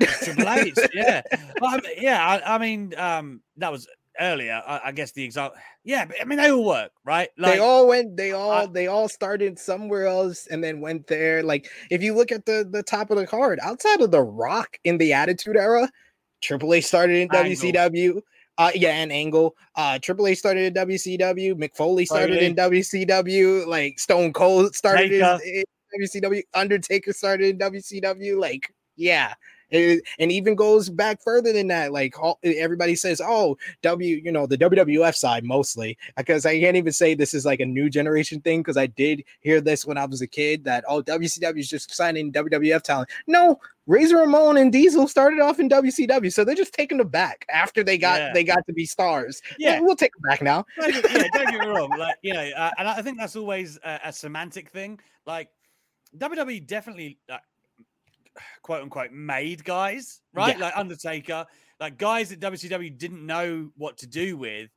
Triple 0.00 0.48
H, 0.48 0.78
yeah, 0.94 1.22
I 1.62 1.76
mean, 1.76 1.92
yeah. 1.98 2.26
I, 2.26 2.54
I 2.54 2.58
mean, 2.58 2.94
um, 2.96 3.40
that 3.58 3.70
was 3.70 3.86
earlier. 4.20 4.62
I, 4.66 4.80
I 4.86 4.92
guess 4.92 5.12
the 5.12 5.24
example, 5.24 5.58
yeah. 5.84 6.04
But 6.04 6.16
I 6.20 6.24
mean, 6.24 6.38
they 6.38 6.50
all 6.50 6.64
work, 6.64 6.90
right? 7.04 7.28
they 7.36 7.58
all 7.58 7.88
went 7.88 8.16
they 8.16 8.32
all 8.32 8.68
they 8.68 8.86
all 8.86 9.08
started 9.08 9.58
somewhere 9.58 10.06
else 10.06 10.46
and 10.46 10.62
then 10.62 10.80
went 10.80 11.06
there 11.06 11.42
like 11.42 11.68
if 11.90 12.02
you 12.02 12.14
look 12.14 12.32
at 12.32 12.44
the 12.46 12.66
the 12.70 12.82
top 12.82 13.10
of 13.10 13.16
the 13.16 13.26
card 13.26 13.58
outside 13.62 14.00
of 14.00 14.10
the 14.10 14.22
rock 14.22 14.78
in 14.84 14.98
the 14.98 15.12
attitude 15.12 15.56
era 15.56 15.88
triple 16.42 16.74
h 16.74 16.84
started 16.84 17.16
in 17.16 17.34
Angle. 17.34 17.70
wcw 17.70 18.20
uh 18.58 18.70
yeah 18.74 18.90
and 18.90 19.12
angle. 19.12 19.56
Uh 19.76 19.98
triple 19.98 20.26
h 20.26 20.38
started 20.38 20.64
in 20.64 20.74
wcw 20.74 21.54
mick 21.54 21.74
foley 21.74 22.04
started 22.04 22.42
in 22.42 22.54
wcw 22.54 23.66
like 23.66 23.98
stone 23.98 24.32
cold 24.32 24.74
started 24.74 25.12
in, 25.12 25.40
in 25.44 25.64
wcw 26.00 26.42
undertaker 26.54 27.12
started 27.12 27.48
in 27.48 27.58
wcw 27.58 28.38
like 28.38 28.72
yeah 28.96 29.34
it, 29.74 30.02
and 30.18 30.30
even 30.32 30.54
goes 30.54 30.88
back 30.88 31.22
further 31.22 31.52
than 31.52 31.66
that 31.68 31.92
like 31.92 32.18
all, 32.20 32.38
everybody 32.44 32.94
says 32.94 33.20
oh 33.24 33.56
w 33.82 34.20
you 34.24 34.30
know 34.32 34.46
the 34.46 34.58
wwf 34.58 35.14
side 35.14 35.44
mostly 35.44 35.96
because 36.16 36.46
i 36.46 36.58
can't 36.58 36.76
even 36.76 36.92
say 36.92 37.14
this 37.14 37.34
is 37.34 37.44
like 37.44 37.60
a 37.60 37.66
new 37.66 37.90
generation 37.90 38.40
thing 38.40 38.60
because 38.60 38.76
i 38.76 38.86
did 38.86 39.22
hear 39.40 39.60
this 39.60 39.84
when 39.86 39.98
i 39.98 40.04
was 40.04 40.20
a 40.22 40.26
kid 40.26 40.64
that 40.64 40.84
oh 40.88 41.02
wcw 41.02 41.58
is 41.58 41.68
just 41.68 41.94
signing 41.94 42.32
wwf 42.32 42.82
talent 42.82 43.08
no 43.26 43.58
razor 43.86 44.16
ramon 44.18 44.56
and 44.56 44.72
diesel 44.72 45.06
started 45.06 45.40
off 45.40 45.58
in 45.60 45.68
wcw 45.68 46.32
so 46.32 46.44
they're 46.44 46.54
just 46.54 46.72
taking 46.72 46.98
them 46.98 47.08
back 47.08 47.44
after 47.52 47.82
they 47.84 47.98
got 47.98 48.18
Yeah. 48.18 48.32
they 48.32 48.44
got 48.44 48.66
to 48.66 48.72
be 48.72 48.86
stars 48.86 49.42
Yeah. 49.58 49.80
we'll 49.80 49.96
take 49.96 50.12
them 50.14 50.22
back 50.22 50.40
now 50.40 50.64
yeah, 50.78 51.28
don't 51.32 51.50
get 51.50 51.60
me 51.60 51.66
wrong. 51.66 51.90
Like, 51.98 52.16
you 52.22 52.34
know, 52.34 52.50
uh, 52.56 52.70
and 52.78 52.88
I 52.88 53.00
think 53.02 53.18
that's 53.18 53.36
always 53.36 53.78
a, 53.84 54.00
a 54.06 54.12
semantic 54.12 54.70
thing. 54.70 55.00
Like, 55.26 55.48
WWE 56.18 56.66
definitely, 56.66 57.18
uh, 57.30 57.38
quote 58.62 58.82
unquote, 58.82 59.12
made 59.12 59.64
guys, 59.64 60.20
right? 60.32 60.56
Yeah. 60.58 60.64
Like 60.66 60.76
Undertaker, 60.76 61.46
like 61.80 61.98
guys 61.98 62.30
that 62.30 62.40
WCW 62.40 62.96
didn't 62.96 63.24
know 63.24 63.70
what 63.76 63.98
to 63.98 64.06
do 64.06 64.36
with. 64.36 64.70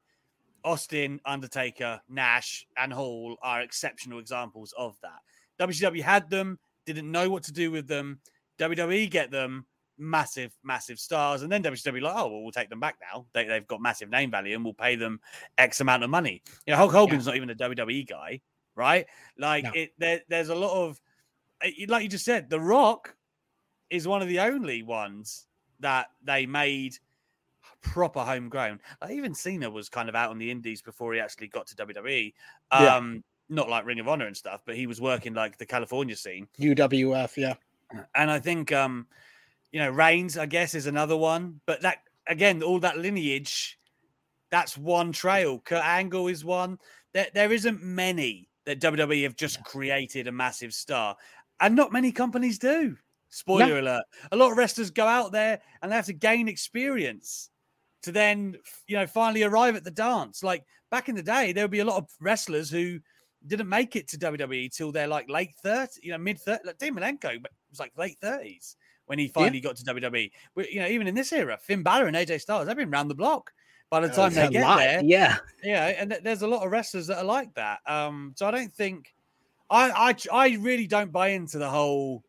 Austin, 0.63 1.21
Undertaker, 1.25 2.01
Nash, 2.09 2.67
and 2.75 2.91
Hall 2.91 3.37
are 3.41 3.61
exceptional 3.61 4.19
examples 4.19 4.73
of 4.77 4.97
that. 5.01 5.19
WCW 5.65 6.01
had 6.01 6.29
them, 6.29 6.59
didn't 6.85 7.09
know 7.09 7.29
what 7.29 7.43
to 7.43 7.53
do 7.53 7.71
with 7.71 7.87
them. 7.87 8.19
WWE 8.59 9.09
get 9.09 9.31
them, 9.31 9.65
massive, 9.97 10.51
massive 10.63 10.99
stars, 10.99 11.41
and 11.41 11.51
then 11.51 11.63
WCW 11.63 12.01
like, 12.01 12.15
oh 12.15 12.27
well, 12.27 12.41
we'll 12.43 12.51
take 12.51 12.69
them 12.69 12.79
back 12.79 12.97
now. 13.13 13.25
They, 13.33 13.45
they've 13.45 13.67
got 13.67 13.81
massive 13.81 14.09
name 14.09 14.29
value, 14.31 14.55
and 14.55 14.63
we'll 14.63 14.73
pay 14.73 14.95
them 14.95 15.19
X 15.57 15.79
amount 15.79 16.03
of 16.03 16.09
money. 16.09 16.41
You 16.65 16.71
know, 16.71 16.77
Hulk 16.77 16.91
Hogan's 16.91 17.27
not 17.27 17.35
even 17.35 17.49
a 17.49 17.55
WWE 17.55 18.07
guy, 18.07 18.41
right? 18.75 19.05
Like 19.37 19.63
No. 19.63 19.71
it, 19.73 19.91
there, 19.97 20.21
there's 20.27 20.49
a 20.49 20.55
lot 20.55 20.73
of, 20.73 20.99
uh, 21.63 21.69
like 21.87 22.03
you 22.03 22.09
just 22.09 22.25
said, 22.25 22.49
The 22.49 22.59
Rock 22.59 23.15
is 23.89 24.07
one 24.07 24.21
of 24.21 24.27
the 24.27 24.39
only 24.39 24.83
ones 24.83 25.45
that 25.79 26.07
they 26.23 26.45
made 26.45 26.97
proper 27.81 28.21
homegrown. 28.21 28.79
Like 29.01 29.11
even 29.11 29.33
Cena 29.33 29.69
was 29.69 29.89
kind 29.89 30.09
of 30.09 30.15
out 30.15 30.31
on 30.31 30.37
the 30.37 30.49
indies 30.49 30.81
before 30.81 31.13
he 31.13 31.19
actually 31.19 31.47
got 31.47 31.67
to 31.67 31.75
WWE. 31.75 32.33
Yeah. 32.71 32.95
Um, 32.95 33.23
not 33.49 33.69
like 33.69 33.85
Ring 33.85 33.99
of 33.99 34.07
Honor 34.07 34.27
and 34.27 34.35
stuff, 34.35 34.61
but 34.65 34.75
he 34.75 34.87
was 34.87 34.99
working 34.99 35.33
like 35.33 35.57
the 35.57 35.65
California 35.65 36.15
scene. 36.15 36.47
uwf 36.59 37.37
yeah 37.37 37.53
And 38.13 38.29
I 38.29 38.39
think 38.39 38.71
um, 38.73 39.07
you 39.71 39.79
know, 39.79 39.89
Reigns, 39.89 40.37
I 40.37 40.45
guess, 40.45 40.75
is 40.75 40.87
another 40.87 41.15
one. 41.15 41.61
But 41.65 41.81
that 41.81 41.99
again, 42.27 42.61
all 42.63 42.79
that 42.79 42.97
lineage, 42.97 43.79
that's 44.49 44.77
one 44.77 45.11
trail. 45.11 45.59
Kurt 45.59 45.83
Angle 45.83 46.27
is 46.27 46.43
one. 46.43 46.79
There, 47.13 47.27
there 47.33 47.51
isn't 47.51 47.81
many 47.81 48.49
that 48.65 48.81
WWE 48.81 49.23
have 49.23 49.35
just 49.35 49.63
created 49.63 50.27
a 50.27 50.31
massive 50.31 50.73
star. 50.73 51.15
And 51.59 51.75
not 51.75 51.93
many 51.93 52.11
companies 52.11 52.59
do. 52.59 52.97
Spoiler 53.37 53.79
alert. 53.79 54.03
A 54.31 54.35
lot 54.35 54.51
of 54.51 54.57
wrestlers 54.57 54.89
go 54.89 55.05
out 55.05 55.31
there 55.31 55.61
and 55.81 55.91
they 55.91 55.95
have 55.95 56.07
to 56.07 56.13
gain 56.13 56.47
experience 56.47 57.49
to 58.03 58.11
then, 58.11 58.55
you 58.87 58.97
know, 58.97 59.05
finally 59.05 59.43
arrive 59.43 59.75
at 59.75 59.83
the 59.83 59.91
dance. 59.91 60.43
Like 60.43 60.63
back 60.89 61.07
in 61.07 61.15
the 61.15 61.23
day, 61.23 61.51
there 61.51 61.63
would 61.63 61.71
be 61.71 61.79
a 61.79 61.85
lot 61.85 61.97
of 61.97 62.09
wrestlers 62.19 62.69
who 62.69 62.99
didn't 63.45 63.69
make 63.69 63.95
it 63.95 64.07
to 64.09 64.17
WWE 64.17 64.75
till 64.75 64.91
they're 64.91 65.07
like 65.07 65.29
late 65.29 65.53
30, 65.61 65.99
you 66.01 66.11
know, 66.11 66.17
mid 66.17 66.39
30. 66.39 66.65
Like 66.65 66.77
Dean 66.79 66.95
Malenko 66.95 67.39
was 67.69 67.79
like 67.79 67.91
late 67.97 68.17
30s 68.21 68.75
when 69.05 69.19
he 69.19 69.27
finally 69.27 69.61
got 69.61 69.75
to 69.77 69.85
WWE. 69.85 70.31
But, 70.55 70.71
you 70.71 70.79
know, 70.79 70.87
even 70.87 71.07
in 71.07 71.15
this 71.15 71.31
era, 71.31 71.57
Finn 71.61 71.83
Balor 71.83 72.07
and 72.07 72.15
AJ 72.15 72.41
Styles, 72.41 72.65
they've 72.65 72.75
been 72.75 72.89
round 72.89 73.09
the 73.09 73.15
block 73.15 73.51
by 73.89 73.99
the 73.99 74.07
time 74.07 74.33
That's 74.33 74.47
they 74.49 74.53
get 74.53 74.63
lot, 74.63 74.79
there. 74.79 75.01
yeah 75.03 75.37
Yeah, 75.63 75.85
and 75.87 76.09
th- 76.09 76.23
there's 76.23 76.41
a 76.41 76.47
lot 76.47 76.65
of 76.65 76.71
wrestlers 76.71 77.07
that 77.07 77.19
are 77.19 77.23
like 77.23 77.53
that. 77.53 77.79
Um, 77.85 78.33
so 78.35 78.47
I 78.47 78.51
don't 78.51 78.73
think 78.73 79.13
I 79.69 79.91
I 79.91 80.15
I 80.33 80.57
really 80.59 80.87
don't 80.87 81.11
buy 81.11 81.29
into 81.29 81.57
the 81.57 81.69
whole, 81.69 82.23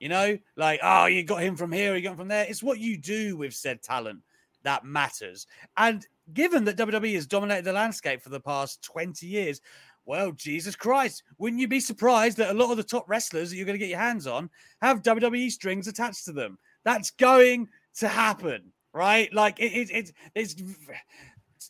you 0.00 0.08
know, 0.08 0.38
like 0.56 0.80
oh 0.82 1.06
you 1.06 1.22
got 1.24 1.42
him 1.42 1.56
from 1.56 1.72
here, 1.72 1.94
you 1.96 2.02
got 2.02 2.12
him 2.12 2.18
from 2.18 2.28
there. 2.28 2.46
It's 2.48 2.62
what 2.62 2.78
you 2.78 2.96
do 2.96 3.36
with 3.36 3.54
said 3.54 3.82
talent 3.82 4.20
that 4.62 4.84
matters. 4.84 5.46
And 5.76 6.06
given 6.32 6.64
that 6.64 6.76
WWE 6.76 7.14
has 7.14 7.26
dominated 7.26 7.64
the 7.64 7.72
landscape 7.72 8.22
for 8.22 8.30
the 8.30 8.40
past 8.40 8.82
20 8.82 9.26
years, 9.26 9.60
well, 10.04 10.32
Jesus 10.32 10.74
Christ, 10.74 11.22
wouldn't 11.38 11.60
you 11.60 11.68
be 11.68 11.80
surprised 11.80 12.38
that 12.38 12.50
a 12.50 12.58
lot 12.58 12.70
of 12.70 12.76
the 12.76 12.82
top 12.82 13.08
wrestlers 13.08 13.50
that 13.50 13.56
you're 13.56 13.66
going 13.66 13.78
to 13.78 13.78
get 13.78 13.90
your 13.90 13.98
hands 13.98 14.26
on 14.26 14.48
have 14.80 15.02
WWE 15.02 15.50
strings 15.50 15.86
attached 15.86 16.24
to 16.24 16.32
them? 16.32 16.58
That's 16.84 17.10
going 17.10 17.68
to 17.96 18.08
happen, 18.08 18.72
right? 18.92 19.32
Like 19.32 19.60
it, 19.60 19.72
it, 19.72 19.90
it 19.90 20.12
it's 20.34 20.54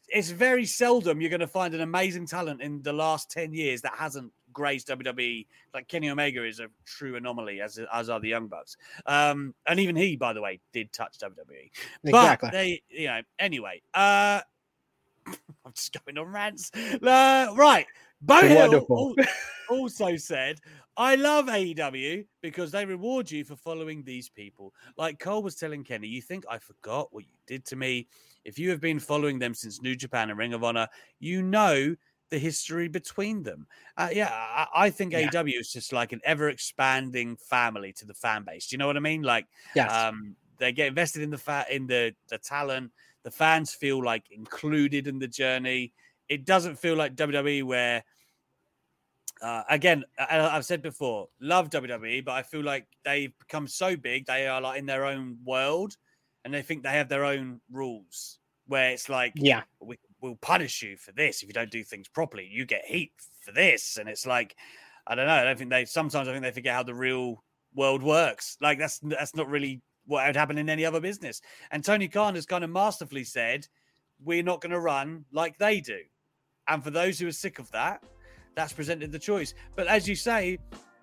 it's 0.09 0.31
very 0.31 0.67
seldom 0.67 1.21
you're 1.21 1.31
going 1.31 1.41
to 1.41 1.47
find 1.47 1.75
an 1.75 1.81
amazing 1.81 2.27
talent 2.27 2.63
in 2.63 2.83
the 2.83 2.93
last 2.93 3.31
10 3.31 3.53
years 3.53 3.81
that 3.83 3.95
hasn't 3.97 4.33
graced 4.59 4.89
WWE. 4.89 5.47
Like 5.73 5.87
Kenny 5.87 6.11
Omega 6.11 6.45
is 6.45 6.59
a 6.59 6.67
true 6.85 7.15
anomaly, 7.15 7.61
as 7.61 7.79
as 7.93 8.11
are 8.11 8.19
the 8.19 8.29
Young 8.29 8.49
Bucks. 8.49 8.77
Um, 9.07 9.55
and 9.69 9.79
even 9.79 9.95
he, 9.95 10.17
by 10.17 10.33
the 10.33 10.43
way, 10.43 10.59
did 10.73 10.93
touch 10.93 11.19
WWE. 11.21 11.71
But 12.03 12.09
Exactly. 12.09 12.51
they, 12.51 12.83
you 12.91 13.07
know, 13.07 13.21
anyway, 13.39 13.81
uh, 13.95 14.41
I'm 15.65 15.73
just 15.75 15.97
going 16.05 16.19
on 16.19 16.27
rants. 16.33 16.73
Uh, 16.75 17.55
right. 17.57 17.87
Bo 18.21 18.41
Hill 18.41 18.57
Wonderful. 18.63 19.15
al- 19.17 19.25
also 19.79 20.17
said, 20.17 20.59
I 20.97 21.15
love 21.15 21.47
AEW 21.47 22.27
because 22.43 22.73
they 22.73 22.85
reward 22.85 23.31
you 23.31 23.45
for 23.45 23.55
following 23.55 24.03
these 24.03 24.29
people. 24.29 24.75
Like 24.97 25.21
Cole 25.21 25.45
was 25.45 25.55
telling 25.55 25.85
Kenny, 25.85 26.09
you 26.09 26.21
think 26.21 26.45
I 26.51 26.59
forgot 26.59 27.13
what 27.13 27.23
you 27.25 27.35
did 27.47 27.65
to 27.67 27.77
me? 27.77 28.09
If 28.45 28.59
you 28.59 28.71
have 28.71 28.81
been 28.81 28.99
following 28.99 29.39
them 29.39 29.55
since 29.55 29.81
New 29.81 29.95
Japan 29.95 30.31
and 30.31 30.39
Ring 30.39 30.53
of 30.55 30.65
Honor, 30.65 30.89
you 31.21 31.43
know 31.43 31.95
the 32.31 32.39
history 32.39 32.89
between 32.89 33.43
them. 33.43 33.67
Uh, 33.97 34.09
yeah, 34.13 34.31
I, 34.31 34.67
I 34.87 34.91
think 34.91 35.13
Yeah. 35.13 35.31
AEW 35.31 35.59
is 35.61 35.73
just 35.73 35.93
like 35.93 36.13
an 36.13 36.21
ever 36.25 36.49
expanding 36.49 37.37
family 37.37 37.93
to 37.95 38.07
the 38.07 38.15
fan 38.15 38.45
base. 38.45 38.67
Do 38.69 38.75
you 38.75 38.79
know 38.79 38.87
what 38.87 38.97
I 38.97 39.01
mean? 39.01 39.23
Like, 39.23 39.47
yes 39.75 39.91
um, 39.93 40.37
they 40.59 40.73
get 40.73 40.89
invested 40.89 41.23
in 41.23 41.31
the 41.31 41.39
fat 41.39 41.71
in 41.71 41.87
the 41.87 42.15
the 42.29 42.39
talent. 42.39 42.93
The 43.23 43.31
fans 43.31 43.75
feel 43.75 44.03
like 44.03 44.31
included 44.31 45.07
in 45.07 45.19
the 45.19 45.29
journey. 45.29 45.93
It 46.29 46.45
doesn't 46.45 46.77
feel 46.79 46.97
like 46.97 47.15
WWE 47.17 47.63
where 47.65 48.05
uh, 49.41 49.63
again, 49.69 50.05
I, 50.19 50.41
I've 50.41 50.65
said 50.65 50.83
before, 50.83 51.29
love 51.41 51.71
WWE, 51.71 52.25
but 52.25 52.33
I 52.33 52.43
feel 52.43 52.63
like 52.63 52.87
they've 53.05 53.37
become 53.39 53.69
so 53.69 53.97
big, 53.97 54.27
they 54.27 54.47
are 54.49 54.61
like 54.61 54.79
in 54.79 54.87
their 54.87 55.05
own 55.05 55.39
world, 55.45 55.97
and 56.45 56.53
they 56.53 56.63
think 56.63 56.83
they 56.83 56.91
have 56.91 57.09
their 57.09 57.25
own 57.25 57.61
rules. 57.71 58.39
Where 58.67 58.91
it's 58.91 59.09
like, 59.09 59.35
Yeah. 59.37 59.63
we, 59.81 59.97
we'll 60.21 60.37
punish 60.37 60.83
you 60.83 60.97
for 60.97 61.13
this 61.13 61.43
if 61.43 61.49
you 61.49 61.53
don't 61.53 61.71
do 61.71 61.85
things 61.85 62.09
properly. 62.09 62.49
You 62.51 62.67
get 62.67 62.85
heat 62.85 63.13
for 63.41 63.53
this, 63.53 63.97
and 63.97 64.09
it's 64.09 64.27
like, 64.27 64.57
I 65.07 65.15
don't 65.15 65.27
know. 65.27 65.35
I 65.35 65.45
don't 65.45 65.59
think 65.59 65.71
they. 65.71 65.85
Sometimes 65.85 66.29
I 66.29 66.33
think 66.33 66.45
they 66.45 66.51
forget 66.51 66.75
how 66.75 66.83
the 66.83 66.95
real 66.95 67.43
world 67.75 68.03
works. 68.03 68.57
Like 68.61 68.79
that's 68.79 68.99
that's 69.03 69.35
not 69.35 69.49
really 69.49 69.83
what 70.07 70.27
would 70.27 70.37
happen 70.37 70.59
in 70.59 70.71
any 70.71 70.85
other 70.85 71.01
business. 71.01 71.41
And 71.71 71.85
Tony 71.85 72.09
Khan 72.09 72.35
has 72.35 72.47
kind 72.47 72.65
of 72.65 72.71
masterfully 72.71 73.25
said, 73.25 73.67
we're 74.25 74.43
not 74.43 74.61
going 74.61 74.73
to 74.73 74.81
run 74.81 75.25
like 75.33 75.59
they 75.59 75.81
do. 75.81 75.99
And 76.67 76.83
for 76.83 76.91
those 76.91 77.19
who 77.19 77.29
are 77.29 77.33
sick 77.33 77.59
of 77.59 77.71
that, 77.73 78.03
that's 78.55 78.73
presented 78.73 79.13
the 79.13 79.19
choice. 79.19 79.55
But 79.77 79.87
as 79.87 80.09
you 80.09 80.17
say, 80.17 80.59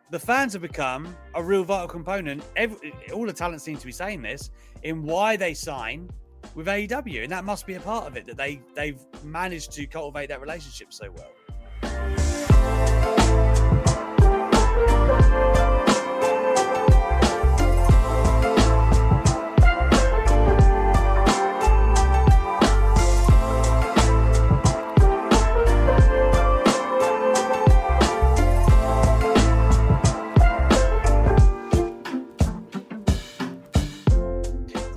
the 0.09 0.19
fans 0.19 0.53
have 0.53 0.61
become 0.61 1.15
a 1.35 1.41
real 1.41 1.63
vital 1.63 1.87
component. 1.87 2.43
Every, 2.55 2.93
all 3.13 3.25
the 3.25 3.33
talent 3.33 3.61
seems 3.61 3.79
to 3.79 3.85
be 3.85 3.91
saying 3.91 4.21
this 4.21 4.49
in 4.83 5.03
why 5.03 5.37
they 5.37 5.53
sign 5.53 6.09
with 6.55 6.67
AEW, 6.67 7.23
and 7.23 7.31
that 7.31 7.43
must 7.43 7.67
be 7.67 7.75
a 7.75 7.79
part 7.79 8.07
of 8.07 8.17
it 8.17 8.25
that 8.25 8.37
they 8.37 8.61
they've 8.73 8.99
managed 9.23 9.71
to 9.73 9.85
cultivate 9.85 10.27
that 10.27 10.41
relationship 10.41 10.91
so 10.91 11.11
well. 11.11 11.34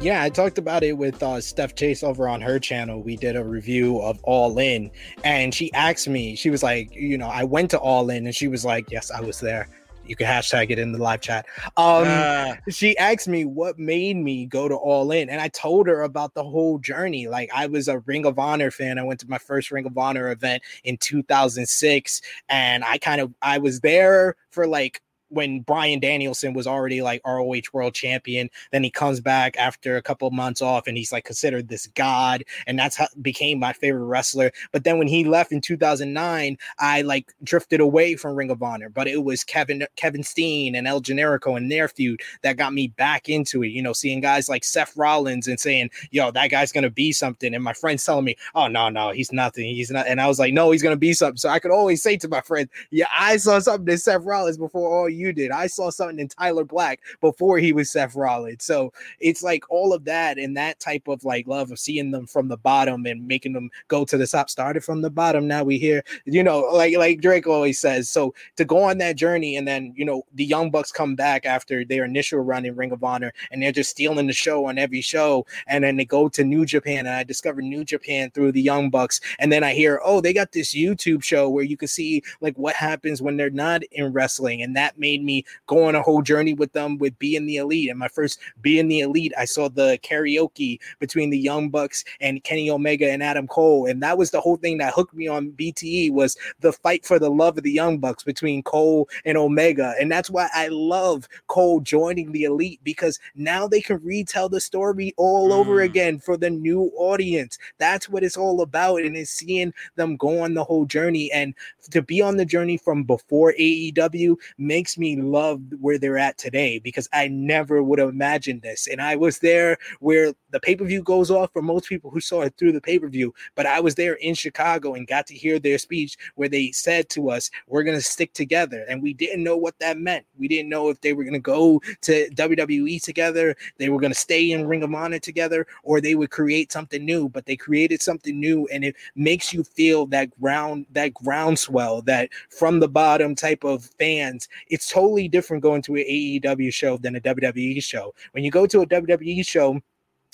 Yeah, 0.09 0.22
I 0.22 0.30
talked 0.30 0.56
about 0.56 0.84
it 0.84 0.96
with 0.96 1.22
uh, 1.22 1.38
Steph 1.38 1.74
Chase 1.74 2.02
over 2.02 2.30
on 2.30 2.40
her 2.40 2.59
channel. 2.59 3.02
We 3.02 3.14
did 3.14 3.36
a 3.36 3.44
review 3.44 4.00
of 4.00 4.18
All 4.22 4.59
In, 4.59 4.90
and 5.22 5.54
she 5.54 5.70
asked 5.74 6.09
me, 6.09 6.34
she 6.34 6.48
was 6.48 6.62
like, 6.62 6.96
you 6.96 7.18
know, 7.18 7.28
I 7.28 7.44
went 7.44 7.70
to 7.72 7.78
All 7.78 8.09
In, 8.09 8.24
and 8.24 8.34
she 8.34 8.48
was 8.48 8.64
like, 8.64 8.90
yes, 8.90 9.11
I 9.11 9.20
was 9.20 9.38
there. 9.38 9.68
You 10.06 10.16
can 10.16 10.26
hashtag 10.26 10.70
it 10.70 10.78
in 10.78 10.92
the 10.92 10.98
live 10.98 11.20
chat. 11.20 11.44
Um, 11.76 12.04
Ah, 12.06 12.56
she 12.70 12.96
asked 12.96 13.28
me 13.28 13.44
what 13.44 13.78
made 13.78 14.16
me 14.16 14.46
go 14.46 14.66
to 14.66 14.76
All 14.76 15.12
In, 15.12 15.28
and 15.28 15.42
I 15.42 15.48
told 15.48 15.86
her 15.88 16.00
about 16.00 16.32
the 16.32 16.42
whole 16.42 16.78
journey. 16.78 17.28
Like 17.28 17.50
I 17.54 17.66
was 17.66 17.86
a 17.86 17.98
Ring 17.98 18.24
of 18.24 18.38
Honor 18.38 18.70
fan. 18.70 18.98
I 18.98 19.02
went 19.02 19.20
to 19.20 19.28
my 19.28 19.36
first 19.36 19.70
Ring 19.70 19.84
of 19.84 19.98
Honor 19.98 20.30
event 20.30 20.62
in 20.84 20.96
2006, 20.96 22.22
and 22.48 22.82
I 22.82 22.96
kind 22.96 23.20
of 23.20 23.34
I 23.42 23.59
was 23.59 23.80
there 23.80 24.36
for 24.48 24.66
like 24.66 25.02
when 25.31 25.61
Bryan 25.61 26.01
Danielson 26.01 26.55
was 26.55 26.66
already 26.66 27.03
like 27.03 27.20
ROH 27.26 27.62
world 27.72 27.95
champion. 27.95 28.51
Then 28.72 28.83
he 28.83 28.91
comes 28.91 29.20
back 29.20 29.57
after 29.59 29.97
a 29.97 30.03
couple 30.03 30.29
of 30.29 30.35
months 30.35 30.62
off 30.62 30.87
and 30.87 30.97
he's 30.97 31.12
like 31.12 31.24
considered 31.24 31.68
this 31.68 31.87
god. 31.89 32.45
And 32.66 32.79
that's 32.79 32.97
how 32.97 33.09
became 33.22 33.59
my 33.59 33.72
favorite 33.72 34.05
wrestler. 34.05 34.51
But 34.72 34.85
then 34.85 34.99
when 34.99 35.09
he 35.09 35.24
left 35.24 35.53
in 35.53 35.61
2009, 35.61 36.57
I 36.79 37.03
like 37.03 37.33
drifted 37.43 37.81
away 37.81 38.16
from 38.16 38.35
Ring 38.35 38.51
of 38.51 38.62
Honor. 38.62 38.89
But 38.89 39.09
it 39.09 39.24
was 39.24 39.45
Kevin 39.45 39.87
Kevin 39.97 40.22
Steen 40.22 40.74
and 40.74 40.87
El 40.87 41.01
Generico 41.01 41.57
and 41.57 41.70
their 41.70 41.89
feud 41.89 42.20
that 42.43 42.57
got 42.57 42.72
me 42.72 42.89
back 42.89 43.29
into 43.29 43.62
it. 43.62 43.68
You 43.68 43.83
know, 43.83 43.93
seeing 43.93 44.20
guys 44.20 44.49
like 44.49 44.64
Seth 44.64 44.97
Rollins 44.97 45.49
and 45.49 45.59
saying, 45.61 45.91
yo, 46.11 46.31
that 46.31 46.51
guy's 46.51 46.72
gonna 46.72 46.91
be 46.91 47.12
something. 47.12 47.55
And 47.55 47.64
my 47.64 47.72
friends 47.72 48.05
telling 48.05 48.24
me, 48.24 48.37
oh 48.55 48.68
no, 48.68 48.89
no, 48.89 49.11
he's 49.11 49.33
nothing. 49.33 49.66
He's 49.66 49.91
not. 49.91 50.07
And 50.07 50.20
I 50.20 50.26
was 50.26 50.39
like, 50.39 50.55
no, 50.55 50.70
he's 50.70 50.83
gonna 50.83 50.97
be 50.97 51.12
something. 51.12 51.37
So 51.37 51.49
I 51.49 51.59
could 51.59 51.70
always 51.70 52.03
say 52.03 52.16
to 52.18 52.29
my 52.29 52.41
friends, 52.41 52.70
yeah, 52.91 53.07
I 53.16 53.37
saw 53.37 53.59
something 53.59 53.93
in 53.93 53.99
Seth 53.99 54.24
Rollins 54.24 54.59
before 54.59 54.91
all 54.91 55.09
you 55.18 55.32
did. 55.32 55.50
I 55.50 55.66
saw 55.66 55.90
something 55.90 56.18
in 56.18 56.28
Tyler 56.28 56.64
Black 56.64 57.00
before 57.20 57.58
he 57.58 57.72
was 57.72 57.90
Seth 57.90 58.14
Rollins. 58.14 58.64
So 58.64 58.92
it's 59.20 59.42
like 59.42 59.64
all 59.70 59.92
of 59.92 60.04
that 60.04 60.38
and 60.38 60.56
that 60.56 60.80
type 60.80 61.08
of 61.08 61.24
like 61.24 61.46
love 61.46 61.70
of 61.70 61.78
seeing 61.78 62.10
them 62.10 62.26
from 62.26 62.48
the 62.48 62.56
bottom 62.56 63.06
and 63.06 63.26
making 63.26 63.52
them 63.52 63.70
go 63.88 64.04
to 64.04 64.16
the 64.16 64.26
top. 64.26 64.50
Started 64.50 64.84
from 64.84 65.02
the 65.02 65.10
bottom. 65.10 65.46
Now 65.46 65.64
we 65.64 65.78
hear, 65.78 66.02
you 66.24 66.42
know, 66.42 66.60
like 66.60 66.96
like 66.96 67.20
Drake 67.20 67.46
always 67.46 67.78
says. 67.78 68.08
So 68.08 68.34
to 68.56 68.64
go 68.64 68.82
on 68.82 68.98
that 68.98 69.16
journey 69.16 69.56
and 69.56 69.66
then 69.66 69.92
you 69.96 70.04
know 70.04 70.24
the 70.34 70.44
Young 70.44 70.70
Bucks 70.70 70.92
come 70.92 71.14
back 71.14 71.44
after 71.44 71.84
their 71.84 72.04
initial 72.04 72.40
run 72.40 72.64
in 72.64 72.76
Ring 72.76 72.92
of 72.92 73.04
Honor 73.04 73.32
and 73.50 73.62
they're 73.62 73.72
just 73.72 73.90
stealing 73.90 74.26
the 74.26 74.32
show 74.32 74.66
on 74.66 74.78
every 74.78 75.00
show. 75.00 75.46
And 75.66 75.84
then 75.84 75.96
they 75.96 76.04
go 76.04 76.28
to 76.28 76.44
New 76.44 76.64
Japan 76.64 77.06
and 77.06 77.10
I 77.10 77.24
discovered 77.24 77.64
New 77.64 77.84
Japan 77.84 78.30
through 78.30 78.52
the 78.52 78.62
Young 78.62 78.90
Bucks. 78.90 79.20
And 79.38 79.50
then 79.52 79.64
I 79.64 79.72
hear, 79.74 80.00
oh, 80.04 80.20
they 80.20 80.32
got 80.32 80.52
this 80.52 80.74
YouTube 80.74 81.22
show 81.22 81.48
where 81.48 81.64
you 81.64 81.76
can 81.76 81.88
see 81.88 82.22
like 82.40 82.56
what 82.56 82.74
happens 82.74 83.20
when 83.20 83.36
they're 83.36 83.50
not 83.50 83.82
in 83.92 84.12
wrestling. 84.12 84.62
And 84.62 84.76
that 84.76 84.98
made 84.98 85.07
me 85.16 85.44
go 85.66 85.84
on 85.84 85.94
a 85.94 86.02
whole 86.02 86.22
journey 86.22 86.52
with 86.54 86.72
them 86.72 86.98
with 86.98 87.18
being 87.18 87.46
the 87.46 87.56
elite. 87.56 87.88
And 87.90 87.98
my 87.98 88.09
first 88.09 88.38
being 88.61 88.88
the 88.88 89.00
elite, 89.00 89.32
I 89.38 89.44
saw 89.46 89.68
the 89.68 89.98
karaoke 90.02 90.78
between 90.98 91.30
the 91.30 91.38
Young 91.38 91.70
Bucks 91.70 92.04
and 92.20 92.42
Kenny 92.44 92.70
Omega 92.70 93.11
and 93.11 93.22
Adam 93.22 93.46
Cole. 93.46 93.86
And 93.86 94.02
that 94.02 94.18
was 94.18 94.30
the 94.30 94.40
whole 94.40 94.56
thing 94.56 94.78
that 94.78 94.92
hooked 94.94 95.14
me 95.14 95.26
on 95.28 95.52
BTE 95.52 96.12
was 96.12 96.36
the 96.61 96.72
fight 96.72 97.04
for 97.06 97.18
the 97.18 97.30
love 97.30 97.56
of 97.56 97.64
the 97.64 97.72
Young 97.72 97.98
Bucks 97.98 98.22
between 98.22 98.62
Cole 98.62 99.09
and 99.24 99.38
Omega. 99.38 99.94
And 100.00 100.11
that's 100.11 100.30
why 100.30 100.48
I 100.54 100.68
love 100.68 101.28
Cole 101.46 101.80
joining 101.80 102.32
the 102.32 102.44
elite 102.44 102.80
because 102.84 103.18
now 103.34 103.66
they 103.66 103.80
can 103.80 104.00
retell 104.02 104.48
the 104.48 104.61
story 104.61 105.14
all 105.16 105.52
over 105.52 105.76
Mm. 105.78 105.84
again 105.84 106.18
for 106.18 106.36
the 106.36 106.50
new 106.50 106.90
audience. 106.96 107.59
That's 107.78 108.09
what 108.09 108.24
it's 108.24 108.36
all 108.36 108.61
about. 108.61 109.02
And 109.02 109.16
it's 109.16 109.30
seeing 109.30 109.72
them 109.96 110.16
go 110.16 110.40
on 110.42 110.54
the 110.54 110.64
whole 110.64 110.84
journey. 110.86 111.30
And 111.32 111.54
to 111.90 112.02
be 112.02 112.20
on 112.20 112.36
the 112.36 112.44
journey 112.44 112.76
from 112.76 113.04
before 113.04 113.54
AEW 113.59 114.36
makes 114.59 114.97
me 114.99 115.20
love 115.20 115.61
where 115.80 115.99
they're 115.99 116.18
at 116.18 116.38
today 116.38 116.78
because 116.78 117.09
I 117.12 117.28
never 117.28 117.82
would 117.82 117.99
have 117.99 118.09
imagined 118.09 118.62
this. 118.62 118.88
And 118.88 119.01
I 119.01 119.16
was 119.16 119.38
there 119.38 119.78
where 120.01 120.32
the 120.51 120.61
pay 120.61 120.76
per 120.76 120.84
view 120.84 121.03
goes 121.03 121.30
off 121.30 121.53
for 121.53 121.62
most 121.62 121.88
people 121.88 122.11
who 122.11 122.20
saw 122.20 122.42
it 122.42 122.55
through 122.57 122.72
the 122.72 122.80
pay 122.80 122.99
per 122.99 123.09
view, 123.09 123.34
but 123.55 123.66
I 123.66 123.80
was 123.80 123.94
there 123.94 124.14
in 124.14 124.34
Chicago 124.34 124.94
and 124.94 125.07
got 125.07 125.26
to 125.28 125.34
hear 125.34 125.59
their 125.59 125.78
speech 125.78 126.16
where 126.34 126.49
they 126.49 126.72
said 126.72 127.09
to 127.11 127.30
us, 127.30 127.51
We're 127.66 127.82
going 127.82 127.96
to 127.96 128.03
stick 128.03 128.32
together. 128.32 128.84
And 128.88 129.03
we 129.03 129.14
didn't 129.14 129.44
know 129.44 129.57
what 129.57 129.78
that 129.80 129.99
meant. 129.99 130.26
We 130.38 130.49
didn't 130.49 130.70
know 130.70 130.88
if 130.88 131.01
they 131.01 131.12
were 131.12 131.24
going 131.24 131.34
to 131.34 131.38
go 131.40 131.80
to 132.03 132.28
WWE 132.30 133.03
together, 133.03 133.57
they 133.78 133.88
were 133.88 134.01
going 134.01 134.12
to 134.12 134.18
stay 134.18 134.51
in 134.51 134.66
Ring 134.66 134.82
of 134.82 134.94
Honor 134.94 135.18
together, 135.18 135.66
or 135.82 136.01
they 136.01 136.14
would 136.14 136.30
create 136.30 136.72
something 136.72 137.05
new. 137.05 137.28
But 137.28 137.46
they 137.46 137.57
created 137.57 138.03
something 138.03 138.38
new, 138.38 138.66
and 138.72 138.84
it 138.84 138.96
makes 139.14 139.53
you 139.53 139.64
feel 139.64 140.07
that 140.07 140.38
ground, 140.40 140.86
that 140.92 141.14
groundswell, 141.14 142.03
that 142.03 142.30
from 142.51 142.80
the 142.80 142.88
bottom 142.88 143.34
type 143.34 143.64
of 143.64 143.84
fans. 143.99 144.49
It's 144.68 144.88
totally 144.89 145.28
different 145.28 145.62
going 145.62 145.82
to 145.82 145.95
an 145.97 146.05
AEW 146.09 146.72
show 146.72 146.97
than 146.97 147.16
a 147.16 147.20
WWE 147.20 147.82
show. 147.82 148.14
When 148.32 148.45
you 148.45 148.51
go 148.51 148.66
to 148.66 148.80
a 148.80 148.86
WWE 148.86 149.47
show, 149.47 149.80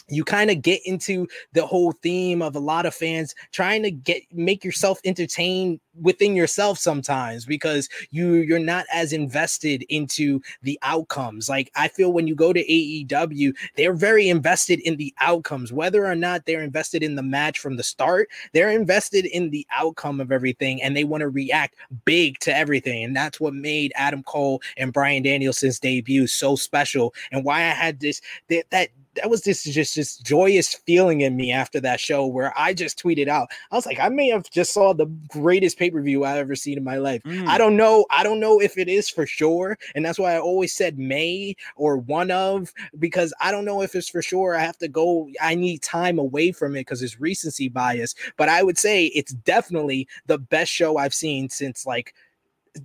you 0.09 0.25
kind 0.25 0.51
of 0.51 0.61
get 0.61 0.81
into 0.85 1.27
the 1.53 1.67
whole 1.67 1.93
theme 2.03 2.43
of 2.43 2.55
a 2.55 2.61
lot 2.61 2.87
of 2.87 2.95
fans 2.95 3.35
trying 3.53 3.83
to 3.83 3.91
get 3.91 4.23
make 4.33 4.65
yourself 4.65 5.01
entertained 5.05 5.81
within 6.03 6.35
yourself 6.35 6.79
sometimes 6.79 7.45
because 7.47 7.89
you 8.11 8.35
you're 8.35 8.59
not 8.59 8.85
as 8.93 9.13
invested 9.13 9.85
into 9.89 10.41
the 10.63 10.79
outcomes. 10.83 11.49
Like 11.49 11.71
i 11.77 11.89
feel 11.89 12.13
when 12.13 12.27
you 12.27 12.35
go 12.35 12.53
to 12.53 12.65
AEW 12.65 13.55
they're 13.77 13.95
very 13.95 14.29
invested 14.29 14.81
in 14.81 14.97
the 14.97 15.15
outcomes. 15.21 15.73
Whether 15.73 16.05
or 16.07 16.15
not 16.15 16.45
they're 16.45 16.63
invested 16.63 17.03
in 17.03 17.15
the 17.15 17.23
match 17.23 17.59
from 17.59 17.77
the 17.77 17.83
start 17.83 18.29
they're 18.53 18.71
invested 18.71 19.25
in 19.27 19.51
the 19.51 19.67
outcome 19.71 20.21
of 20.21 20.33
everything 20.33 20.83
and 20.83 20.97
they 20.97 21.05
want 21.05 21.23
to 21.23 21.29
react 21.29 21.77
big 22.05 22.39
to 22.41 22.55
everything. 22.55 23.05
And 23.05 23.17
that's 23.17 23.41
what 23.41 23.55
made 23.55 23.93
Adam 23.95 24.23
Cole 24.23 24.61
and 24.77 24.93
Bryan 24.93 25.23
Danielson's 25.23 25.79
debut 25.79 26.27
so 26.27 26.57
special 26.57 27.15
and 27.33 27.45
why 27.45 27.59
I 27.59 27.71
had 27.71 28.01
this 28.01 28.21
that 28.49 28.69
that 28.71 28.91
that 29.17 29.31
was 29.31 29.43
this 29.43 29.65
just 29.65 29.95
this 29.95 30.17
joyous 30.19 30.75
feeling 30.75 31.21
in 31.21 31.37
me 31.37 31.53
after 31.53 31.81
that 31.81 32.01
show 32.01 32.27
where 32.27 32.53
I 32.57 32.75
just 32.75 33.03
tweeted 33.03 33.29
out. 33.29 33.49
I 33.71 33.77
was 33.77 33.87
like, 33.87 33.99
I 34.01 34.09
may 34.09 34.29
have 34.29 34.51
just 34.51 34.73
saw 34.73 34.93
the 34.93 35.07
greatest 35.29 35.79
pay-per-view 35.79 36.25
I've 36.25 36.39
ever 36.39 36.55
seen 36.57 36.79
in 36.79 36.85
my 36.85 36.97
life. 36.97 37.23
Mm. 37.25 37.47
I 37.47 37.59
don't 37.59 37.77
know. 37.77 38.07
I 38.11 38.23
don't 38.23 38.41
know 38.41 38.61
if 38.61 38.79
it 38.79 38.89
is 38.89 39.09
for 39.09 39.27
sure. 39.27 39.79
And 39.95 40.05
that's 40.05 40.19
why 40.19 40.35
I 40.35 40.41
always 40.41 40.75
said 40.75 40.99
may 40.99 41.55
or 41.77 41.99
one 41.99 42.31
of, 42.31 42.73
because 42.99 43.33
I 43.41 43.51
don't 43.51 43.65
know 43.65 43.83
if 43.83 43.95
it's 43.95 44.09
for 44.09 44.23
sure. 44.23 44.57
I 44.57 44.61
have 44.61 44.79
to 44.79 44.89
go, 44.89 45.29
I 45.41 45.55
need 45.55 45.83
time 45.83 46.19
away 46.19 46.53
from 46.53 46.77
it 46.77 46.81
because 46.81 47.03
it's 47.03 47.21
recency 47.21 47.69
bias. 47.69 48.15
But 48.37 48.49
I 48.49 48.63
would 48.63 48.79
say 48.79 49.07
it's 49.07 49.33
definitely 49.33 50.09
the 50.27 50.39
best 50.39 50.71
show 50.71 50.97
I've 50.97 51.15
seen 51.15 51.49
since 51.49 51.87
like 51.87 52.15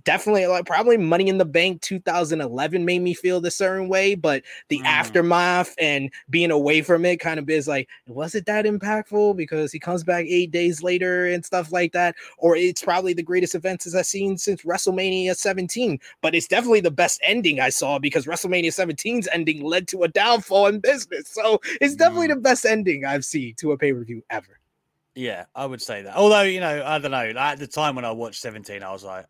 definitely 0.04 0.46
like 0.46 0.66
probably 0.66 0.96
Money 0.96 1.28
in 1.28 1.38
the 1.38 1.44
Bank 1.44 1.80
2011 1.82 2.84
made 2.84 3.00
me 3.00 3.14
feel 3.14 3.40
the 3.40 3.50
certain 3.50 3.88
way, 3.88 4.14
but 4.14 4.42
the 4.68 4.78
Mm. 4.80 4.86
aftermath 4.86 5.74
and 5.78 6.10
being 6.30 6.50
away 6.50 6.82
from 6.82 7.04
it 7.04 7.18
kind 7.18 7.38
of 7.40 7.50
is 7.50 7.66
like, 7.66 7.88
was 8.06 8.34
it 8.34 8.46
that 8.46 8.64
impactful 8.64 9.36
because 9.36 9.72
he 9.72 9.78
comes 9.78 10.04
back 10.04 10.26
eight 10.26 10.50
days 10.50 10.82
later 10.82 11.26
and 11.26 11.44
stuff 11.44 11.72
like 11.72 11.92
that? 11.92 12.14
Or 12.38 12.56
it's 12.56 12.82
probably 12.82 13.12
the 13.14 13.22
greatest 13.22 13.54
events 13.54 13.86
as 13.86 13.94
I've 13.94 14.06
seen 14.06 14.38
since 14.38 14.62
WrestleMania 14.62 15.36
17, 15.36 15.98
but 16.22 16.34
it's 16.34 16.46
definitely 16.48 16.80
the 16.80 16.90
best 16.90 17.20
ending 17.24 17.60
I 17.60 17.70
saw 17.70 17.98
because 17.98 18.26
WrestleMania 18.26 18.72
17's 18.72 19.28
ending 19.32 19.62
led 19.62 19.88
to 19.88 20.02
a 20.04 20.08
downfall 20.08 20.66
in 20.68 20.80
business. 20.80 21.28
So 21.28 21.60
it's 21.80 21.96
definitely 21.96 22.28
Mm. 22.28 22.34
the 22.34 22.40
best 22.40 22.64
ending 22.64 23.04
I've 23.04 23.24
seen 23.24 23.54
to 23.56 23.72
a 23.72 23.78
pay 23.78 23.92
per 23.92 24.04
view 24.04 24.22
ever. 24.30 24.58
Yeah, 25.16 25.46
I 25.54 25.66
would 25.66 25.82
say 25.82 26.02
that. 26.02 26.16
Although, 26.16 26.42
you 26.42 26.60
know, 26.60 26.84
I 26.86 26.98
don't 26.98 27.10
know. 27.10 27.32
At 27.36 27.58
the 27.58 27.66
time 27.66 27.96
when 27.96 28.04
I 28.04 28.12
watched 28.12 28.40
17, 28.40 28.82
I 28.82 28.92
was 28.92 29.02
like, 29.04 29.26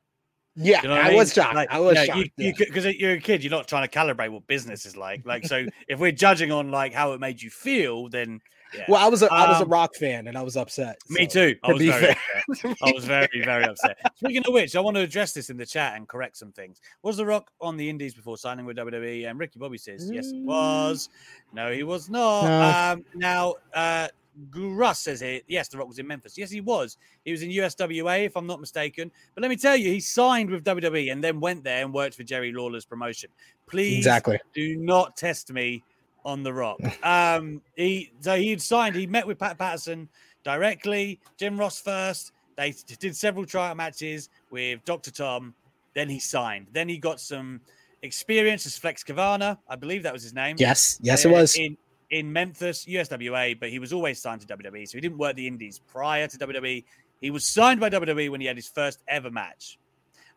Yeah, 0.62 0.82
you 0.82 0.88
know 0.88 0.94
I, 0.94 1.08
mean? 1.08 1.16
was 1.16 1.32
shocked. 1.32 1.54
Like, 1.54 1.70
I 1.70 1.80
was 1.80 1.94
you 1.94 2.00
know, 2.00 2.04
shocked. 2.06 2.18
You, 2.36 2.46
yeah. 2.46 2.52
because 2.58 2.84
you're 2.86 3.12
a 3.12 3.20
kid, 3.20 3.42
you're 3.42 3.50
not 3.50 3.66
trying 3.68 3.88
to 3.88 3.98
calibrate 3.98 4.30
what 4.30 4.46
business 4.46 4.86
is 4.86 4.96
like. 4.96 5.24
Like, 5.24 5.46
so 5.46 5.66
if 5.88 5.98
we're 5.98 6.12
judging 6.12 6.52
on 6.52 6.70
like 6.70 6.92
how 6.92 7.12
it 7.12 7.20
made 7.20 7.40
you 7.40 7.50
feel, 7.50 8.08
then 8.08 8.40
yeah. 8.74 8.84
Well, 8.88 9.04
I 9.04 9.08
was 9.08 9.22
a 9.22 9.32
I 9.32 9.48
was 9.48 9.60
a 9.60 9.64
Um, 9.64 9.70
rock 9.70 9.96
fan 9.96 10.28
and 10.28 10.38
I 10.38 10.42
was 10.42 10.56
upset. 10.56 10.96
Me 11.08 11.28
so, 11.28 11.50
too. 11.50 11.58
I 11.64 11.66
to 11.68 11.72
was 11.72 11.80
be 11.80 11.88
very 11.90 12.00
fair. 12.14 12.16
upset. 12.48 12.76
I 12.82 12.92
was 12.92 13.04
very, 13.04 13.42
very 13.44 13.64
upset. 13.64 13.98
Speaking 14.16 14.44
of 14.46 14.52
which, 14.52 14.76
I 14.76 14.80
want 14.80 14.96
to 14.96 15.02
address 15.02 15.32
this 15.32 15.50
in 15.50 15.56
the 15.56 15.66
chat 15.66 15.96
and 15.96 16.06
correct 16.06 16.36
some 16.36 16.52
things. 16.52 16.80
Was 17.02 17.16
The 17.16 17.26
Rock 17.26 17.50
on 17.60 17.76
the 17.76 17.88
Indies 17.90 18.14
before 18.14 18.36
signing 18.38 18.66
with 18.66 18.76
WWE? 18.76 19.28
And 19.28 19.40
Ricky 19.40 19.58
Bobby 19.58 19.78
says, 19.78 20.08
yes, 20.12 20.30
he 20.30 20.42
was. 20.42 21.08
No, 21.52 21.72
he 21.72 21.82
was 21.82 22.08
not. 22.08 22.44
No. 22.44 22.92
Um, 22.92 23.04
now, 23.16 23.54
uh, 23.74 24.06
Russ 24.54 25.00
says 25.00 25.20
here, 25.20 25.40
yes, 25.46 25.68
The 25.68 25.78
Rock 25.78 25.88
was 25.88 25.98
in 25.98 26.06
Memphis. 26.06 26.38
Yes, 26.38 26.50
he 26.50 26.60
was. 26.60 26.96
He 27.24 27.32
was 27.32 27.42
in 27.42 27.50
USWA, 27.50 28.24
if 28.24 28.36
I'm 28.36 28.46
not 28.46 28.60
mistaken. 28.60 29.10
But 29.34 29.42
let 29.42 29.48
me 29.48 29.56
tell 29.56 29.76
you, 29.76 29.90
he 29.90 30.00
signed 30.00 30.50
with 30.50 30.64
WWE 30.64 31.12
and 31.12 31.22
then 31.22 31.40
went 31.40 31.64
there 31.64 31.84
and 31.84 31.92
worked 31.92 32.14
for 32.14 32.22
Jerry 32.22 32.52
Lawler's 32.52 32.84
promotion. 32.84 33.30
Please 33.66 33.98
Exactly. 33.98 34.38
do 34.54 34.76
not 34.76 35.16
test 35.16 35.52
me 35.52 35.82
on 36.24 36.42
the 36.42 36.52
rock. 36.52 36.78
Um, 37.02 37.62
he 37.76 38.12
so 38.20 38.36
he'd 38.36 38.60
signed. 38.60 38.94
He 38.94 39.06
met 39.06 39.26
with 39.26 39.38
Pat 39.38 39.58
Patterson 39.58 40.08
directly. 40.44 41.18
Jim 41.38 41.58
Ross 41.58 41.80
first. 41.80 42.32
They 42.56 42.74
did 42.98 43.16
several 43.16 43.46
tryout 43.46 43.76
matches 43.76 44.28
with 44.50 44.84
Dr. 44.84 45.10
Tom. 45.10 45.54
Then 45.94 46.08
he 46.08 46.18
signed. 46.20 46.66
Then 46.72 46.88
he 46.88 46.98
got 46.98 47.20
some 47.20 47.60
experience 48.02 48.66
as 48.66 48.76
Flex 48.76 49.02
Kavana. 49.02 49.58
I 49.68 49.76
believe 49.76 50.02
that 50.02 50.12
was 50.12 50.22
his 50.22 50.34
name. 50.34 50.56
Yes, 50.58 50.98
yes, 51.02 51.24
it 51.24 51.28
uh, 51.28 51.32
was. 51.32 51.56
in 51.56 51.76
in 52.10 52.32
Memphis, 52.32 52.84
USWA. 52.86 53.58
But 53.58 53.70
he 53.70 53.78
was 53.78 53.92
always 53.92 54.20
signed 54.20 54.40
to 54.42 54.46
WWE, 54.46 54.88
so 54.88 54.98
he 54.98 55.00
didn't 55.00 55.18
work 55.18 55.36
the 55.36 55.46
Indies 55.46 55.80
prior 55.86 56.26
to 56.26 56.38
WWE. 56.38 56.84
He 57.20 57.30
was 57.30 57.46
signed 57.46 57.80
by 57.80 57.90
WWE 57.90 58.30
when 58.30 58.40
he 58.40 58.46
had 58.46 58.56
his 58.56 58.68
first 58.68 59.00
ever 59.08 59.30
match. 59.30 59.78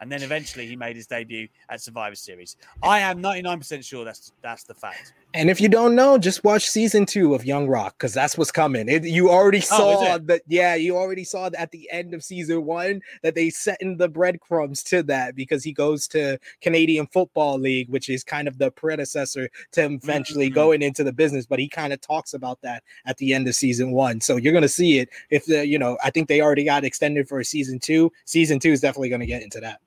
And 0.01 0.11
then 0.11 0.21
eventually 0.21 0.67
he 0.67 0.75
made 0.75 0.97
his 0.97 1.07
debut 1.07 1.47
at 1.69 1.81
Survivor 1.81 2.15
Series. 2.15 2.57
I 2.81 2.99
am 2.99 3.21
99% 3.21 3.85
sure 3.85 4.03
that's 4.03 4.33
that's 4.41 4.63
the 4.63 4.73
fact. 4.73 5.13
And 5.35 5.49
if 5.49 5.59
you 5.59 5.67
don't 5.67 5.95
know, 5.95 6.19
just 6.19 6.43
watch 6.43 6.69
season 6.69 7.07
two 7.07 7.33
of 7.33 7.43
Young 7.43 7.67
Rock 7.67 7.95
because 7.97 8.13
that's 8.13 8.37
what's 8.37 8.51
coming. 8.51 8.87
It, 8.87 9.03
you 9.03 9.31
already 9.31 9.57
Oh, 9.59 9.61
saw 9.61 10.15
it? 10.15 10.27
that. 10.27 10.41
Yeah, 10.47 10.75
you 10.75 10.95
already 10.95 11.23
saw 11.23 11.49
that 11.49 11.59
at 11.59 11.71
the 11.71 11.89
end 11.91 12.13
of 12.13 12.23
season 12.23 12.65
one 12.65 13.01
that 13.23 13.33
they 13.33 13.49
set 13.49 13.77
in 13.81 13.97
the 13.97 14.07
breadcrumbs 14.07 14.83
to 14.83 15.01
that 15.03 15.35
because 15.35 15.63
he 15.63 15.73
goes 15.73 16.07
to 16.09 16.37
Canadian 16.61 17.07
Football 17.07 17.57
League, 17.57 17.89
which 17.89 18.09
is 18.09 18.23
kind 18.23 18.47
of 18.47 18.59
the 18.59 18.69
predecessor 18.69 19.49
to 19.71 19.81
him 19.81 19.99
eventually 20.03 20.51
Mhm. 20.51 20.53
going 20.55 20.81
into 20.83 21.03
the 21.03 21.13
business. 21.13 21.47
But 21.47 21.57
he 21.59 21.67
kind 21.67 21.93
of 21.93 21.99
talks 22.01 22.35
about 22.35 22.61
that 22.61 22.83
at 23.07 23.17
the 23.17 23.33
end 23.33 23.47
of 23.47 23.55
season 23.55 23.91
one. 23.91 24.21
So 24.21 24.35
you're 24.37 24.53
gonna 24.53 24.69
see 24.69 24.99
it. 24.99 25.09
If 25.31 25.45
the 25.45 25.65
you 25.65 25.79
know, 25.79 25.97
I 26.03 26.11
think 26.11 26.27
they 26.27 26.41
already 26.41 26.63
got 26.63 26.83
extended 26.85 27.27
for 27.27 27.43
season 27.43 27.79
two. 27.79 28.11
Season 28.25 28.59
two 28.59 28.71
is 28.71 28.81
definitely 28.81 29.09
gonna 29.09 29.25
get 29.25 29.41
into 29.41 29.59
that. 29.61 29.79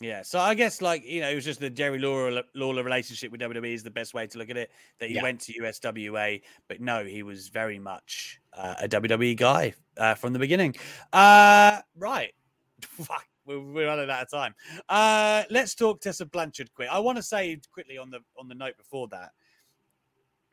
Yeah, 0.00 0.22
so 0.22 0.38
I 0.38 0.54
guess 0.54 0.80
like 0.80 1.04
you 1.04 1.20
know, 1.20 1.28
it 1.28 1.34
was 1.34 1.44
just 1.44 1.58
the 1.58 1.68
Jerry 1.70 1.98
Lawler 1.98 2.44
Lawler 2.54 2.84
relationship 2.84 3.32
with 3.32 3.40
WWE 3.40 3.74
is 3.74 3.82
the 3.82 3.90
best 3.90 4.14
way 4.14 4.28
to 4.28 4.38
look 4.38 4.48
at 4.48 4.56
it. 4.56 4.70
That 5.00 5.08
he 5.08 5.16
Yeah. 5.16 5.22
went 5.22 5.40
to 5.42 5.52
USWA, 5.60 6.40
but 6.68 6.80
no, 6.80 7.04
he 7.04 7.24
was 7.24 7.48
very 7.48 7.80
much 7.80 8.40
uh, 8.52 8.76
a 8.80 8.88
WWE 8.88 9.36
guy 9.36 9.74
uh, 9.96 10.14
from 10.14 10.32
the 10.32 10.38
beginning. 10.38 10.76
Uh, 11.12 11.80
right, 11.96 12.32
fuck, 12.82 13.26
we're, 13.44 13.58
we're 13.58 13.86
running 13.88 14.08
out 14.08 14.22
of 14.22 14.30
time. 14.30 14.54
Uh, 14.88 15.42
let's 15.50 15.74
talk 15.74 16.00
Tessa 16.00 16.26
Blanchard 16.26 16.72
quick. 16.74 16.88
I 16.92 17.00
want 17.00 17.16
to 17.16 17.22
say 17.22 17.58
quickly 17.72 17.98
on 17.98 18.08
the 18.10 18.20
on 18.38 18.46
the 18.46 18.54
note 18.54 18.76
before 18.76 19.08
that. 19.08 19.32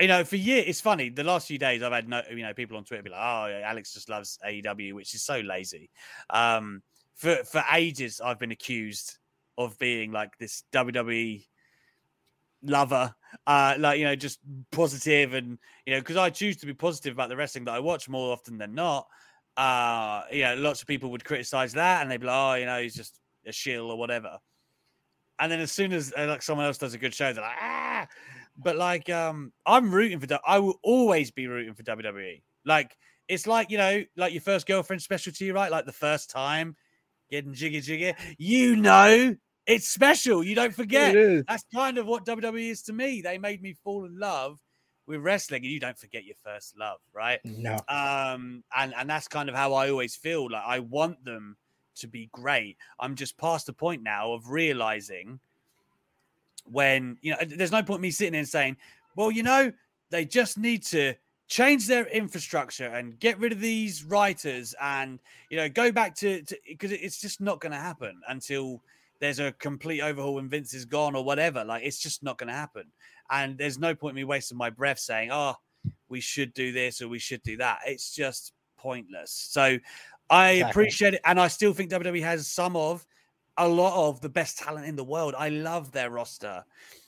You 0.02 0.08
know, 0.08 0.24
for 0.24 0.38
years, 0.38 0.66
it's 0.68 0.82
funny. 0.82 1.10
The 1.10 1.24
last 1.24 1.48
few 1.48 1.60
days, 1.60 1.84
I've 1.84 1.94
had 1.94 2.10
no, 2.10 2.24
you 2.32 2.42
know, 2.42 2.54
people 2.56 2.78
on 2.78 2.84
Twitter 2.84 3.04
be 3.04 3.12
like, 3.12 3.22
"Oh, 3.22 3.62
Alex 3.64 3.94
just 3.94 4.10
loves 4.10 4.40
AEW," 4.44 4.94
which 4.94 5.14
is 5.14 5.22
so 5.22 5.40
lazy. 5.42 5.92
Um, 6.32 6.82
for 7.14 7.36
for 7.46 7.64
ages, 7.72 8.20
I've 8.20 8.40
been 8.40 8.52
accused 8.52 9.20
of 9.58 9.78
being 9.80 10.12
like 10.12 10.38
this 10.38 10.64
WWE 10.74 11.46
lover, 12.64 13.14
uh, 13.48 13.76
like 13.80 14.00
you 14.00 14.06
know, 14.06 14.16
just 14.16 14.40
positive 14.72 15.34
and 15.34 15.58
you 15.86 15.94
know, 15.94 16.00
because 16.00 16.18
I 16.18 16.30
choose 16.30 16.58
to 16.58 16.66
be 16.66 16.74
positive 16.74 17.14
about 17.14 17.30
the 17.30 17.36
wrestling 17.36 17.66
that 17.66 17.74
I 17.76 17.80
watch 17.80 18.10
more 18.10 18.32
often 18.32 18.58
than 18.58 18.74
not. 18.76 19.08
Uh, 19.58 20.24
you 20.32 20.44
know, 20.44 20.56
lots 20.56 20.82
of 20.82 20.88
people 20.88 21.12
would 21.12 21.24
criticize 21.24 21.74
that 21.74 22.02
and 22.02 22.12
they'd 22.12 22.20
be 22.20 22.28
like, 22.28 22.36
oh, 22.36 22.54
you 22.56 22.66
know, 22.66 22.82
he's 22.82 22.96
just 22.96 23.20
a 23.46 23.52
shill 23.52 23.90
or 23.90 23.98
whatever. 23.98 24.38
And 25.40 25.52
then 25.52 25.60
as 25.60 25.72
soon 25.72 25.94
as 25.94 26.14
uh, 26.18 26.26
like 26.28 26.42
someone 26.42 26.66
else 26.66 26.78
does 26.78 26.94
a 26.94 26.98
good 26.98 27.14
show, 27.14 27.32
they're 27.32 27.44
like, 27.44 27.58
ah. 27.60 28.08
But 28.58 28.78
like, 28.78 29.10
um, 29.10 29.52
I'm 29.66 29.94
rooting 29.94 30.20
for. 30.20 30.28
I 30.46 30.60
will 30.60 30.80
always 30.82 31.32
be 31.32 31.48
rooting 31.48 31.74
for 31.74 31.84
WWE. 31.84 32.42
Like, 32.66 32.96
it's 33.28 33.48
like 33.48 33.70
you 33.70 33.78
know, 33.78 34.04
like 34.16 34.32
your 34.34 34.42
first 34.42 34.66
girlfriend 34.66 35.02
specialty, 35.02 35.52
right? 35.52 35.72
Like 35.72 35.86
the 35.86 35.92
first 35.92 36.30
time 36.30 36.76
getting 37.30 37.54
jiggy 37.54 37.82
jiggy. 37.82 38.14
You 38.38 38.78
know, 38.78 39.36
it's 39.68 39.88
special. 39.88 40.44
You 40.44 40.56
don't 40.56 40.74
forget. 40.74 41.16
It 41.16 41.22
is. 41.22 41.44
That's 41.48 41.66
kind 41.74 41.98
of 41.98 42.06
what 42.06 42.26
WWE 42.26 42.72
is 42.72 42.82
to 42.84 42.94
me. 42.94 43.22
They 43.22 43.38
made 43.38 43.62
me 43.62 43.74
fall 43.84 44.06
in 44.06 44.18
love 44.20 44.60
with 45.08 45.22
wrestling, 45.22 45.64
and 45.64 45.72
you 45.72 45.80
don't 45.80 45.98
forget 45.98 46.26
your 46.26 46.36
first 46.44 46.78
love, 46.78 47.00
right? 47.14 47.40
No. 47.44 47.78
Um, 47.88 48.64
and 48.76 48.94
and 48.96 49.10
that's 49.10 49.28
kind 49.28 49.50
of 49.50 49.56
how 49.56 49.74
I 49.74 49.90
always 49.90 50.16
feel. 50.16 50.50
Like 50.52 50.64
I 50.66 50.80
want 50.80 51.24
them 51.24 51.58
to 51.98 52.08
be 52.08 52.30
great. 52.32 52.78
I'm 53.00 53.16
just 53.16 53.38
past 53.38 53.68
the 53.68 53.74
point 53.74 54.04
now 54.04 54.34
of 54.34 54.50
realizing 54.50 55.40
when 56.70 57.18
you 57.22 57.32
know, 57.32 57.38
there's 57.46 57.72
no 57.72 57.84
point 57.84 58.02
me 58.02 58.12
sitting 58.12 58.34
there 58.34 58.40
and 58.40 58.50
saying, 58.50 58.78
well, 59.16 59.32
you 59.32 59.44
know, 59.44 59.72
they 60.10 60.26
just 60.26 60.58
need 60.58 60.84
to 60.84 61.14
change 61.48 61.88
their 61.88 62.08
infrastructure 62.08 62.88
and 62.88 63.20
get 63.20 63.40
rid 63.40 63.52
of 63.52 63.60
these 63.60 64.04
writers 64.04 64.74
and 64.82 65.20
you 65.52 65.58
know 65.58 65.70
go 65.70 65.92
back 65.92 66.16
to 66.16 66.44
because 66.68 66.92
it's 66.92 67.22
just 67.22 67.40
not 67.40 67.60
going 67.62 67.72
to 67.72 67.78
happen 67.78 68.20
until 68.30 68.82
there's 69.20 69.40
a 69.40 69.52
complete 69.54 70.02
overhaul 70.02 70.36
when 70.36 70.50
Vince 70.50 70.74
is 70.74 70.86
gone 70.86 71.16
or 71.16 71.24
whatever. 71.24 71.64
Like 71.64 71.84
it's 71.84 72.00
just 72.00 72.24
not 72.24 72.38
going 72.38 72.48
to 72.50 72.54
happen. 72.54 72.86
And 73.30 73.58
there's 73.58 73.80
no 73.80 73.96
point 73.96 74.16
me 74.16 74.24
wasting 74.24 74.58
my 74.58 74.70
breath 74.70 75.00
saying, 75.00 75.30
"Oh, 75.32 75.56
we 76.10 76.22
should 76.22 76.54
do 76.54 76.72
this 76.72 77.02
or 77.02 77.08
we 77.08 77.20
should 77.20 77.42
do 77.44 77.58
that." 77.58 77.80
It's 77.86 78.14
just 78.14 78.54
pointless. 78.78 79.32
So 79.32 79.78
I 80.30 80.52
Exactly. 80.52 80.70
appreciate 80.72 81.14
it, 81.16 81.22
and 81.26 81.40
I 81.40 81.48
still 81.48 81.74
think 81.74 81.92
WWE 81.92 82.22
has 82.24 82.48
some 82.48 82.76
of 82.76 83.06
a 83.58 83.68
lot 83.68 84.10
of 84.10 84.20
the 84.22 84.30
best 84.30 84.60
talent 84.60 84.86
in 84.86 84.96
the 84.96 85.04
world. 85.04 85.34
I 85.38 85.50
love 85.50 85.92
their 85.92 86.10
roster. 86.10 86.64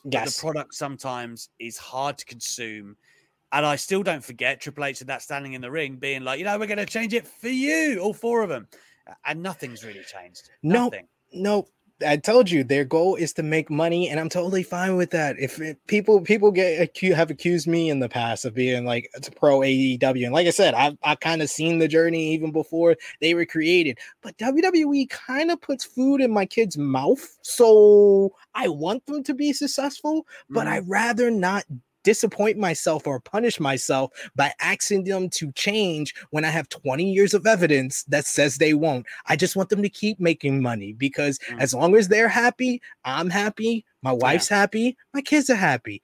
Yes. 0.06 0.38
the 0.38 0.42
product 0.42 0.74
sometimes 0.76 1.50
is 1.60 1.78
hard 1.78 2.18
to 2.20 2.26
consume. 2.26 2.96
And 3.52 3.66
I 3.66 3.76
still 3.76 4.02
don't 4.04 4.24
forget 4.24 4.62
Triple 4.62 4.86
H 4.86 5.02
and 5.02 5.10
that 5.10 5.22
standing 5.22 5.54
in 5.54 5.62
the 5.62 5.72
ring 5.72 5.98
being 5.98 6.24
like, 6.24 6.40
you 6.40 6.46
know, 6.46 6.58
we're 6.58 6.68
going 6.68 6.78
to 6.78 6.86
change 6.86 7.14
it 7.14 7.28
for 7.28 7.50
you, 7.50 8.00
all 8.00 8.14
four 8.14 8.44
of 8.44 8.50
them. 8.50 8.68
And 9.26 9.42
nothing's 9.44 9.84
really 9.84 10.04
changed. 10.04 10.50
Nope. 10.64 10.94
Nothing. 10.94 11.08
I 12.06 12.16
told 12.18 12.50
you 12.50 12.64
their 12.64 12.86
goal 12.86 13.16
is 13.16 13.34
to 13.34 13.42
make 13.44 13.70
money 13.70 14.10
and 14.10 14.20
i'm 14.20 14.30
totally 14.30 14.64
fine 14.64 14.96
with 14.96 15.10
that 15.12 15.38
if 15.40 15.60
it, 15.60 15.78
people 15.88 16.22
people 16.22 16.52
get 16.52 16.82
accused 16.82 17.16
have 17.16 17.32
accused 17.32 17.68
me 17.68 17.90
in 17.90 18.00
the 18.00 18.10
past 18.10 18.46
of 18.46 18.54
being 18.54 18.86
like 18.86 19.10
it's 19.16 19.28
a 19.28 19.32
pro 19.32 19.60
aew 19.60 20.24
and 20.26 20.34
like 20.34 20.48
i 20.48 20.52
said 20.52 20.74
i've, 20.76 20.98
i 21.04 21.16
kind 21.16 21.42
of 21.42 21.50
seen 21.50 21.80
the 21.80 21.88
journey 21.88 22.32
even 22.34 22.52
before 22.52 22.96
they 23.22 23.34
were 23.34 23.46
created 23.46 23.98
but 24.22 24.38
wwe 24.38 25.10
kind 25.10 25.50
of 25.50 25.60
puts 25.62 25.86
food 25.86 26.22
in 26.22 26.32
my 26.32 26.46
kids 26.46 26.78
mouth 26.78 27.38
so 27.42 28.32
i 28.54 28.68
want 28.68 29.06
them 29.08 29.24
to 29.24 29.34
be 29.34 29.52
successful 29.54 30.26
but 30.50 30.68
Mhm. 30.68 30.72
i'd 30.72 30.90
rather 30.90 31.32
not 31.32 31.64
disappoint 32.12 32.58
myself 32.58 33.06
or 33.06 33.20
punish 33.20 33.60
myself 33.60 34.12
by 34.34 34.54
asking 34.62 35.04
them 35.04 35.30
to 35.32 35.52
change 35.52 36.16
when 36.30 36.46
I 36.46 36.50
have 36.50 36.70
20 36.70 37.04
years 37.12 37.34
of 37.34 37.46
evidence 37.46 38.04
that 38.06 38.26
says 38.26 38.56
they 38.58 38.74
won't. 38.74 39.06
I 39.26 39.36
just 39.36 39.58
want 39.58 39.68
them 39.68 39.82
to 39.82 39.90
keep 39.90 40.18
making 40.18 40.62
money 40.62 40.94
because 40.94 41.38
Mm. 41.40 41.60
as 41.60 41.74
long 41.74 41.96
as 41.98 42.08
they're 42.08 42.30
happy, 42.30 42.82
I'm 43.04 43.30
happy, 43.30 43.84
my 44.04 44.14
wife's 44.14 44.48
happy, 44.48 44.96
my 45.14 45.20
kids 45.22 45.50
are 45.50 45.56
happy. 45.72 46.02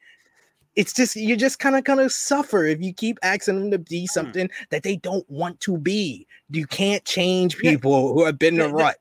It's 0.75 0.91
just 0.91 1.15
you're 1.15 1.37
just 1.37 1.59
kind 1.59 1.75
of 1.77 1.83
kind 1.85 2.01
of 2.01 2.11
suffer 2.11 2.65
if 2.65 2.81
you 2.81 2.93
keep 2.93 3.17
asking 3.23 3.55
them 3.61 3.71
to 3.71 3.77
Mm. 3.79 3.87
be 3.89 4.07
something 4.07 4.49
that 4.71 4.83
they 4.83 4.97
don't 4.97 5.29
want 5.29 5.61
to 5.61 5.77
be. 5.77 6.27
You 6.49 6.65
can't 6.67 7.05
change 7.05 7.55
Yeah. 7.63 7.71
people 7.71 8.11
who 8.13 8.25
have 8.25 8.37
been 8.39 8.55
in 8.55 8.61
a 8.61 8.63
The- 8.63 8.69
the- 8.69 8.83
rut. 8.83 8.97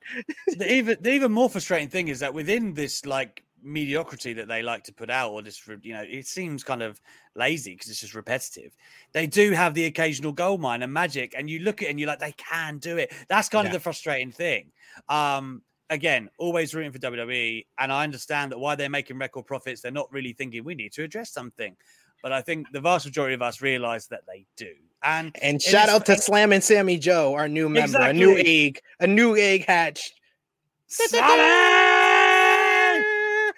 the 0.59 0.73
even 0.73 0.97
the 1.01 1.11
even 1.11 1.31
more 1.33 1.49
frustrating 1.49 1.89
thing 1.89 2.07
is 2.07 2.19
that 2.19 2.33
within 2.33 2.75
this 2.75 3.05
like 3.05 3.43
mediocrity 3.63 4.33
that 4.33 4.47
they 4.47 4.61
like 4.61 4.83
to 4.83 4.93
put 4.93 5.09
out, 5.09 5.31
or 5.31 5.41
just 5.41 5.67
you 5.81 5.93
know, 5.93 6.03
it 6.07 6.27
seems 6.27 6.63
kind 6.63 6.81
of 6.81 6.99
lazy 7.35 7.73
because 7.73 7.89
it's 7.89 8.01
just 8.01 8.15
repetitive. 8.15 8.75
They 9.11 9.27
do 9.27 9.51
have 9.51 9.73
the 9.73 9.85
occasional 9.85 10.31
gold 10.31 10.61
mine 10.61 10.83
and 10.83 10.93
magic, 10.93 11.33
and 11.37 11.49
you 11.49 11.59
look 11.59 11.81
at 11.81 11.87
it 11.87 11.91
and 11.91 11.99
you're 11.99 12.07
like, 12.07 12.19
they 12.19 12.33
can 12.33 12.77
do 12.77 12.97
it. 12.97 13.11
That's 13.29 13.49
kind 13.49 13.67
of 13.67 13.73
the 13.73 13.79
frustrating 13.79 14.31
thing. 14.31 14.71
Um, 15.09 15.61
again, 15.89 16.29
always 16.37 16.73
rooting 16.73 16.91
for 16.91 16.99
WWE, 16.99 17.65
and 17.79 17.91
I 17.91 18.03
understand 18.03 18.51
that 18.51 18.59
why 18.59 18.75
they're 18.75 18.89
making 18.89 19.17
record 19.17 19.45
profits, 19.45 19.81
they're 19.81 19.91
not 19.91 20.11
really 20.11 20.33
thinking 20.33 20.63
we 20.63 20.75
need 20.75 20.93
to 20.93 21.03
address 21.03 21.31
something. 21.31 21.75
But 22.21 22.31
I 22.31 22.41
think 22.41 22.71
the 22.71 22.79
vast 22.79 23.05
majority 23.05 23.33
of 23.35 23.41
us 23.41 23.61
realize 23.61 24.07
that 24.07 24.21
they 24.25 24.45
do. 24.55 24.71
And 25.03 25.35
And 25.41 25.61
shout 25.61 25.89
out 25.89 26.05
to 26.05 26.15
Slam 26.15 26.53
and 26.53 26.63
Sammy 26.63 26.97
Joe, 26.97 27.33
our 27.33 27.49
new 27.49 27.67
member, 27.67 27.99
a 27.99 28.13
new 28.13 28.37
egg, 28.37 28.79
a 28.99 29.07
new 29.07 29.35
egg 29.35 29.65
hatched. 29.65 30.13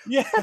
Yeah. 0.07 0.29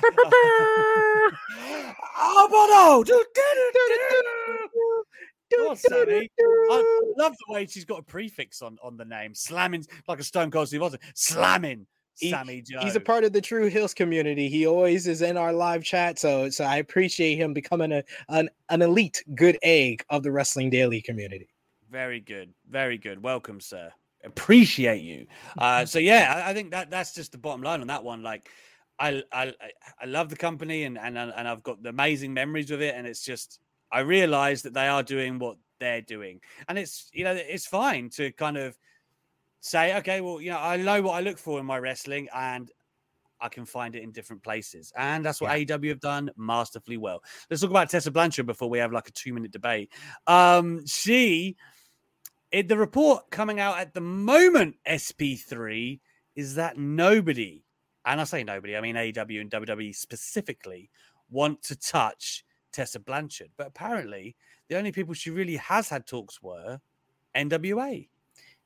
oh, 2.18 2.48
Bono! 2.50 3.04
Sammy. 5.76 6.30
I 6.40 7.10
love 7.18 7.34
the 7.46 7.52
way 7.52 7.66
she's 7.66 7.84
got 7.84 8.00
a 8.00 8.02
prefix 8.02 8.62
on, 8.62 8.78
on 8.82 8.96
the 8.96 9.04
name. 9.04 9.34
Slamming 9.34 9.86
like 10.08 10.20
a 10.20 10.24
Stone 10.24 10.50
Cold 10.50 10.68
Steve 10.68 10.82
Austin. 10.82 11.00
Slamming 11.14 11.86
He- 12.18 12.30
Sammy 12.30 12.62
Joe. 12.62 12.80
He's 12.80 12.96
a 12.96 13.00
part 13.00 13.24
of 13.24 13.32
the 13.32 13.40
True 13.40 13.68
Hills 13.68 13.94
community. 13.94 14.48
He 14.48 14.66
always 14.66 15.06
is 15.06 15.22
in 15.22 15.36
our 15.36 15.52
live 15.52 15.84
chat, 15.84 16.18
so 16.18 16.50
so 16.50 16.64
I 16.64 16.76
appreciate 16.76 17.36
him 17.36 17.52
becoming 17.52 17.92
a 17.92 18.02
an, 18.28 18.48
an 18.70 18.82
elite 18.82 19.22
good 19.34 19.58
egg 19.62 20.04
of 20.10 20.22
the 20.22 20.32
Wrestling 20.32 20.70
Daily 20.70 21.02
community. 21.02 21.48
Very 21.90 22.20
good. 22.20 22.52
Very 22.70 22.96
good. 22.96 23.22
Welcome, 23.22 23.60
sir. 23.60 23.92
Appreciate 24.24 25.02
you. 25.02 25.26
Uh, 25.58 25.84
so 25.84 25.98
yeah, 25.98 26.42
I, 26.46 26.50
I 26.50 26.54
think 26.54 26.70
that 26.70 26.90
that's 26.90 27.14
just 27.14 27.32
the 27.32 27.38
bottom 27.38 27.62
line 27.62 27.80
on 27.80 27.88
that 27.88 28.02
one. 28.02 28.22
Like, 28.22 28.48
I 29.09 29.22
I 29.32 29.53
I- 30.00 30.07
love 30.07 30.28
the 30.28 30.36
company 30.36 30.84
and 30.84 30.98
and 30.98 31.18
and 31.18 31.48
I've 31.48 31.62
got 31.62 31.78
amazing 31.84 32.32
memories 32.32 32.70
with 32.70 32.82
it, 32.82 32.94
and 32.94 33.07
it's 33.07 33.24
just 33.24 33.61
I 33.90 34.00
realize 34.00 34.62
that 34.62 34.74
they 34.74 34.88
are 34.88 35.03
doing 35.03 35.38
what 35.38 35.57
they're 35.78 36.03
doing, 36.03 36.40
and 36.68 36.78
it's 36.78 37.11
you 37.12 37.24
know 37.24 37.32
it's 37.34 37.66
fine 37.66 38.11
to 38.11 38.32
kind 38.32 38.57
of 38.57 38.78
say, 39.61 39.96
okay, 39.98 40.20
well, 40.20 40.40
you 40.40 40.50
know, 40.50 40.59
I 40.59 40.76
know 40.76 41.00
what 41.03 41.14
I 41.14 41.20
look 41.20 41.38
for 41.38 41.59
in 41.61 41.66
my 41.66 41.78
wrestling, 41.78 42.28
and 42.34 42.70
I 43.40 43.48
can 43.48 43.64
find 43.64 43.94
it 43.96 44.03
in 44.03 44.12
different 44.12 44.42
places. 44.42 44.92
And 44.96 45.24
that's 45.24 45.40
what 45.40 45.50
AEW 45.50 45.88
have 45.88 46.00
done 46.00 46.30
masterfully 46.36 46.96
well. 46.96 47.22
Let's 47.50 47.62
talk 47.62 47.70
about 47.70 47.90
Tessa 47.90 48.11
Blanchard 48.11 48.46
before 48.46 48.70
we 48.70 48.78
have 48.78 48.92
like 48.92 49.09
a 49.09 49.12
two 49.12 49.32
minute 49.32 49.50
debate. 49.50 49.92
Um, 50.26 50.86
she, 50.86 51.57
it, 52.50 52.68
the 52.68 52.76
report 52.76 53.30
coming 53.30 53.59
out 53.59 53.78
at 53.78 53.94
the 53.94 54.00
moment, 54.00 54.76
SP3, 54.88 56.00
is 56.36 56.55
that 56.55 56.76
nobody, 56.76 57.64
and 58.05 58.20
I 58.20 58.24
say 58.24 58.44
nobody, 58.44 58.76
I 58.76 58.80
mean 58.80 58.96
AEW 58.96 59.40
and 59.40 59.50
WWE 59.50 59.94
specifically, 59.94 60.90
want 61.30 61.62
to 61.62 61.76
touch 61.76 62.44
Tessa 62.72 63.00
Blanchard. 63.00 63.50
But 63.57 63.68
apparently, 63.68 64.36
the 64.68 64.76
only 64.76 64.92
people 64.92 65.14
she 65.14 65.30
really 65.30 65.57
has 65.57 65.88
had 65.88 66.07
talks 66.07 66.42
were 66.42 66.80
NWA. 67.36 68.09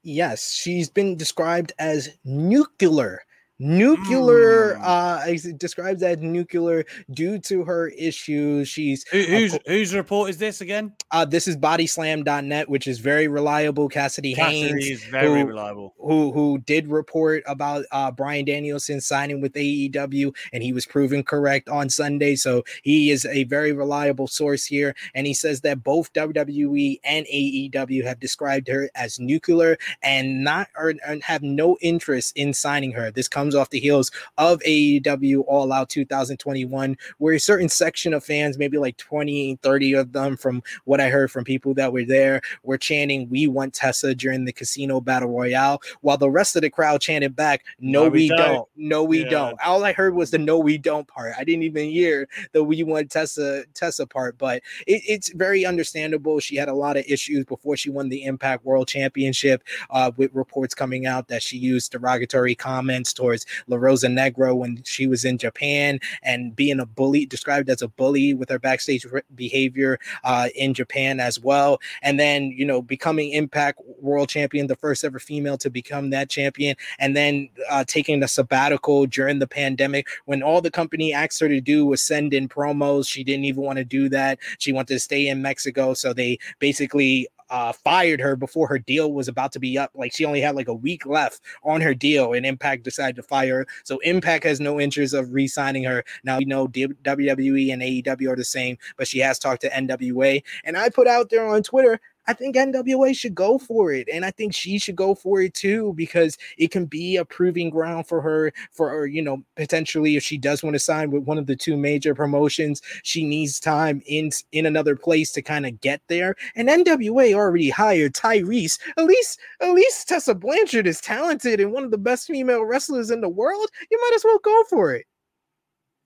Yes, 0.02 0.52
she's 0.52 0.88
been 0.88 1.16
described 1.16 1.72
as 1.78 2.10
nuclear. 2.24 3.22
Nuclear, 3.58 4.76
Mm. 4.76 4.82
uh, 4.82 5.30
is 5.30 5.44
described 5.54 6.02
as 6.02 6.18
nuclear 6.18 6.84
due 7.12 7.38
to 7.40 7.64
her 7.64 7.88
issues. 7.88 8.68
She's 8.68 9.04
Who, 9.08 9.20
of 9.20 9.26
whose 9.26 9.58
whose 9.66 9.94
report 9.94 10.30
is 10.30 10.38
this 10.38 10.60
again? 10.60 10.92
uh, 11.10 11.24
this 11.24 11.46
is 11.48 11.56
bodyslam.net, 11.56 12.68
which 12.68 12.86
is 12.86 12.98
very 12.98 13.28
reliable. 13.28 13.88
Cassidy, 13.88 14.34
Haynes, 14.34 14.86
is 14.86 15.04
very 15.04 15.40
who- 15.40 15.46
reliable. 15.46 15.94
who 15.98 16.32
who 16.32 16.58
did 16.66 16.88
report 16.88 17.42
about 17.46 17.84
uh 17.92 18.10
Bryan 18.10 18.44
Danielson 18.44 19.00
signing 19.00 19.40
with 19.40 19.52
AEW 19.54 20.32
and 20.52 20.62
he 20.62 20.72
was 20.72 20.84
proven 20.86 21.22
correct 21.22 21.68
on 21.68 21.88
Sunday 21.88 22.34
so 22.36 22.62
he 22.82 23.10
is 23.10 23.24
a 23.26 23.44
very 23.44 23.72
reliable 23.72 24.26
source 24.26 24.64
here 24.64 24.94
and 25.14 25.26
he 25.26 25.34
says 25.34 25.60
that 25.62 25.82
both 25.82 26.12
WWE 26.12 27.00
and 27.04 27.26
AEW 27.26 28.04
have 28.04 28.20
described 28.20 28.68
her 28.68 28.90
as 28.94 29.18
nuclear 29.18 29.76
and 30.02 30.44
not 30.44 30.68
or, 30.76 30.94
and 31.06 31.22
have 31.22 31.42
no 31.42 31.76
interest 31.80 32.36
in 32.36 32.52
signing 32.52 32.92
her 32.92 33.10
this 33.10 33.28
comes 33.28 33.45
off 33.54 33.70
the 33.70 33.80
heels 33.80 34.10
of 34.38 34.60
AEW 34.60 35.44
All 35.46 35.72
Out 35.72 35.88
2021 35.88 36.96
where 37.18 37.34
a 37.34 37.40
certain 37.40 37.68
section 37.68 38.12
of 38.14 38.24
fans 38.24 38.58
maybe 38.58 38.78
like 38.78 38.96
20 38.96 39.58
30 39.62 39.92
of 39.94 40.12
them 40.12 40.36
from 40.36 40.62
what 40.84 41.00
I 41.00 41.08
heard 41.08 41.30
from 41.30 41.44
people 41.44 41.74
that 41.74 41.92
were 41.92 42.04
there 42.04 42.40
were 42.62 42.78
chanting 42.78 43.28
we 43.28 43.46
want 43.46 43.74
Tessa 43.74 44.14
during 44.14 44.44
the 44.44 44.52
casino 44.52 45.00
battle 45.00 45.30
royale 45.30 45.80
while 46.00 46.16
the 46.16 46.30
rest 46.30 46.56
of 46.56 46.62
the 46.62 46.70
crowd 46.70 47.00
chanted 47.00 47.36
back 47.36 47.64
no, 47.78 48.04
No, 48.04 48.10
we 48.10 48.18
we, 48.22 48.28
don't." 48.28 48.38
don't. 48.38 48.68
no 48.76 49.04
we 49.04 49.22
Yeah. 49.24 49.30
don't 49.30 49.60
all 49.64 49.84
I 49.84 49.92
heard 49.92 50.14
was 50.14 50.30
the 50.30 50.38
no 50.38 50.58
we 50.58 50.78
don't 50.78 51.06
part 51.06 51.34
I 51.38 51.44
didn't 51.44 51.62
even 51.64 51.90
hear 51.90 52.28
the 52.52 52.62
we 52.64 52.82
want 52.82 53.10
Tessa 53.10 53.64
Tessa 53.74 54.06
part 54.06 54.38
but 54.38 54.62
it, 54.86 55.02
it's 55.06 55.30
very 55.32 55.64
understandable 55.64 56.40
she 56.40 56.56
had 56.56 56.68
a 56.68 56.74
lot 56.74 56.96
of 56.96 57.04
issues 57.06 57.44
before 57.44 57.76
she 57.76 57.90
won 57.90 58.08
the 58.08 58.24
Impact 58.24 58.64
World 58.64 58.88
Championship 58.88 59.62
uh, 59.90 60.10
with 60.16 60.30
reports 60.34 60.74
coming 60.74 61.06
out 61.06 61.28
that 61.28 61.42
she 61.42 61.56
used 61.56 61.92
derogatory 61.92 62.54
comments 62.54 63.12
towards 63.12 63.35
La 63.66 63.76
Rosa 63.76 64.08
Negra 64.08 64.54
when 64.54 64.82
she 64.84 65.06
was 65.06 65.24
in 65.24 65.38
Japan 65.38 65.98
and 66.22 66.54
being 66.54 66.80
a 66.80 66.86
bully 66.86 67.26
described 67.26 67.68
as 67.68 67.82
a 67.82 67.88
bully 67.88 68.34
with 68.34 68.48
her 68.48 68.58
backstage 68.58 69.04
behavior 69.34 69.98
uh, 70.24 70.48
in 70.54 70.74
Japan 70.74 71.20
as 71.20 71.40
well. 71.40 71.78
And 72.02 72.18
then 72.18 72.50
you 72.50 72.64
know 72.64 72.80
becoming 72.82 73.32
impact 73.32 73.80
world 74.00 74.28
champion 74.28 74.66
the 74.66 74.76
first 74.76 75.04
ever 75.04 75.18
female 75.18 75.58
to 75.58 75.70
become 75.70 76.10
that 76.10 76.30
champion. 76.30 76.76
And 76.98 77.16
then 77.16 77.48
uh, 77.70 77.84
taking 77.86 78.22
a 78.22 78.28
sabbatical 78.28 79.06
during 79.06 79.38
the 79.38 79.46
pandemic 79.46 80.06
when 80.26 80.42
all 80.42 80.60
the 80.60 80.70
company 80.70 81.12
asked 81.12 81.40
her 81.40 81.48
to 81.48 81.60
do 81.60 81.86
was 81.86 82.02
send 82.02 82.32
in 82.32 82.48
promos. 82.48 83.08
She 83.08 83.24
didn't 83.24 83.44
even 83.44 83.62
want 83.62 83.78
to 83.78 83.84
do 83.84 84.08
that. 84.10 84.38
She 84.58 84.72
wanted 84.72 84.94
to 84.94 85.00
stay 85.00 85.28
in 85.28 85.42
mexico. 85.42 85.94
So 85.94 86.12
they 86.12 86.38
basically 86.58 87.28
uh, 87.50 87.72
fired 87.72 88.20
her 88.20 88.36
before 88.36 88.68
her 88.68 88.78
deal 88.78 89.12
was 89.12 89.28
about 89.28 89.52
to 89.52 89.60
be 89.60 89.78
up. 89.78 89.90
Like 89.94 90.14
she 90.14 90.24
only 90.24 90.40
had 90.40 90.56
like 90.56 90.68
a 90.68 90.74
week 90.74 91.06
left 91.06 91.40
on 91.62 91.80
her 91.80 91.94
deal, 91.94 92.32
and 92.32 92.46
Impact 92.46 92.82
decided 92.82 93.16
to 93.16 93.22
fire 93.22 93.58
her. 93.58 93.66
So 93.84 93.98
Impact 93.98 94.44
has 94.44 94.60
no 94.60 94.80
interest 94.80 95.14
of 95.14 95.32
re-signing 95.32 95.84
her. 95.84 96.04
Now 96.24 96.38
we 96.38 96.44
know 96.44 96.68
WWE 96.68 97.72
and 97.72 97.82
AEW 97.82 98.30
are 98.30 98.36
the 98.36 98.44
same, 98.44 98.76
but 98.96 99.08
she 99.08 99.18
has 99.20 99.38
talked 99.38 99.62
to 99.62 99.70
NWA, 99.70 100.42
and 100.64 100.76
I 100.76 100.88
put 100.88 101.06
out 101.06 101.30
there 101.30 101.46
on 101.46 101.62
Twitter. 101.62 102.00
I 102.28 102.32
think 102.32 102.56
NWA 102.56 103.16
should 103.16 103.34
go 103.34 103.58
for 103.58 103.92
it, 103.92 104.08
and 104.12 104.24
I 104.24 104.30
think 104.30 104.54
she 104.54 104.78
should 104.78 104.96
go 104.96 105.14
for 105.14 105.40
it 105.40 105.54
too 105.54 105.92
because 105.94 106.36
it 106.58 106.70
can 106.70 106.86
be 106.86 107.16
a 107.16 107.24
proving 107.24 107.70
ground 107.70 108.06
for 108.06 108.20
her. 108.20 108.52
For 108.72 108.90
her, 108.90 109.06
you 109.06 109.22
know, 109.22 109.42
potentially 109.56 110.16
if 110.16 110.22
she 110.22 110.38
does 110.38 110.62
want 110.62 110.74
to 110.74 110.80
sign 110.80 111.10
with 111.10 111.24
one 111.24 111.38
of 111.38 111.46
the 111.46 111.56
two 111.56 111.76
major 111.76 112.14
promotions, 112.14 112.82
she 113.02 113.24
needs 113.24 113.60
time 113.60 114.02
in 114.06 114.30
in 114.52 114.66
another 114.66 114.96
place 114.96 115.32
to 115.32 115.42
kind 115.42 115.66
of 115.66 115.80
get 115.80 116.00
there. 116.08 116.34
And 116.54 116.68
NWA 116.68 117.34
already 117.34 117.70
hired 117.70 118.14
Tyrese. 118.14 118.78
At 118.96 119.04
least, 119.04 119.40
at 119.60 119.72
least 119.72 120.08
Tessa 120.08 120.34
Blanchard 120.34 120.86
is 120.86 121.00
talented 121.00 121.60
and 121.60 121.72
one 121.72 121.84
of 121.84 121.90
the 121.90 121.98
best 121.98 122.26
female 122.26 122.64
wrestlers 122.64 123.10
in 123.10 123.20
the 123.20 123.28
world. 123.28 123.68
You 123.90 123.98
might 124.00 124.16
as 124.16 124.24
well 124.24 124.38
go 124.38 124.62
for 124.68 124.94
it. 124.94 125.06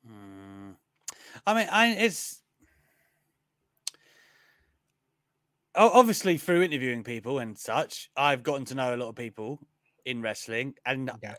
Hmm. 0.07 0.73
I 1.47 1.55
mean, 1.55 1.68
I 1.71 1.89
it's 1.93 2.43
obviously 5.89 6.37
through 6.39 6.62
interviewing 6.62 7.05
people 7.05 7.39
and 7.39 7.57
such, 7.57 8.11
I've 8.16 8.43
gotten 8.43 8.64
to 8.66 8.74
know 8.74 8.95
a 8.95 8.97
lot 8.97 9.09
of 9.09 9.14
people 9.16 9.61
in 10.05 10.22
wrestling, 10.22 10.74
and 10.87 11.11
Yeah. 11.22 11.35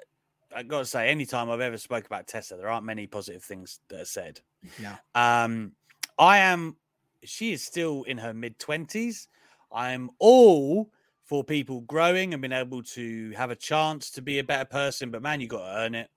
I 0.55 0.63
got 0.63 0.79
to 0.79 0.85
say, 0.85 1.09
anytime 1.09 1.49
I've 1.49 1.61
ever 1.61 1.77
spoke 1.77 2.05
about 2.05 2.27
Tessa, 2.27 2.55
there 2.57 2.69
aren't 2.69 2.85
many 2.85 3.07
positive 3.07 3.43
things 3.43 3.79
that 3.87 4.01
are 4.01 4.05
said. 4.05 4.41
No. 4.79 4.93
Um, 5.15 5.73
I 6.17 6.39
am. 6.39 6.75
She 7.23 7.53
is 7.53 7.63
still 7.63 8.03
in 8.03 8.17
her 8.17 8.33
mid 8.33 8.59
twenties. 8.59 9.27
I'm 9.71 10.09
all 10.19 10.91
for 11.23 11.43
people 11.43 11.81
growing 11.81 12.33
and 12.33 12.41
being 12.41 12.51
able 12.51 12.83
to 12.83 13.31
have 13.31 13.51
a 13.51 13.55
chance 13.55 14.11
to 14.11 14.21
be 14.21 14.39
a 14.39 14.43
better 14.43 14.65
person, 14.65 15.11
but 15.11 15.21
man, 15.21 15.39
you 15.39 15.47
got 15.47 15.65
to 15.65 15.77
earn 15.77 15.95
it, 15.95 16.09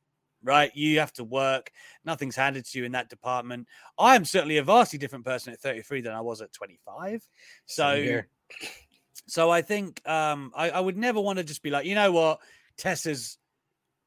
right? 0.45 0.71
You 0.75 1.01
have 1.01 1.13
to 1.15 1.25
work. 1.25 1.73
Nothing's 2.05 2.37
handed 2.37 2.67
to 2.67 2.79
you 2.79 2.85
in 2.85 2.93
that 2.93 3.09
department. 3.09 3.67
I 3.99 4.15
am 4.15 4.25
certainly 4.25 4.59
a 4.59 4.63
vastly 4.63 4.99
different 4.99 5.25
person 5.25 5.53
at 5.53 5.61
33 5.61 6.03
than 6.03 6.13
I 6.13 6.21
was 6.21 6.41
at 6.41 6.53
25. 6.53 7.27
So, 7.67 8.21
so 9.27 9.51
I 9.51 9.63
think 9.63 10.07
um, 10.09 10.53
I, 10.55 10.71
I 10.71 10.81
would 10.81 10.97
never 10.97 11.21
want 11.21 11.39
to 11.39 11.45
just 11.45 11.63
be 11.63 11.71
like, 11.71 11.87
you 11.87 11.95
know 11.95 12.13
what, 12.13 12.41
Tessa's, 12.77 13.39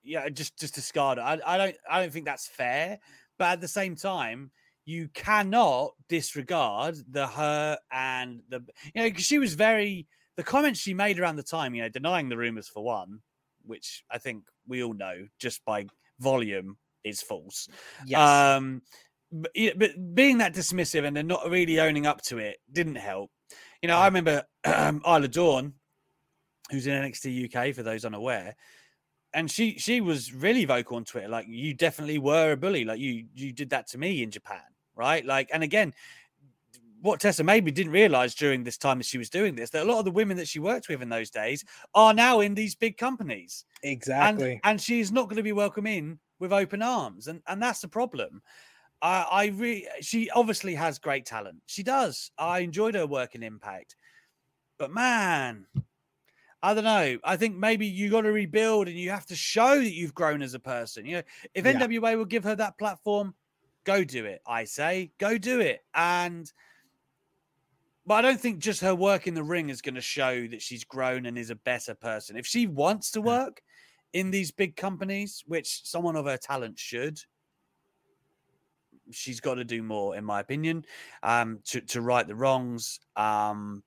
yeah, 0.04 0.30
just 0.30 0.58
just 0.58 0.76
discard 0.76 1.18
it. 1.18 1.22
I, 1.22 1.40
I 1.46 1.58
don't 1.58 1.76
I 1.90 2.02
don't 2.02 2.14
think 2.14 2.26
that's 2.26 2.48
fair. 2.48 3.00
But 3.38 3.50
at 3.50 3.62
the 3.62 3.68
same 3.68 3.96
time, 3.96 4.52
you 4.86 5.10
cannot 5.14 5.92
disregard 6.08 6.96
the 7.12 7.28
her 7.28 7.78
and 7.92 8.42
the 8.48 8.62
you 8.86 9.02
know 9.02 9.10
because 9.10 9.26
she 9.26 9.38
was 9.38 9.54
very 9.54 10.08
the 10.38 10.44
comments 10.44 10.80
she 10.80 10.94
made 10.94 11.20
around 11.20 11.36
the 11.36 11.44
time, 11.44 11.76
you 11.76 11.82
know, 11.82 11.90
denying 11.90 12.30
the 12.30 12.38
rumors 12.38 12.70
for 12.70 12.84
one, 12.84 13.20
which 13.66 14.04
I 14.10 14.20
think 14.20 14.46
we 14.68 14.84
all 14.84 14.94
know 14.94 15.28
just 15.40 15.66
by 15.66 15.88
volume 16.20 16.78
is 17.04 17.22
false. 17.22 17.68
Yes. 18.06 18.20
Um, 18.20 18.82
but, 19.32 19.52
but 19.76 20.16
being 20.16 20.38
that 20.38 20.54
dismissive 20.54 21.06
and 21.06 21.16
then 21.16 21.28
not 21.28 21.50
really 21.50 21.80
owning 21.80 22.06
up 22.06 22.22
to 22.24 22.38
it 22.38 22.58
didn't 22.72 22.96
help. 22.96 23.32
You 23.82 23.88
know, 23.88 23.98
I 23.98 24.06
remember 24.06 24.44
um, 24.66 25.02
Isla 25.08 25.28
Dawn, 25.28 25.74
who's 26.72 26.88
in 26.88 27.02
NXT 27.02 27.56
UK 27.56 27.76
for 27.76 27.84
those 27.84 28.06
unaware, 28.06 28.56
and 29.34 29.52
she 29.52 29.78
she 29.78 30.02
was 30.02 30.34
really 30.34 30.66
vocal 30.66 30.98
on 30.98 31.04
Twitter, 31.04 31.28
like 31.28 31.46
you 31.48 31.74
definitely 31.74 32.18
were 32.18 32.54
a 32.54 32.58
bully, 32.58 32.86
like 32.86 33.00
you 33.00 33.26
you 33.36 33.52
did 33.52 33.70
that 33.70 33.88
to 33.90 33.98
me 33.98 34.24
in 34.24 34.32
Japan, 34.32 34.62
right? 34.96 35.26
Like, 35.26 35.50
and 35.54 35.64
again, 35.64 35.94
what 37.02 37.20
Tessa 37.20 37.44
maybe 37.44 37.72
didn't 37.72 37.92
realize 37.92 38.34
during 38.34 38.64
this 38.64 38.78
time 38.78 38.98
that 38.98 39.06
she 39.06 39.18
was 39.18 39.30
doing 39.30 39.56
this 39.56 39.70
that 39.72 39.84
a 39.84 39.90
lot 39.90 40.00
of 40.00 40.06
the 40.06 40.12
women 40.12 40.38
that 40.38 40.48
she 40.48 40.60
worked 40.60 40.90
with 40.90 41.02
in 41.02 41.10
those 41.10 41.30
days 41.30 41.64
are 41.94 42.14
now 42.14 42.40
in 42.40 42.56
these 42.56 42.76
big 42.76 42.98
companies. 42.98 43.66
Exactly. 43.84 44.54
And, 44.54 44.62
and 44.64 44.82
she's 44.82 45.12
not 45.12 45.26
going 45.26 45.38
to 45.38 45.44
be 45.44 45.52
welcome 45.52 45.88
in 45.88 46.20
with 46.40 46.54
open 46.54 46.82
arms. 46.82 47.28
And 47.28 47.42
and 47.48 47.62
that's 47.62 47.82
the 47.82 47.88
problem. 47.88 48.42
I, 49.02 49.28
I 49.32 49.46
really 49.48 49.88
she 50.02 50.30
obviously 50.32 50.74
has 50.76 50.98
great 51.00 51.26
talent. 51.26 51.62
She 51.68 51.84
does. 51.84 52.32
I 52.38 52.60
enjoyed 52.60 52.96
her 52.96 53.06
work 53.06 53.36
in 53.36 53.44
Impact. 53.44 53.96
But 54.80 54.92
man, 54.92 55.66
I 56.64 56.74
don't 56.74 56.84
know. 56.84 57.18
I 57.24 57.38
think 57.38 57.56
maybe 57.56 57.86
you 57.86 58.10
got 58.10 58.22
to 58.22 58.32
rebuild 58.32 58.88
and 58.88 58.98
you 58.98 59.10
have 59.12 59.26
to 59.28 59.36
show 59.36 59.78
that 59.78 59.94
you've 59.94 60.16
grown 60.16 60.42
as 60.42 60.54
a 60.54 60.60
person. 60.60 61.06
You 61.06 61.18
know, 61.18 61.24
if 61.54 61.66
Yeah. 61.66 61.74
NWA 61.74 62.18
will 62.18 62.26
give 62.26 62.44
her 62.44 62.56
that 62.56 62.78
platform, 62.78 63.36
go 63.84 64.04
do 64.04 64.26
it. 64.26 64.42
I 64.48 64.64
say, 64.66 65.12
go 65.18 65.38
do 65.38 65.60
it. 65.60 65.84
And 65.94 66.52
but 68.08 68.14
I 68.16 68.22
don't 68.22 68.40
think 68.40 68.60
just 68.60 68.80
her 68.82 68.96
work 68.96 69.28
in 69.28 69.34
the 69.34 69.44
ring 69.44 69.70
is 69.70 69.82
going 69.82 69.96
to 69.96 70.02
show 70.02 70.48
that 70.48 70.62
she's 70.62 70.86
grown 70.86 71.26
and 71.26 71.38
is 71.38 71.50
a 71.50 71.56
better 71.56 71.94
person. 71.94 72.38
If 72.38 72.48
she 72.48 72.66
wants 72.66 73.12
to 73.12 73.22
work 73.22 73.62
in 74.14 74.32
these 74.32 74.50
big 74.50 74.78
companies, 74.78 75.44
which 75.46 75.82
someone 75.84 76.16
of 76.16 76.26
her 76.26 76.38
talent 76.38 76.80
should, 76.80 77.20
she's 79.12 79.42
got 79.42 79.56
to 79.56 79.66
do 79.66 79.84
more, 79.84 80.16
in 80.16 80.24
my 80.24 80.40
opinion, 80.40 80.86
um, 81.22 81.60
to 81.66 81.82
to 81.82 82.02
right 82.02 82.26
the 82.26 82.36
wrongs. 82.36 83.02
Um, 83.18 83.84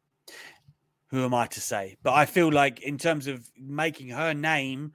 who 1.09 1.25
am 1.25 1.35
I 1.35 1.47
to 1.47 1.61
say? 1.61 1.97
But 2.03 2.13
I 2.13 2.27
feel 2.27 2.53
like 2.53 2.83
in 2.83 2.99
terms 2.99 3.27
of 3.27 3.51
making 3.57 4.11
her 4.11 4.35
name 4.35 4.93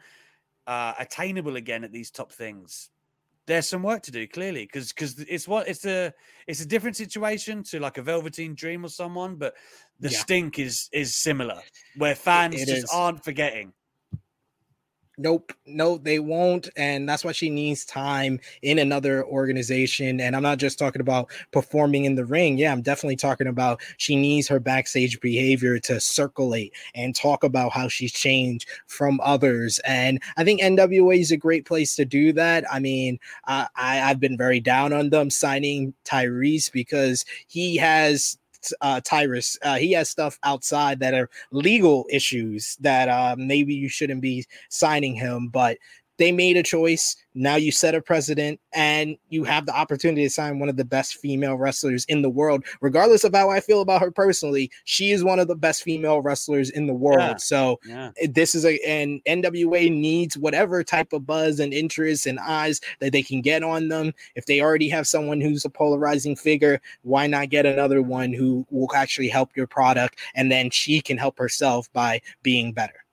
uh, 0.68 0.94
attainable 1.00 1.56
again 1.58 1.84
at 1.84 1.92
these 1.92 2.12
top 2.12 2.32
things, 2.32 2.90
there's 3.48 3.68
some 3.68 3.84
work 3.84 4.02
to 4.04 4.12
do 4.12 4.28
clearly 4.28 4.64
because 4.66 4.92
because 4.92 5.20
it's 5.20 5.48
what 5.48 5.68
it's 5.68 5.86
a 5.86 6.14
it's 6.48 6.62
a 6.62 6.66
different 6.66 6.96
situation 6.98 7.64
to 7.64 7.80
like 7.80 7.98
a 7.98 8.02
Velveteen 8.02 8.56
Dream 8.56 8.86
or 8.86 8.90
someone, 8.90 9.36
but 9.36 9.54
the 10.00 10.10
Yeah. 10.10 10.18
stink 10.20 10.60
is 10.60 10.90
is 10.92 11.16
similar 11.16 11.62
where 11.98 12.16
fans 12.16 12.56
it 12.56 12.68
just 12.68 12.84
is. 12.84 12.90
aren't 12.92 13.24
forgetting. 13.24 13.74
Nope, 15.18 15.54
no, 15.66 15.98
they 15.98 16.20
won't, 16.20 16.70
and 16.76 17.08
that's 17.08 17.24
why 17.24 17.32
she 17.32 17.50
needs 17.50 17.86
time 17.86 18.40
in 18.62 18.80
another 18.80 19.26
organization. 19.26 20.20
And 20.20 20.36
I'm 20.36 20.44
not 20.44 20.58
just 20.58 20.78
talking 20.78 21.00
about 21.00 21.32
performing 21.52 22.04
in 22.04 22.16
the 22.16 22.26
ring. 22.26 22.58
Yeah, 22.58 22.72
I'm 22.74 22.82
definitely 22.82 23.16
talking 23.16 23.48
about 23.48 23.82
she 23.98 24.16
needs 24.18 24.48
her 24.50 24.60
backstage 24.60 25.20
behavior 25.22 25.80
to 25.80 26.02
circulate 26.02 26.74
and 26.96 27.16
talk 27.16 27.44
about 27.44 27.72
how 27.72 27.88
she's 27.88 28.12
changed 28.12 28.68
from 28.88 29.22
others. 29.24 29.80
And 29.88 30.22
I 30.36 30.44
think 30.44 30.62
NWA 30.62 31.20
is 31.20 31.32
a 31.32 31.38
great 31.38 31.66
place 31.66 31.96
to 31.96 32.04
do 32.06 32.34
that. 32.34 32.66
I 32.72 32.80
mean, 32.80 33.18
I, 33.46 33.68
I 33.76 34.02
I've 34.02 34.20
been 34.20 34.38
very 34.38 34.60
down 34.60 34.92
on 34.92 35.10
them 35.10 35.30
signing 35.30 35.94
Tyrese 36.04 36.72
because 36.72 37.26
he 37.48 37.78
has 37.78 38.38
uh 38.82 39.02
Tyrus. 39.04 39.58
Uh, 39.62 39.76
he 39.78 39.92
has 39.94 40.10
stuff 40.10 40.40
outside 40.44 41.00
that 41.00 41.14
are 41.14 41.30
legal 41.52 42.06
issues 42.10 42.78
that 42.82 43.10
uh 43.10 43.36
maybe 43.38 43.74
you 43.74 43.90
shouldn't 43.90 44.22
be 44.22 44.46
signing 44.70 45.16
him, 45.16 45.48
but 45.48 45.78
they 46.18 46.32
made 46.32 46.58
a 46.58 46.64
choice. 46.64 47.16
Now 47.34 47.56
you 47.56 47.72
set 47.72 47.96
a 47.96 48.02
precedent 48.02 48.62
and 48.74 49.18
you 49.30 49.44
have 49.44 49.66
the 49.66 49.76
opportunity 49.76 50.24
to 50.24 50.30
sign 50.30 50.60
one 50.60 50.70
of 50.70 50.78
the 50.78 50.86
best 50.86 51.18
female 51.18 51.56
wrestlers 51.56 52.06
in 52.06 52.22
the 52.22 52.30
world, 52.30 52.64
regardless 52.80 53.26
of 53.26 53.36
how 53.36 53.50
I 53.50 53.60
feel 53.60 53.82
about 53.82 54.02
her 54.02 54.12
personally. 54.12 54.72
She 54.86 55.12
is 55.12 55.24
one 55.24 55.40
of 55.40 55.48
the 55.48 55.56
best 55.56 55.84
female 55.84 56.22
wrestlers 56.22 56.70
in 56.70 56.88
the 56.88 56.94
world. 56.94 57.20
Yeah. 57.20 57.36
So 57.38 57.80
Yeah. 57.86 58.12
Eh, 58.22 58.28
this 58.32 58.56
is 58.56 58.66
a 58.66 58.80
and 58.88 59.22
NWA 59.26 59.90
needs 59.90 60.38
whatever 60.38 60.84
type 60.84 61.12
of 61.12 61.26
buzz 61.26 61.60
and 61.60 61.74
interest 61.74 62.26
and 62.26 62.40
eyes 62.40 62.80
that 63.00 63.12
they 63.12 63.24
can 63.24 63.42
get 63.42 63.64
on 63.64 63.90
them. 63.90 64.14
If 64.36 64.46
they 64.46 64.62
already 64.62 64.90
have 64.90 65.08
someone 65.08 65.42
who's 65.42 65.66
a 65.66 65.70
polarizing 65.70 66.36
figure, 66.36 66.82
why 67.02 67.28
not 67.28 67.50
get 67.50 67.66
another 67.66 68.02
one 68.02 68.32
who 68.32 68.66
will 68.70 68.94
actually 68.96 69.30
help 69.30 69.56
your 69.56 69.68
product 69.68 70.20
and 70.36 70.52
then 70.52 70.70
she 70.70 71.02
can 71.02 71.18
help 71.18 71.38
herself 71.38 71.92
by 71.92 72.22
being 72.44 72.72
better. 72.72 73.05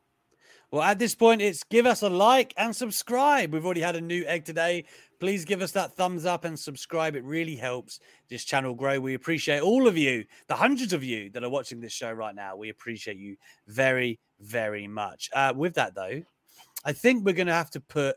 Well, 0.72 0.82
at 0.82 0.98
this 0.98 1.14
point, 1.14 1.42
it's 1.42 1.62
give 1.64 1.84
us 1.84 2.00
a 2.00 2.08
like 2.08 2.54
and 2.56 2.74
subscribe. 2.74 3.52
We've 3.52 3.64
already 3.64 3.82
had 3.82 3.94
a 3.94 4.00
new 4.00 4.24
egg 4.24 4.46
today. 4.46 4.86
Please 5.20 5.44
give 5.44 5.60
us 5.60 5.70
that 5.72 5.92
thumbs 5.92 6.24
up 6.24 6.46
and 6.46 6.58
subscribe. 6.58 7.14
It 7.14 7.24
really 7.24 7.54
helps 7.56 8.00
this 8.30 8.42
channel 8.42 8.74
grow. 8.74 8.98
We 8.98 9.12
appreciate 9.12 9.60
all 9.60 9.86
of 9.86 9.98
you, 9.98 10.24
the 10.48 10.54
hundreds 10.54 10.94
of 10.94 11.04
you 11.04 11.28
that 11.30 11.44
are 11.44 11.50
watching 11.50 11.78
this 11.78 11.92
show 11.92 12.10
right 12.10 12.34
now. 12.34 12.56
We 12.56 12.70
appreciate 12.70 13.18
you 13.18 13.36
very, 13.68 14.18
very 14.40 14.88
much. 14.88 15.28
Uh, 15.34 15.52
with 15.54 15.74
that, 15.74 15.94
though, 15.94 16.22
I 16.86 16.92
think 16.92 17.22
we're 17.22 17.34
going 17.34 17.48
to 17.48 17.52
have 17.52 17.70
to 17.72 17.80
put. 17.80 18.16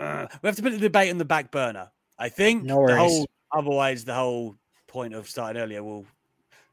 Uh, 0.00 0.26
we 0.42 0.48
have 0.48 0.56
to 0.56 0.62
put 0.62 0.72
the 0.72 0.78
debate 0.78 1.12
on 1.12 1.18
the 1.18 1.24
back 1.24 1.52
burner. 1.52 1.88
I 2.18 2.30
think 2.30 2.64
No 2.64 2.74
the 2.74 2.80
worries. 2.80 2.96
whole, 2.98 3.26
otherwise, 3.52 4.04
the 4.04 4.14
whole 4.14 4.56
point 4.88 5.14
of 5.14 5.28
starting 5.28 5.62
earlier 5.62 5.84
will 5.84 6.04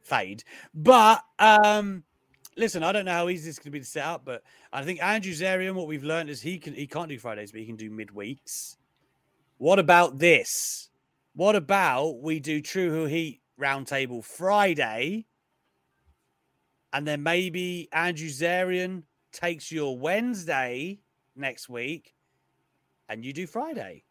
fade. 0.01 0.43
But 0.74 1.24
um, 1.38 2.03
listen, 2.62 2.84
I 2.84 2.91
don't 2.91 3.05
know 3.05 3.12
how 3.12 3.28
easy 3.28 3.45
this 3.45 3.55
is 3.55 3.59
going 3.59 3.66
to 3.66 3.72
be 3.72 3.80
to 3.80 3.86
set 3.86 4.05
up, 4.05 4.24
but 4.24 4.43
I 4.72 4.84
think 4.84 5.03
Andrew 5.03 5.34
Zarian, 5.34 5.74
what 5.74 5.88
we've 5.88 6.03
learned 6.03 6.30
is 6.30 6.41
he 6.41 6.59
can 6.59 6.74
he 6.74 6.88
can't 6.88 7.09
do 7.09 7.18
Fridays, 7.18 7.51
but 7.51 7.59
he 7.59 7.66
can 7.66 7.76
do 7.76 7.89
midweeks. 7.89 8.78
What 9.57 9.80
about 9.80 10.20
this? 10.20 10.89
What 11.34 11.55
about 11.55 12.22
we 12.22 12.39
do 12.39 12.62
True 12.62 12.91
Who 12.91 13.05
Heat 13.05 13.41
roundtable 13.59 14.24
Friday, 14.24 15.26
and 16.93 17.05
then 17.05 17.24
maybe 17.24 17.89
Andrew 17.91 18.30
Zarian 18.30 19.03
takes 19.34 19.72
your 19.72 19.97
Wednesday 19.97 20.99
next 21.36 21.68
week, 21.68 22.14
and 23.09 23.26
you 23.26 23.34
do 23.34 23.47
Friday. 23.47 24.03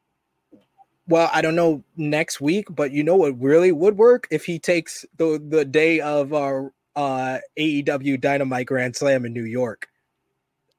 Well, 1.07 1.31
I 1.33 1.41
don't 1.41 1.57
know 1.57 1.85
next 1.97 2.41
week, 2.41 2.67
but 2.71 2.91
you 2.91 3.05
know 3.05 3.17
what 3.17 3.41
really 3.41 3.73
would 3.73 3.97
work 3.97 4.27
if 4.31 4.45
he 4.45 4.59
takes 4.59 5.05
the 5.17 5.41
the 5.45 5.65
day 5.65 6.01
of 6.01 6.33
our 6.33 6.73
uh 6.97 7.39
AEW 7.59 8.21
Dynamite 8.21 8.67
Grand 8.67 8.97
Slam 8.97 9.25
in 9.25 9.33
New 9.33 9.45
York. 9.45 9.89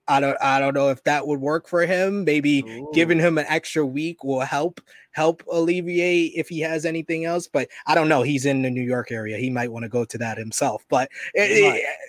I 0.07 0.19
don't 0.19 0.37
I 0.41 0.59
don't 0.59 0.73
know 0.73 0.89
if 0.89 1.03
that 1.03 1.25
would 1.27 1.39
work 1.39 1.67
for 1.67 1.85
him. 1.85 2.25
Maybe 2.25 2.63
giving 2.93 3.19
him 3.19 3.37
an 3.37 3.45
extra 3.47 3.85
week 3.85 4.23
will 4.23 4.41
help 4.41 4.81
help 5.11 5.43
alleviate 5.51 6.33
if 6.35 6.49
he 6.49 6.59
has 6.59 6.85
anything 6.85 7.25
else. 7.25 7.47
But 7.47 7.69
I 7.85 7.95
don't 7.95 8.09
know. 8.09 8.21
He's 8.21 8.45
in 8.45 8.61
the 8.61 8.69
New 8.69 8.81
York 8.83 9.11
area. 9.11 9.37
He 9.37 9.49
might 9.49 9.71
want 9.71 9.83
to 9.83 9.89
go 9.89 10.05
to 10.05 10.17
that 10.17 10.37
himself. 10.37 10.85
But 10.89 11.09
it- 11.33 11.51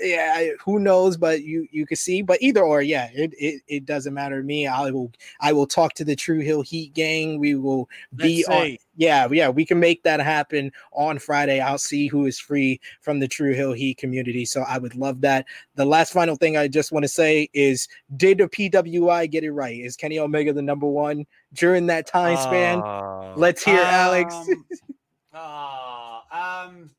it- 0.01 0.09
yeah, 0.11 0.49
who 0.65 0.79
knows? 0.79 1.17
But 1.17 1.43
you 1.43 1.67
you 1.71 1.87
can 1.87 1.97
see. 1.97 2.23
But 2.23 2.41
either 2.43 2.63
or, 2.63 2.83
yeah, 2.83 3.11
it, 3.15 3.33
it 3.39 3.63
it 3.69 3.87
doesn't 3.87 4.15
matter 4.15 4.41
to 4.41 4.47
me. 4.47 4.67
I 4.67 4.91
will 4.91 5.13
I 5.41 5.53
will 5.53 5.67
talk 5.67 5.95
to 5.95 6.05
the 6.05 6.17
True 6.17 6.41
Hill 6.41 6.63
Heat 6.63 6.95
gang. 6.95 7.39
We 7.39 7.55
will 7.55 7.89
be 8.15 8.45
on. 8.47 8.79
Yeah, 8.95 9.27
yeah, 9.33 9.49
we 9.49 9.65
can 9.65 9.81
make 9.81 10.03
that 10.03 10.21
happen 10.21 10.71
on 10.93 11.19
Friday. 11.19 11.61
I'll 11.61 11.79
see 11.79 12.09
who 12.09 12.27
is 12.27 12.39
free 12.39 12.79
from 13.01 13.21
the 13.21 13.29
True 13.29 13.55
Hill 13.55 13.73
Heat 13.73 13.97
community. 13.97 14.45
So 14.45 14.63
I 14.63 14.77
would 14.77 14.95
love 14.95 15.23
that. 15.23 15.47
The 15.77 15.87
last 15.87 16.13
final 16.13 16.37
thing 16.37 16.59
I 16.59 16.69
just 16.69 16.93
want 16.93 17.05
to 17.05 17.09
say 17.09 17.49
is 17.55 17.89
did 18.19 18.37
the 18.39 18.49
PWI 18.49 19.31
get 19.31 19.45
it 19.45 19.53
right? 19.53 19.79
Is 19.81 19.97
Kenny 19.97 20.19
Omega 20.19 20.53
the 20.53 20.61
number 20.61 20.87
one 20.87 21.27
during 21.53 21.87
that 21.87 22.07
time 22.07 22.37
span? 22.37 22.81
Uh, 22.81 23.35
Let's 23.37 23.65
hear 23.65 23.81
Alex. 23.81 24.35
um, 24.35 24.65
ah, 25.35 26.65
um, 26.67 26.91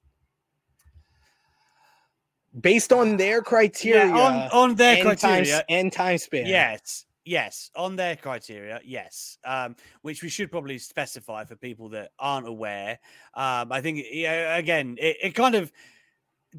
Based 2.60 2.94
on 2.94 3.18
their 3.18 3.42
criteria 3.42 4.06
yeah, 4.06 4.20
on, 4.20 4.50
on 4.52 4.76
their 4.76 4.96
and, 4.98 5.18
time, 5.20 5.44
criteria, 5.44 5.64
and 5.70 5.92
time 5.92 6.20
span. 6.20 6.46
Yes, 6.46 7.06
yes, 7.26 7.72
on 7.76 7.96
their 7.96 8.16
criteria, 8.16 8.80
yes. 8.86 9.40
Um, 9.44 9.76
which 10.04 10.22
we 10.22 10.30
should 10.30 10.52
probably 10.52 10.78
specify 10.78 11.46
for 11.46 11.56
people 11.56 11.90
that 11.90 12.12
aren't 12.20 12.48
aware. 12.48 13.00
Um, 13.34 13.72
I 13.72 13.82
think, 13.82 14.06
yeah, 14.12 14.56
again, 14.56 14.98
it, 15.00 15.18
it 15.24 15.30
kind 15.32 15.56
of, 15.56 15.72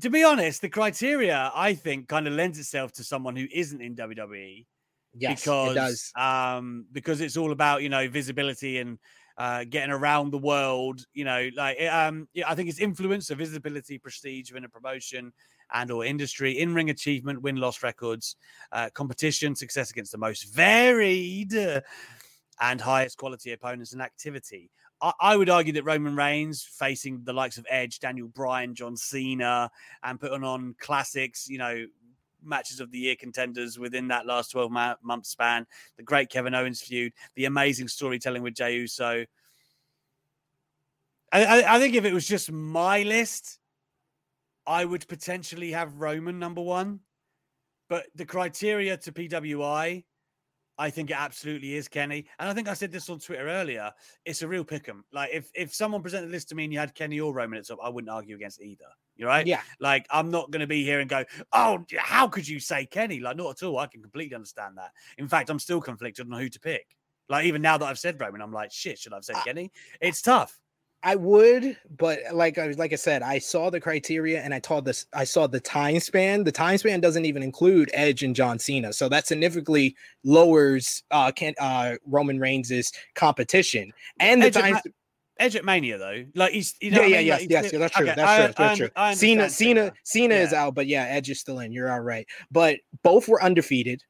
to 0.00 0.10
be 0.10 0.24
honest, 0.24 0.62
the 0.62 0.68
criteria 0.68 1.52
I 1.54 1.74
think 1.74 2.08
kind 2.08 2.26
of 2.26 2.32
lends 2.32 2.58
itself 2.58 2.90
to 2.94 3.04
someone 3.04 3.36
who 3.36 3.46
isn't 3.52 3.80
in 3.80 3.94
WWE 3.94 4.66
yes, 5.16 5.40
because 5.40 5.72
it 5.72 5.80
does. 5.80 6.12
um 6.16 6.86
because 6.92 7.20
it's 7.20 7.36
all 7.36 7.52
about 7.52 7.82
you 7.82 7.88
know 7.88 8.08
visibility 8.08 8.78
and 8.78 8.98
uh 9.36 9.64
getting 9.64 9.90
around 9.90 10.30
the 10.30 10.38
world 10.38 11.04
you 11.12 11.24
know 11.24 11.48
like 11.56 11.80
um 11.82 12.28
yeah 12.34 12.48
i 12.48 12.54
think 12.54 12.68
it's 12.68 12.78
influence 12.78 13.30
of 13.30 13.38
visibility 13.38 13.98
prestige 13.98 14.50
within 14.50 14.64
a 14.64 14.68
promotion 14.68 15.32
and 15.72 15.90
or 15.90 16.04
industry 16.04 16.58
in-ring 16.58 16.90
achievement 16.90 17.42
win-loss 17.42 17.82
records 17.82 18.36
uh 18.72 18.88
competition 18.94 19.54
success 19.56 19.90
against 19.90 20.12
the 20.12 20.18
most 20.18 20.54
varied 20.54 21.54
uh, 21.54 21.80
and 22.60 22.80
highest 22.80 23.18
quality 23.18 23.52
opponents 23.52 23.92
and 23.92 24.02
activity 24.02 24.70
I, 25.00 25.12
I 25.20 25.36
would 25.36 25.50
argue 25.50 25.72
that 25.72 25.84
Roman 25.84 26.14
Reigns 26.14 26.62
facing 26.62 27.24
the 27.24 27.32
likes 27.32 27.58
of 27.58 27.66
Edge, 27.68 27.98
Daniel 27.98 28.28
Bryan, 28.28 28.74
John 28.74 28.96
Cena, 28.96 29.70
and 30.02 30.20
putting 30.20 30.44
on 30.44 30.76
classics, 30.78 31.48
you 31.48 31.58
know, 31.58 31.84
matches 32.44 32.80
of 32.80 32.90
the 32.90 32.98
year 32.98 33.16
contenders 33.16 33.78
within 33.78 34.08
that 34.08 34.26
last 34.26 34.50
12 34.50 34.70
ma- 34.70 34.94
month 35.02 35.26
span, 35.26 35.66
the 35.96 36.02
great 36.02 36.30
Kevin 36.30 36.54
Owens 36.54 36.82
feud, 36.82 37.12
the 37.34 37.44
amazing 37.44 37.88
storytelling 37.88 38.42
with 38.42 38.54
Jey 38.54 38.76
Uso. 38.76 39.24
I, 41.32 41.44
I, 41.44 41.76
I 41.76 41.78
think 41.78 41.94
if 41.94 42.04
it 42.04 42.12
was 42.12 42.26
just 42.26 42.52
my 42.52 43.02
list, 43.02 43.58
I 44.66 44.84
would 44.84 45.06
potentially 45.08 45.72
have 45.72 46.00
Roman 46.00 46.38
number 46.38 46.62
one. 46.62 47.00
But 47.88 48.06
the 48.14 48.24
criteria 48.24 48.96
to 48.96 49.12
PWI 49.12 50.04
I 50.78 50.90
think 50.90 51.10
it 51.10 51.16
absolutely 51.16 51.74
is 51.74 51.88
Kenny. 51.88 52.26
And 52.38 52.48
I 52.48 52.54
think 52.54 52.68
I 52.68 52.74
said 52.74 52.90
this 52.90 53.08
on 53.08 53.18
Twitter 53.18 53.48
earlier. 53.48 53.92
It's 54.24 54.42
a 54.42 54.48
real 54.48 54.64
pick 54.64 54.88
'em. 54.88 55.04
Like 55.12 55.30
if 55.32 55.50
if 55.54 55.74
someone 55.74 56.02
presented 56.02 56.30
this 56.30 56.44
to 56.46 56.54
me 56.54 56.64
and 56.64 56.72
you 56.72 56.78
had 56.78 56.94
Kenny 56.94 57.20
or 57.20 57.32
Roman 57.32 57.58
at 57.58 57.66
top, 57.66 57.78
I 57.82 57.88
wouldn't 57.88 58.10
argue 58.10 58.34
against 58.34 58.60
either. 58.60 58.84
You're 59.16 59.28
right. 59.28 59.46
Yeah. 59.46 59.60
Like 59.78 60.06
I'm 60.10 60.30
not 60.30 60.50
going 60.50 60.60
to 60.60 60.66
be 60.66 60.84
here 60.84 61.00
and 61.00 61.08
go, 61.08 61.24
oh, 61.52 61.84
how 61.96 62.26
could 62.28 62.48
you 62.48 62.58
say 62.58 62.86
Kenny? 62.86 63.20
Like 63.20 63.36
not 63.36 63.50
at 63.50 63.66
all. 63.66 63.78
I 63.78 63.86
can 63.86 64.02
completely 64.02 64.34
understand 64.34 64.76
that. 64.78 64.90
In 65.18 65.28
fact, 65.28 65.50
I'm 65.50 65.60
still 65.60 65.80
conflicted 65.80 66.26
on 66.26 66.38
who 66.38 66.48
to 66.48 66.60
pick. 66.60 66.96
Like 67.28 67.46
even 67.46 67.62
now 67.62 67.78
that 67.78 67.86
I've 67.86 67.98
said 67.98 68.20
Roman, 68.20 68.42
I'm 68.42 68.52
like, 68.52 68.72
shit, 68.72 68.98
should 68.98 69.12
I 69.12 69.16
have 69.16 69.24
said 69.24 69.36
Kenny? 69.44 69.70
It's 70.00 70.20
tough. 70.20 70.58
I 71.06 71.16
would, 71.16 71.76
but 71.98 72.20
like 72.32 72.56
I 72.56 72.68
like 72.68 72.94
I 72.94 72.96
said, 72.96 73.22
I 73.22 73.38
saw 73.38 73.68
the 73.68 73.78
criteria 73.78 74.40
and 74.42 74.54
I 74.54 74.60
saw 74.64 74.80
this. 74.80 75.04
I 75.12 75.24
saw 75.24 75.46
the 75.46 75.60
time 75.60 76.00
span. 76.00 76.44
The 76.44 76.50
time 76.52 76.78
span 76.78 77.00
doesn't 77.00 77.26
even 77.26 77.42
include 77.42 77.90
Edge 77.92 78.22
and 78.22 78.34
John 78.34 78.58
Cena, 78.58 78.90
so 78.90 79.10
that 79.10 79.26
significantly 79.26 79.94
lowers 80.24 81.02
uh 81.10 81.30
can 81.30 81.52
uh 81.60 81.96
Roman 82.06 82.40
Reigns' 82.40 82.90
competition 83.14 83.92
and 84.18 84.40
the 84.40 84.46
Edge 84.46 84.56
at 84.56 84.62
time. 84.62 84.72
Ma- 84.72 84.80
Edge 85.38 85.56
at 85.56 85.64
Mania 85.66 85.98
though, 85.98 86.24
like 86.34 86.52
he's 86.52 86.74
you 86.80 86.90
know 86.90 87.02
yeah, 87.02 87.02
what 87.02 87.06
I 87.06 87.08
yeah, 87.10 87.18
mean? 87.18 87.26
yes, 87.26 87.40
Like, 87.40 87.50
yes, 87.50 87.72
yeah, 87.72 87.78
that's 87.80 87.94
true. 87.96 88.06
Okay, 88.06 88.14
That's 88.16 88.30
I- 88.30 88.46
true. 88.46 88.54
That's 88.56 88.78
true. 88.78 88.90
I 88.96 89.14
Cena, 89.14 89.50
Cena, 89.50 89.80
Cena. 89.80 89.92
Cena 90.04 90.34
is 90.36 90.52
out, 90.54 90.74
but 90.74 90.86
yeah, 90.86 91.04
Edge 91.04 91.28
is 91.28 91.38
still 91.38 91.58
in. 91.58 91.70
You're 91.70 91.92
all 91.92 92.00
right. 92.00 92.26
But 92.50 92.78
both 93.02 93.28
were 93.28 93.42
undefeated. 93.42 94.02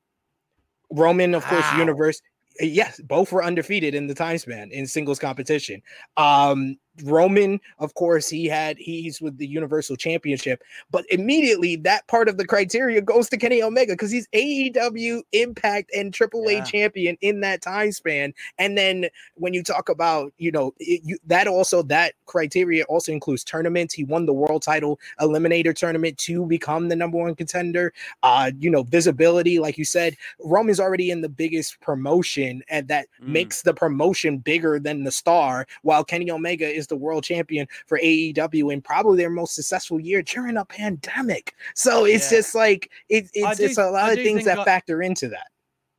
Roman, 0.91 1.35
of 1.35 1.45
course, 1.47 1.65
universe. 1.77 2.21
Yes, 2.61 3.01
both 3.01 3.33
were 3.33 3.43
undefeated 3.43 3.97
in 3.97 4.07
the 4.07 4.15
time 4.15 4.39
span 4.39 4.71
in 4.71 4.87
singles 4.87 5.19
competition. 5.19 5.83
Um, 6.17 6.77
Roman, 7.03 7.61
of 7.79 7.95
course, 7.95 8.29
he 8.29 8.47
had 8.47 8.77
he's 8.79 9.21
with 9.21 9.37
the 9.39 9.47
Universal 9.47 9.97
Championship, 9.97 10.63
but 10.91 11.05
immediately 11.11 11.77
that 11.77 12.07
part 12.07 12.29
of 12.29 12.37
the 12.39 12.47
criteria 12.47 13.01
goes 13.01 13.29
to 13.31 13.37
Kenny 13.37 13.63
Omega 13.63 13.95
because 13.95 14.11
he's 14.13 14.29
AEW 14.33 15.23
Impact 15.33 15.91
and 15.95 16.13
AAA 16.13 16.59
Yeah. 16.59 16.63
champion 16.63 17.17
in 17.21 17.41
that 17.41 17.63
time 17.63 17.91
span. 17.93 18.33
And 18.59 18.79
then 18.79 19.07
when 19.35 19.55
you 19.55 19.63
talk 19.63 19.89
about, 19.89 20.33
you 20.39 20.53
know, 20.53 20.73
it, 20.79 21.01
you, 21.05 21.19
that 21.27 21.49
also 21.49 21.83
that 21.85 22.15
criteria 22.27 22.85
also 22.85 23.11
includes 23.13 23.43
tournaments. 23.45 23.93
He 23.95 24.05
won 24.05 24.27
the 24.27 24.33
world 24.33 24.63
title 24.63 25.01
eliminator 25.21 25.75
tournament 25.75 26.19
to 26.19 26.47
become 26.47 26.89
the 26.89 26.97
number 26.97 27.19
one 27.19 27.35
contender. 27.35 27.93
Uh, 28.23 28.53
you 28.59 28.71
know, 28.71 28.85
visibility, 28.85 29.59
like 29.59 29.77
you 29.79 29.85
said, 29.85 30.17
Roman's 30.45 30.81
already 30.81 31.11
in 31.11 31.21
the 31.23 31.29
biggest 31.29 31.81
promotion, 31.81 32.63
and 32.69 32.87
that 32.89 33.07
Mm. 33.21 33.29
makes 33.29 33.63
the 33.63 33.75
promotion 33.75 34.39
bigger 34.39 34.79
than 34.79 35.05
the 35.05 35.11
star. 35.11 35.67
While 35.83 36.05
Kenny 36.05 36.31
Omega 36.31 36.67
is 36.69 36.84
the 36.87 36.97
world 36.97 37.25
champion 37.25 37.67
for 37.87 37.99
AEW 37.99 38.73
in 38.73 38.81
probably 38.83 39.17
their 39.19 39.31
most 39.31 39.55
successful 39.55 40.01
year 40.01 40.23
during 40.23 40.57
a 40.57 40.65
pandemic. 40.65 41.55
So 41.75 42.05
it's 42.05 42.31
Yeah. 42.31 42.39
just 42.39 42.55
like 42.55 42.91
it, 43.09 43.29
it's 43.35 43.59
do- 43.59 43.65
it's 43.65 43.79
a 43.79 43.91
lot 43.91 44.11
of 44.13 44.17
things 44.19 44.45
that 44.45 44.59
I- 44.61 44.65
factor 44.65 45.03
into 45.03 45.29
that. 45.29 45.49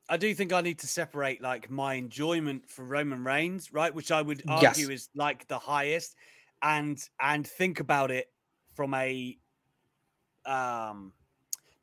I 0.07 0.17
do 0.17 0.35
think 0.35 0.53
I 0.53 0.61
need 0.61 0.77
to 0.79 0.87
separate 0.87 1.41
like 1.41 1.69
my 1.71 1.95
enjoyment 1.95 2.69
for 2.69 2.85
Roman 2.85 3.23
Reigns, 3.23 3.73
right, 3.73 3.93
which 3.93 4.11
I 4.11 4.21
would 4.21 4.43
Yes. 4.47 4.77
argue 4.77 4.91
is 4.91 5.09
like 5.15 5.47
the 5.47 5.57
highest, 5.57 6.15
and 6.61 6.97
and 7.19 7.45
think 7.47 7.79
about 7.79 8.11
it 8.11 8.31
from 8.75 8.93
a 8.93 9.37
um 10.45 11.11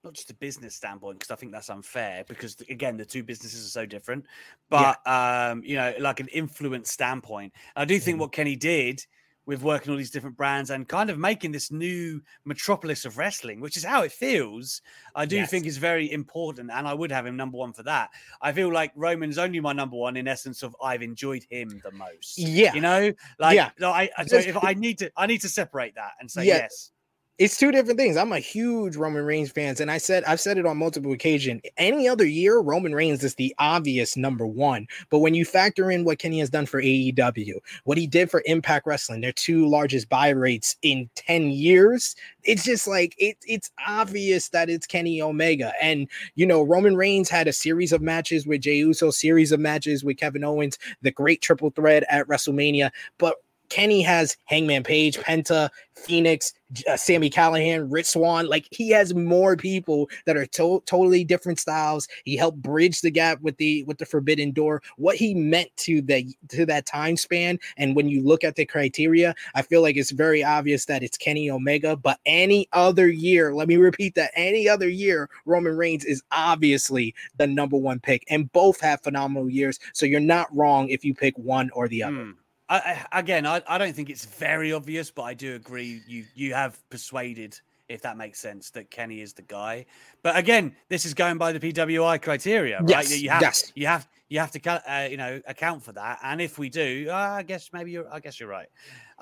not 0.05 0.15
just 0.15 0.31
a 0.31 0.35
business 0.35 0.75
standpoint 0.75 1.19
because 1.19 1.31
I 1.31 1.37
think 1.37 1.53
that's 1.53 1.71
unfair 1.71 2.25
because 2.29 2.57
again 2.69 2.97
the 2.97 3.05
two 3.05 3.23
businesses 3.23 3.65
are 3.67 3.71
so 3.71 3.87
different, 3.87 4.27
Yeah. 4.71 4.95
but 5.05 5.11
um 5.11 5.63
you 5.65 5.77
know 5.77 5.95
like 5.99 6.21
an 6.21 6.29
influence 6.29 6.91
standpoint. 6.91 7.53
I 7.77 7.85
do 7.85 7.99
think 7.99 8.17
Mhm. 8.17 8.21
what 8.21 8.33
Kenny 8.33 8.57
did 8.57 9.05
with 9.45 9.61
working 9.63 9.91
all 9.91 9.97
these 9.99 10.11
different 10.11 10.37
brands 10.37 10.71
and 10.71 10.87
kind 10.89 11.11
of 11.11 11.19
making 11.19 11.51
this 11.51 11.73
new 11.73 12.21
metropolis 12.45 13.05
of 13.05 13.19
wrestling, 13.19 13.61
which 13.61 13.77
is 13.77 13.83
how 13.83 14.03
it 14.03 14.13
feels. 14.13 14.81
I 15.17 15.27
do 15.27 15.35
Yes. 15.37 15.51
think 15.51 15.67
is 15.67 15.79
very 15.79 16.13
important, 16.13 16.71
and 16.71 16.87
I 16.87 16.95
would 16.95 17.11
have 17.11 17.27
him 17.27 17.37
number 17.37 17.59
one 17.59 17.73
for 17.73 17.83
that. 17.83 18.11
I 18.41 18.53
feel 18.53 18.73
like 18.73 18.93
Roman's 18.95 19.39
only 19.39 19.59
my 19.59 19.73
number 19.73 19.97
one 19.97 20.17
in 20.17 20.29
essence 20.29 20.63
of 20.63 20.77
I've 20.81 21.03
enjoyed 21.03 21.45
him 21.51 21.81
the 21.83 21.91
most. 21.91 22.39
Yeah. 22.39 22.73
you 22.73 22.81
know, 22.81 23.13
like 23.41 23.57
Yeah. 23.57 23.71
no, 23.81 23.91
I, 23.91 24.09
I- 24.17 24.27
so 24.27 24.37
if 24.37 24.63
I 24.63 24.75
need 24.75 24.99
to, 24.99 25.11
I 25.17 25.27
need 25.27 25.41
to 25.41 25.49
separate 25.49 25.97
that 25.97 26.13
and 26.21 26.31
say 26.31 26.45
Yeah. 26.45 26.59
yes. 26.59 26.93
It's 27.39 27.57
two 27.57 27.73
different 27.73 27.99
things. 27.99 28.17
I'm 28.17 28.33
a 28.33 28.39
huge 28.39 28.95
Roman 28.95 29.25
Reigns 29.25 29.51
fans, 29.51 29.81
and 29.81 29.91
I 29.91 29.99
said 29.99 30.23
I've 30.25 30.41
said 30.41 30.59
it 30.59 30.67
on 30.67 30.77
multiple 30.77 31.13
occasions. 31.13 31.63
Any 31.79 32.07
other 32.07 32.27
year, 32.27 32.59
Roman 32.59 32.95
Reigns 32.95 33.25
is 33.25 33.35
the 33.37 33.55
obvious 33.59 34.17
number 34.17 34.47
one. 34.47 34.87
But 35.09 35.21
when 35.21 35.35
you 35.35 35.45
factor 35.45 35.91
in 35.91 36.05
what 36.05 36.19
Kenny 36.19 36.41
has 36.41 36.51
done 36.51 36.67
for 36.67 36.83
AEW, 36.83 37.55
what 37.85 37.97
he 37.97 38.07
did 38.07 38.31
for 38.31 38.43
Impact 38.45 38.87
Wrestling, 38.87 39.23
their 39.23 39.33
two 39.33 39.67
largest 39.67 40.09
buy 40.09 40.29
rates 40.29 40.77
in 40.83 41.09
10 41.15 41.51
years, 41.51 42.15
it's 42.45 42.65
just 42.65 42.87
like 42.87 43.15
it, 43.19 43.39
it's 43.47 43.71
obvious 43.87 44.51
that 44.51 44.69
it's 44.69 44.87
Kenny 44.87 45.23
Omega. 45.23 45.73
And 45.83 46.09
you 46.35 46.45
know, 46.45 46.63
Roman 46.63 46.97
Reigns 46.97 47.31
had 47.31 47.49
a 47.49 47.53
series 47.53 47.93
of 47.93 48.03
matches 48.03 48.47
with 48.47 48.61
Jey 48.61 48.77
Uso, 48.77 49.11
series 49.11 49.53
of 49.53 49.61
matches 49.61 50.05
with 50.05 50.19
Kevin 50.19 50.45
Owens, 50.45 50.79
the 51.01 51.11
great 51.11 51.41
triple 51.41 51.71
threat 51.71 52.05
at 52.11 52.29
WrestleMania. 52.29 52.91
But 53.17 53.37
Kenny 53.73 54.03
has 54.03 54.37
Hangman 54.45 54.83
Page, 54.83 55.17
Penta, 55.17 55.71
Fenix, 55.95 56.53
uh, 56.87 56.95
Sami 56.95 57.31
Callihan, 57.31 57.87
Rich 57.91 58.05
Swann. 58.05 58.47
Like 58.47 58.69
he 58.71 58.91
has 58.91 59.15
more 59.15 59.57
people 59.57 60.11
that 60.27 60.37
are 60.37 60.45
to- 60.45 60.83
totally 60.85 61.25
different 61.25 61.59
styles. 61.59 62.07
He 62.27 62.37
helped 62.37 62.61
bridge 62.61 63.01
the 63.01 63.11
gap 63.11 63.41
with 63.41 63.57
the 63.57 63.83
with 63.85 63.97
the 63.97 64.05
Forbidden 64.05 64.51
Door. 64.51 64.83
What 64.99 65.17
he 65.17 65.33
meant 65.33 65.75
to 65.79 66.03
the 66.03 66.37
to 66.49 66.67
that 66.67 66.85
time 66.85 67.17
span, 67.17 67.59
and 67.79 67.97
when 67.97 68.11
you 68.11 68.23
look 68.23 68.45
at 68.45 68.57
the 68.57 68.67
criteria, 68.67 69.35
I 69.55 69.63
feel 69.63 69.81
like 69.81 69.97
it's 69.97 70.11
very 70.11 70.45
obvious 70.45 70.85
that 70.85 71.03
it's 71.03 71.17
Kenny 71.17 71.51
Omega. 71.51 71.97
But 71.97 72.21
any 72.27 72.69
other 72.75 73.09
year, 73.09 73.55
let 73.55 73.69
me 73.69 73.77
repeat 73.77 74.15
that: 74.17 74.33
any 74.37 74.69
other 74.69 74.89
year, 74.89 75.31
Roman 75.47 75.79
Reigns 75.79 76.05
is 76.05 76.23
obviously 76.31 77.15
the 77.39 77.47
number 77.47 77.79
one 77.79 78.01
pick, 78.01 78.27
and 78.29 78.53
both 78.53 78.83
have 78.83 79.01
phenomenal 79.01 79.49
years. 79.49 79.79
So 79.95 80.05
you're 80.05 80.21
not 80.21 80.55
wrong 80.55 80.91
if 80.91 81.07
you 81.07 81.15
pick 81.15 81.39
one 81.39 81.71
or 81.71 81.89
the 81.89 82.03
other. 82.03 82.17
Hmm. 82.17 82.42
I, 82.69 83.05
again, 83.13 83.47
I, 83.47 83.63
I 83.67 83.79
don't 83.79 83.95
think 83.95 84.09
it's 84.11 84.25
very 84.25 84.73
obvious, 84.73 85.11
but 85.11 85.23
I 85.23 85.35
do 85.35 85.55
agree. 85.55 86.03
You 86.07 86.25
you 86.35 86.55
have 86.55 86.79
persuaded, 86.91 87.61
if 87.89 88.03
that 88.03 88.17
makes 88.17 88.39
sense, 88.39 88.71
that 88.71 88.91
Kenny 88.91 89.21
is 89.21 89.33
the 89.33 89.43
guy. 89.43 89.87
But 90.23 90.37
again, 90.37 90.75
this 90.89 91.05
is 91.05 91.15
going 91.15 91.39
by 91.39 91.53
the 91.53 91.61
PWI 91.61 92.23
criteria, 92.23 92.81
right? 92.81 92.89
Yes, 92.89 93.21
you 93.21 93.31
have 93.31 93.43
yes. 93.43 93.73
you 93.75 93.87
have 93.87 94.09
you 94.29 94.39
have 94.39 94.51
to 94.53 94.93
uh, 94.93 95.09
you 95.11 95.17
know 95.19 95.41
account 95.47 95.83
for 95.83 95.93
that. 95.93 96.19
And 96.23 96.41
if 96.41 96.59
we 96.59 96.71
do, 96.71 97.09
uh, 97.11 97.15
I 97.15 97.43
guess 97.43 97.71
maybe 97.73 97.91
you're 97.91 98.13
I 98.13 98.21
guess 98.21 98.41
you're 98.41 98.49
right. 98.49 98.69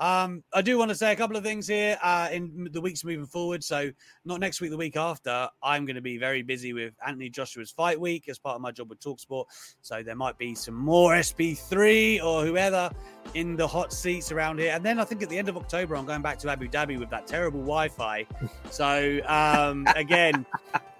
Um, 0.01 0.43
I 0.51 0.63
do 0.63 0.79
want 0.79 0.89
to 0.89 0.95
say 0.95 1.11
a 1.11 1.15
couple 1.15 1.37
of 1.37 1.43
things 1.43 1.67
here 1.67 1.95
uh, 2.01 2.27
in 2.31 2.67
the 2.71 2.81
weeks 2.81 3.03
moving 3.03 3.27
forward. 3.27 3.63
So 3.63 3.91
not 4.25 4.39
next 4.39 4.59
week, 4.59 4.71
the 4.71 4.77
week 4.77 4.97
after, 4.97 5.47
I'm 5.61 5.85
going 5.85 5.95
to 5.95 6.01
be 6.01 6.17
very 6.17 6.41
busy 6.41 6.73
with 6.73 6.95
Anthony 7.05 7.29
Joshua's 7.29 7.69
fight 7.69 8.01
week 8.01 8.27
as 8.27 8.39
part 8.39 8.55
of 8.55 8.61
my 8.61 8.71
job 8.71 8.89
with 8.89 8.99
Talksport. 8.99 9.45
So 9.83 10.01
there 10.01 10.15
might 10.15 10.39
be 10.39 10.55
some 10.55 10.73
more 10.73 11.11
SP3 11.13 12.23
or 12.23 12.43
whoever 12.43 12.89
in 13.35 13.55
the 13.55 13.67
hot 13.67 13.93
seats 13.93 14.31
around 14.31 14.59
here. 14.59 14.71
And 14.73 14.83
then 14.83 14.99
I 14.99 15.03
think 15.03 15.21
at 15.21 15.29
the 15.29 15.37
end 15.37 15.49
of 15.49 15.55
October, 15.55 15.95
I'm 15.95 16.07
going 16.07 16.23
back 16.23 16.39
to 16.39 16.49
Abu 16.49 16.67
Dhabi 16.67 16.97
with 16.97 17.11
that 17.11 17.27
terrible 17.27 17.59
Wi-Fi. 17.59 18.25
So 18.71 19.19
um, 19.27 19.85
again, 19.95 20.47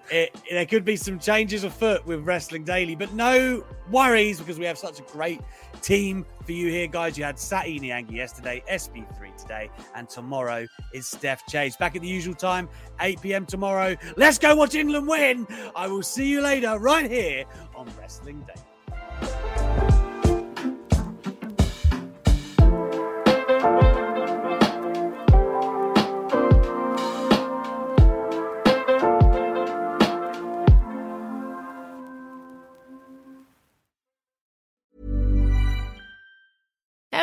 it, 0.09 0.35
there 0.49 0.65
could 0.65 0.83
be 0.83 0.95
some 0.95 1.19
changes 1.19 1.63
afoot 1.63 2.05
with 2.05 2.21
Wrestling 2.21 2.63
Daily, 2.63 2.95
but 2.95 3.13
no 3.13 3.63
worries 3.89 4.39
because 4.39 4.57
we 4.57 4.65
have 4.65 4.77
such 4.77 4.99
a 4.99 5.03
great 5.03 5.41
team 5.81 6.25
for 6.45 6.51
you 6.51 6.69
here, 6.69 6.87
guys. 6.87 7.17
You 7.17 7.23
had 7.23 7.37
Sati 7.39 7.79
Niangi 7.79 8.13
yesterday, 8.13 8.63
SP3 8.69 9.35
today, 9.37 9.69
and 9.95 10.09
tomorrow 10.09 10.65
is 10.93 11.07
Steph 11.07 11.45
Chase. 11.47 11.75
Back 11.75 11.95
at 11.95 12.01
the 12.01 12.07
usual 12.07 12.35
time, 12.35 12.69
8 12.99 13.21
p.m. 13.21 13.45
tomorrow. 13.45 13.95
Let's 14.17 14.37
go 14.37 14.55
watch 14.55 14.75
England 14.75 15.07
win. 15.07 15.47
I 15.75 15.87
will 15.87 16.03
see 16.03 16.27
you 16.27 16.41
later 16.41 16.77
right 16.79 17.09
here 17.09 17.45
on 17.75 17.89
Wrestling 17.97 18.45
Daily. 18.47 20.00